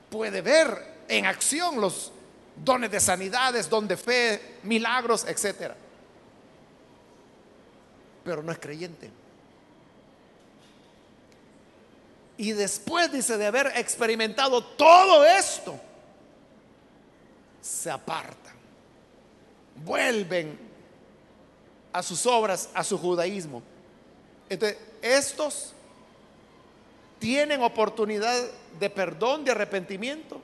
Puede 0.09 0.41
ver 0.41 1.03
en 1.07 1.25
acción 1.25 1.79
los 1.79 2.11
dones 2.55 2.91
de 2.91 2.99
sanidades, 2.99 3.69
don 3.69 3.87
de 3.87 3.97
fe, 3.97 4.57
milagros, 4.63 5.25
etc. 5.27 5.73
Pero 8.23 8.43
no 8.43 8.51
es 8.51 8.59
creyente. 8.59 9.09
Y 12.37 12.53
después, 12.53 13.11
dice, 13.11 13.37
de 13.37 13.45
haber 13.45 13.73
experimentado 13.75 14.63
todo 14.63 15.25
esto, 15.25 15.79
se 17.61 17.91
apartan, 17.91 18.53
vuelven 19.83 20.57
a 21.91 22.01
sus 22.01 22.25
obras, 22.25 22.69
a 22.73 22.83
su 22.83 22.97
judaísmo. 22.97 23.61
Entonces, 24.47 24.77
estos 25.01 25.73
tienen 27.19 27.61
oportunidad 27.61 28.35
de 28.79 28.89
perdón, 28.89 29.43
de 29.43 29.51
arrepentimiento. 29.51 30.41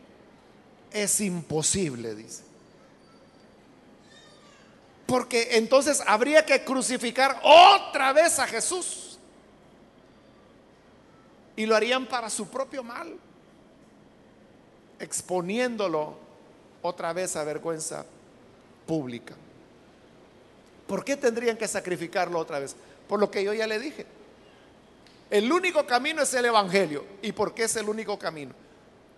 Es 0.92 1.20
imposible, 1.22 2.16
dice. 2.16 2.44
Porque 5.06 5.58
entonces 5.58 6.02
habría 6.06 6.46
que 6.46 6.64
crucificar 6.64 7.40
otra 7.44 8.12
vez 8.14 8.40
a 8.40 8.48
Jesús 8.48 9.18
y 11.56 11.66
lo 11.66 11.76
harían 11.76 12.06
para 12.06 12.30
su 12.30 12.48
propio 12.48 12.84
mal, 12.84 13.16
exponiéndolo 15.00 16.18
otra 16.82 17.14
vez 17.14 17.36
a 17.36 17.44
vergüenza 17.44 18.06
pública. 18.86 19.36
¿Por 20.88 21.04
qué 21.04 21.16
tendrían 21.16 21.58
que 21.58 21.68
sacrificarlo 21.68 22.40
otra 22.40 22.60
vez? 22.60 22.76
Por 23.08 23.20
lo 23.20 23.32
que 23.32 23.44
yo 23.44 23.54
ya 23.54 23.68
le 23.68 23.80
dije. 23.80 24.06
El 25.30 25.52
único 25.52 25.86
camino 25.86 26.22
es 26.22 26.34
el 26.34 26.46
Evangelio. 26.46 27.06
¿Y 27.22 27.32
por 27.32 27.54
qué 27.54 27.64
es 27.64 27.76
el 27.76 27.90
único 27.90 28.18
camino? 28.18 28.54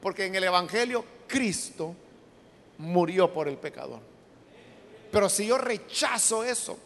Porque 0.01 0.25
en 0.25 0.35
el 0.35 0.43
Evangelio 0.43 1.03
Cristo 1.27 1.95
murió 2.77 3.31
por 3.31 3.47
el 3.47 3.57
pecador. 3.57 3.99
Pero 5.11 5.29
si 5.29 5.47
yo 5.47 5.57
rechazo 5.57 6.43
eso 6.43 6.77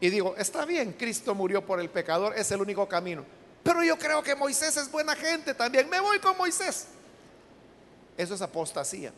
y 0.00 0.10
digo, 0.10 0.34
está 0.36 0.64
bien, 0.64 0.92
Cristo 0.92 1.34
murió 1.34 1.64
por 1.64 1.80
el 1.80 1.88
pecador, 1.88 2.36
es 2.36 2.50
el 2.50 2.60
único 2.60 2.88
camino. 2.88 3.24
Pero 3.62 3.82
yo 3.82 3.98
creo 3.98 4.22
que 4.22 4.34
Moisés 4.34 4.76
es 4.76 4.90
buena 4.90 5.16
gente 5.16 5.54
también. 5.54 5.88
Me 5.88 5.98
voy 6.00 6.18
con 6.20 6.36
Moisés. 6.36 6.88
Eso 8.16 8.34
es 8.34 8.42
apostasía. 8.42 9.12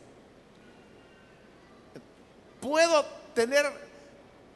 Puedo 2.61 3.05
tener 3.35 3.67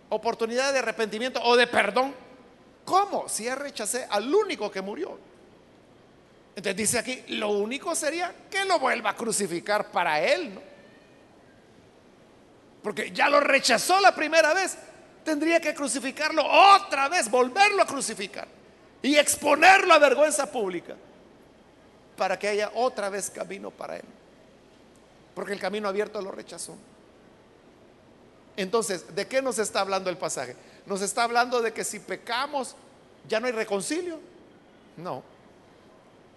oportunidad 0.08 0.72
de 0.72 0.78
arrepentimiento 0.78 1.42
o 1.42 1.56
de 1.56 1.66
perdón. 1.66 2.14
¿Cómo? 2.84 3.28
Si 3.28 3.44
ya 3.44 3.54
rechacé 3.54 4.06
al 4.08 4.32
único 4.34 4.70
que 4.70 4.80
murió. 4.80 5.18
Entonces 6.54 6.76
dice 6.76 6.98
aquí, 6.98 7.24
lo 7.28 7.50
único 7.50 7.94
sería 7.94 8.34
que 8.50 8.64
lo 8.64 8.78
vuelva 8.78 9.10
a 9.10 9.16
crucificar 9.16 9.90
para 9.90 10.20
él, 10.20 10.54
¿no? 10.54 10.60
Porque 12.82 13.12
ya 13.12 13.28
lo 13.28 13.40
rechazó 13.40 14.00
la 14.00 14.14
primera 14.14 14.52
vez, 14.52 14.76
tendría 15.24 15.60
que 15.60 15.74
crucificarlo 15.74 16.44
otra 16.44 17.08
vez, 17.08 17.30
volverlo 17.30 17.82
a 17.82 17.86
crucificar 17.86 18.48
y 19.00 19.16
exponerlo 19.16 19.94
a 19.94 19.98
vergüenza 19.98 20.50
pública 20.50 20.96
para 22.16 22.38
que 22.38 22.48
haya 22.48 22.72
otra 22.74 23.08
vez 23.08 23.30
camino 23.30 23.70
para 23.70 23.96
él. 23.96 24.04
Porque 25.34 25.52
el 25.52 25.60
camino 25.60 25.88
abierto 25.88 26.20
lo 26.20 26.32
rechazó. 26.32 26.76
Entonces, 28.56 29.14
¿de 29.14 29.26
qué 29.26 29.40
nos 29.40 29.58
está 29.58 29.80
hablando 29.80 30.10
el 30.10 30.18
pasaje? 30.18 30.56
Nos 30.86 31.00
está 31.02 31.24
hablando 31.24 31.62
de 31.62 31.72
que 31.72 31.84
si 31.84 32.00
pecamos 32.00 32.74
ya 33.28 33.40
no 33.40 33.46
hay 33.46 33.52
reconcilio. 33.52 34.18
No. 34.96 35.22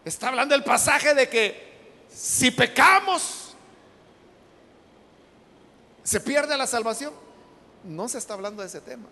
Está 0.03 0.27
hablando 0.27 0.53
el 0.55 0.63
pasaje 0.63 1.13
de 1.13 1.27
que 1.27 1.75
si 2.13 2.51
pecamos 2.51 3.55
se 6.03 6.19
pierde 6.19 6.57
la 6.57 6.67
salvación. 6.67 7.13
No 7.83 8.07
se 8.07 8.19
está 8.19 8.35
hablando 8.35 8.61
de 8.61 8.67
ese 8.67 8.81
tema. 8.81 9.07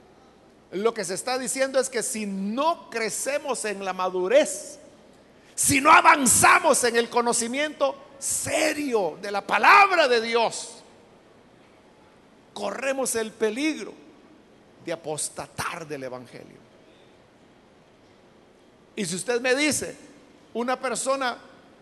Lo 0.72 0.94
que 0.94 1.04
se 1.04 1.14
está 1.14 1.38
diciendo 1.38 1.80
es 1.80 1.90
que 1.90 2.02
si 2.02 2.26
no 2.26 2.90
crecemos 2.90 3.66
en 3.66 3.86
la 3.86 3.94
madurez, 3.94 4.80
si 5.56 5.82
no 5.82 5.92
avanzamos 5.92 6.84
en 6.84 6.96
el 6.96 7.10
conocimiento 7.10 7.96
serio 8.18 9.18
de 9.22 9.32
la 9.32 9.46
palabra 9.46 10.08
de 10.08 10.22
Dios, 10.22 10.76
corremos 12.54 13.16
el 13.16 13.32
peligro 13.32 14.03
de 14.86 14.94
apostatar 14.94 15.88
del 15.88 16.04
Evangelio. 16.04 16.58
Y 18.96 19.06
si 19.06 19.16
usted 19.16 19.42
me 19.42 19.56
dice, 19.56 19.96
una 20.54 20.80
persona 20.80 21.38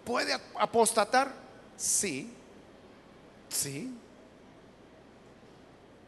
puede 0.06 0.34
apostatar, 0.60 1.32
sí, 1.76 2.32
sí. 3.50 3.94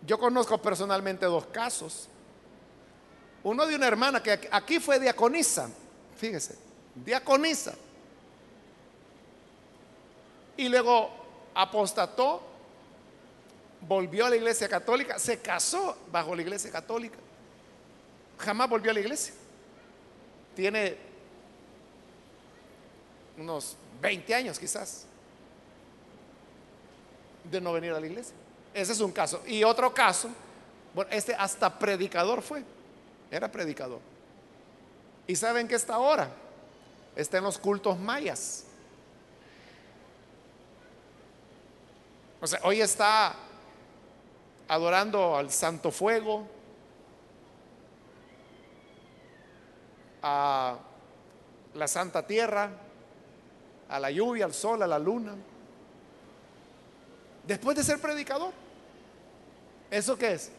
Yo 0.06 0.18
conozco 0.18 0.58
personalmente 0.62 1.26
dos 1.26 1.46
casos. 1.48 2.08
Uno 3.44 3.66
de 3.66 3.76
una 3.76 3.88
hermana 3.88 4.24
que 4.24 4.48
aquí 4.52 4.80
fue 4.80 5.00
diaconisa, 5.00 5.70
fíjese, 6.16 6.58
diaconisa. 6.96 7.74
Y 10.56 10.70
luego 10.70 11.10
apostató, 11.54 12.41
volvió 13.88 14.26
a 14.26 14.30
la 14.30 14.36
iglesia 14.36 14.68
católica, 14.70 15.20
se 15.20 15.40
casó 15.40 15.98
bajo 16.12 16.36
la 16.36 16.42
iglesia 16.42 16.72
católica. 16.72 17.18
Jamás 18.38 18.70
volvió 18.70 18.92
a 18.92 18.94
la 18.94 19.00
iglesia. 19.00 19.34
Tiene 20.56 20.98
unos 23.38 23.76
20 24.02 24.36
años 24.36 24.60
quizás 24.60 25.06
de 27.44 27.60
no 27.60 27.74
venir 27.74 27.92
a 27.92 28.00
la 28.00 28.06
iglesia. 28.06 28.36
Ese 28.74 28.92
es 28.94 29.00
un 29.00 29.12
caso. 29.12 29.42
Y 29.46 29.64
otro 29.64 29.94
caso, 29.94 30.30
bueno, 30.94 31.12
este 31.12 31.34
hasta 31.36 31.78
predicador 31.78 32.42
fue. 32.42 32.64
Era 33.30 33.52
predicador. 33.52 34.00
¿Y 35.28 35.36
saben 35.36 35.68
que 35.68 35.76
está 35.76 35.96
ahora? 35.96 36.30
Está 37.16 37.38
en 37.38 37.44
los 37.44 37.58
cultos 37.58 38.00
mayas. 38.00 38.66
O 42.42 42.48
sea, 42.48 42.60
hoy 42.64 42.82
está 42.82 43.36
adorando 44.68 45.38
al 45.38 45.51
Santo 45.51 45.91
Fuego, 45.91 46.47
a 50.22 50.78
la 51.74 51.88
Santa 51.88 52.26
Tierra, 52.26 52.70
a 53.89 53.99
la 53.99 54.11
lluvia, 54.11 54.45
al 54.45 54.53
sol, 54.53 54.82
a 54.82 54.88
la 54.88 54.99
luna. 54.99 55.36
Después 57.45 57.76
de 57.76 57.84
ser 57.84 57.99
predicador. 57.99 58.53
¿Eso 59.91 60.18
qué 60.18 60.34
es? 60.34 60.51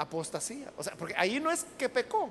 apostasía. 0.00 0.72
O 0.76 0.82
sea, 0.82 0.94
porque 0.96 1.14
ahí 1.16 1.38
no 1.40 1.50
es 1.50 1.66
que 1.78 1.88
pecó. 1.88 2.30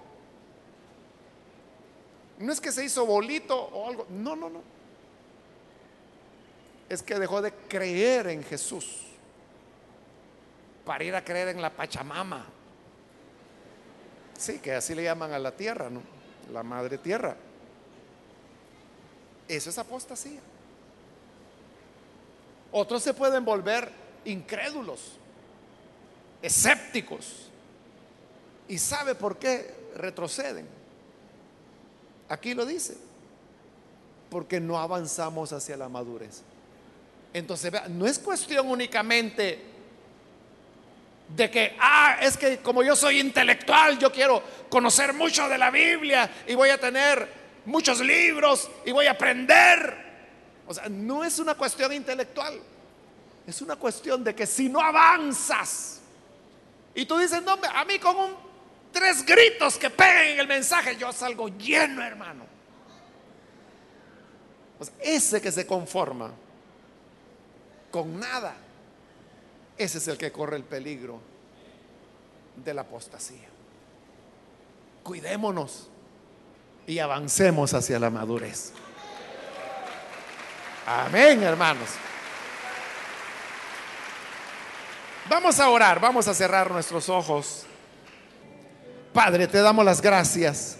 No 2.40 2.52
es 2.52 2.60
que 2.60 2.72
se 2.72 2.84
hizo 2.84 3.06
bolito 3.06 3.56
o 3.56 3.88
algo. 3.88 4.08
No, 4.10 4.36
no, 4.36 4.50
no. 4.50 4.62
Es 6.88 7.04
que 7.04 7.20
dejó 7.20 7.42
de 7.42 7.54
creer 7.54 8.28
en 8.28 8.44
Jesús 8.44 9.06
para 10.90 11.04
ir 11.04 11.14
a 11.14 11.24
creer 11.24 11.50
en 11.50 11.62
la 11.62 11.70
Pachamama. 11.70 12.48
Sí, 14.36 14.58
que 14.58 14.74
así 14.74 14.96
le 14.96 15.04
llaman 15.04 15.32
a 15.32 15.38
la 15.38 15.52
tierra, 15.52 15.88
¿no? 15.88 16.02
La 16.52 16.64
madre 16.64 16.98
tierra. 16.98 17.36
Eso 19.48 19.70
es 19.70 19.78
apostasía. 19.78 20.40
Otros 22.72 23.04
se 23.04 23.14
pueden 23.14 23.46
volver 23.46 23.92
incrédulos, 24.26 25.12
escépticos. 26.42 27.52
¿Y 28.68 28.80
sabe 28.80 29.14
por 29.14 29.38
qué 29.38 29.92
retroceden? 29.96 30.68
Aquí 32.30 32.56
lo 32.56 32.66
dice. 32.66 32.98
Porque 34.32 34.60
no 34.60 34.80
avanzamos 34.80 35.54
hacia 35.54 35.78
la 35.78 35.88
madurez. 35.88 36.42
Entonces, 37.32 37.72
no 37.90 38.08
es 38.08 38.18
cuestión 38.18 38.68
únicamente 38.68 39.69
de 41.36 41.50
que, 41.50 41.76
ah, 41.80 42.18
es 42.22 42.38
que 42.38 42.58
como 42.58 42.84
yo 42.84 42.96
soy 42.96 43.20
intelectual, 43.20 43.98
yo 44.00 44.12
quiero 44.12 44.44
conocer 44.70 45.14
mucho 45.14 45.48
de 45.48 45.58
la 45.58 45.70
Biblia 45.70 46.30
y 46.48 46.56
voy 46.56 46.70
a 46.70 46.80
tener 46.80 47.28
muchos 47.66 48.00
libros 48.00 48.70
y 48.86 48.92
voy 48.92 49.06
a 49.06 49.12
aprender. 49.12 50.10
O 50.68 50.74
sea, 50.74 50.90
no 50.90 51.24
es 51.24 51.40
una 51.40 51.56
cuestión 51.56 51.94
intelectual. 51.94 52.60
Es 53.46 53.62
una 53.62 53.76
cuestión 53.76 54.24
de 54.24 54.36
que 54.36 54.46
si 54.46 54.70
no 54.70 54.80
avanzas 54.80 56.02
y 56.94 57.06
tú 57.06 57.18
dices, 57.18 57.42
no, 57.44 57.58
a 57.74 57.86
mí 57.86 57.98
con 58.00 58.16
un 58.16 58.50
tres 58.92 59.26
gritos 59.26 59.78
que 59.78 59.90
peguen 59.90 60.34
en 60.34 60.40
el 60.40 60.48
mensaje, 60.48 60.96
yo 60.98 61.12
salgo 61.12 61.48
lleno, 61.48 62.04
hermano. 62.04 62.46
ese 65.00 65.42
que 65.42 65.52
se 65.52 65.66
conforma 65.66 66.32
con 67.92 68.20
nada, 68.20 68.56
ese 69.80 69.98
es 69.98 70.08
el 70.10 70.18
que 70.18 70.32
corre 70.32 70.58
el 70.58 70.64
peligro 70.64 71.20
de 72.64 72.74
la 72.74 72.82
apostasía. 72.82 73.48
Cuidémonos 75.02 75.88
y 76.86 77.00
avancemos 77.00 77.74
hacia 77.74 77.98
la 77.98 78.10
madurez. 78.10 78.74
Amén, 80.86 81.42
hermanos. 81.44 81.90
Vamos 85.30 85.60
a 85.60 85.70
orar, 85.70 86.00
vamos 86.02 86.28
a 86.28 86.34
cerrar 86.34 86.70
nuestros 86.70 87.08
ojos. 87.08 87.64
Padre, 89.14 89.48
te 89.48 89.62
damos 89.62 89.86
las 89.86 90.02
gracias 90.02 90.78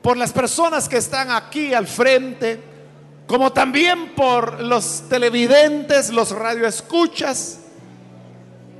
por 0.00 0.16
las 0.16 0.32
personas 0.32 0.88
que 0.88 0.96
están 0.96 1.30
aquí 1.30 1.74
al 1.74 1.86
frente, 1.86 2.60
como 3.26 3.52
también 3.52 4.14
por 4.14 4.62
los 4.62 5.08
televidentes, 5.10 6.10
los 6.10 6.30
radioescuchas, 6.30 7.58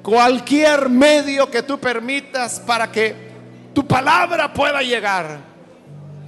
cualquier 0.02 0.88
medio 0.88 1.50
que 1.50 1.62
tú 1.62 1.78
permitas 1.78 2.60
para 2.60 2.90
que 2.90 3.32
tu 3.72 3.86
palabra 3.86 4.52
pueda 4.52 4.82
llegar. 4.82 5.38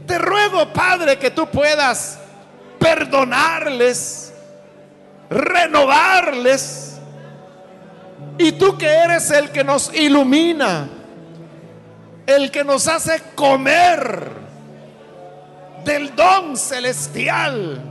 Te 0.06 0.18
ruego, 0.18 0.72
Padre, 0.72 1.18
que 1.18 1.30
tú 1.30 1.46
puedas 1.46 2.18
perdonarles, 2.78 4.32
renovarles. 5.28 6.98
Y 8.38 8.52
tú 8.52 8.76
que 8.76 8.86
eres 8.86 9.30
el 9.30 9.50
que 9.50 9.64
nos 9.64 9.94
ilumina, 9.94 10.88
el 12.26 12.50
que 12.50 12.64
nos 12.64 12.88
hace 12.88 13.22
comer 13.34 14.30
del 15.84 16.14
don 16.16 16.56
celestial. 16.56 17.82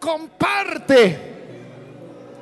Comparte 0.00 1.29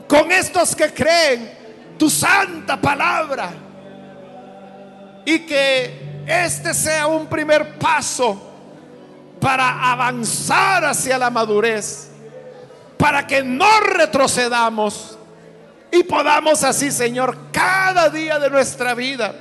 con 0.09 0.33
estos 0.33 0.75
que 0.75 0.93
creen 0.93 1.53
tu 1.99 2.09
santa 2.09 2.81
palabra. 2.81 3.51
Y 5.25 5.41
que 5.41 6.25
este 6.27 6.73
sea 6.73 7.07
un 7.07 7.27
primer 7.27 7.79
paso 7.79 8.43
para 9.41 9.93
avanzar 9.93 10.85
hacia 10.87 11.19
la 11.19 11.31
madurez, 11.31 12.09
para 12.97 13.27
que 13.27 13.43
no 13.43 13.81
retrocedamos 13.81 15.19
y 15.91 16.03
podamos 16.03 16.65
así, 16.65 16.91
Señor, 16.91 17.37
cada 17.53 18.11
día 18.11 18.39
de 18.39 18.51
nuestra 18.51 18.95
vida 18.95 19.35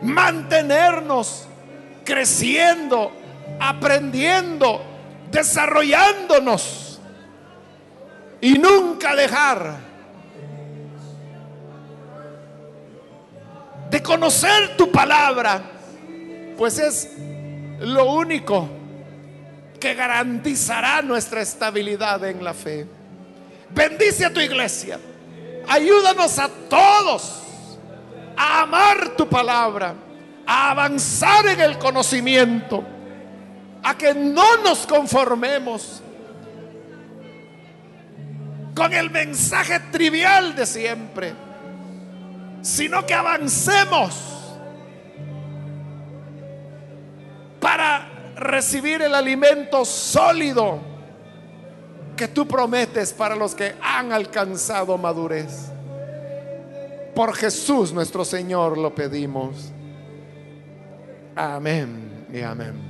mantenernos 0.00 1.46
creciendo, 2.04 3.12
aprendiendo, 3.60 4.82
desarrollándonos 5.30 6.89
y 8.40 8.54
nunca 8.54 9.14
dejar 9.14 9.76
de 13.90 14.02
conocer 14.02 14.76
tu 14.76 14.90
palabra, 14.90 15.62
pues 16.56 16.78
es 16.78 17.10
lo 17.80 18.12
único 18.12 18.68
que 19.78 19.94
garantizará 19.94 21.02
nuestra 21.02 21.40
estabilidad 21.40 22.24
en 22.24 22.44
la 22.44 22.54
fe. 22.54 22.86
Bendice 23.70 24.26
a 24.26 24.32
tu 24.32 24.40
iglesia. 24.40 24.98
Ayúdanos 25.68 26.38
a 26.38 26.48
todos 26.68 27.40
a 28.36 28.62
amar 28.62 29.10
tu 29.16 29.28
palabra, 29.28 29.94
a 30.46 30.70
avanzar 30.70 31.46
en 31.46 31.60
el 31.60 31.78
conocimiento, 31.78 32.82
a 33.82 33.96
que 33.96 34.14
no 34.14 34.56
nos 34.58 34.86
conformemos 34.86 36.02
con 38.80 38.94
el 38.94 39.10
mensaje 39.10 39.78
trivial 39.92 40.56
de 40.56 40.64
siempre, 40.64 41.34
sino 42.62 43.04
que 43.04 43.12
avancemos 43.12 44.56
para 47.60 48.32
recibir 48.36 49.02
el 49.02 49.14
alimento 49.14 49.84
sólido 49.84 50.78
que 52.16 52.28
tú 52.28 52.48
prometes 52.48 53.12
para 53.12 53.36
los 53.36 53.54
que 53.54 53.74
han 53.82 54.12
alcanzado 54.12 54.96
madurez. 54.96 55.70
Por 57.14 57.34
Jesús 57.34 57.92
nuestro 57.92 58.24
Señor 58.24 58.78
lo 58.78 58.94
pedimos. 58.94 59.74
Amén 61.36 62.26
y 62.32 62.40
amén. 62.40 62.89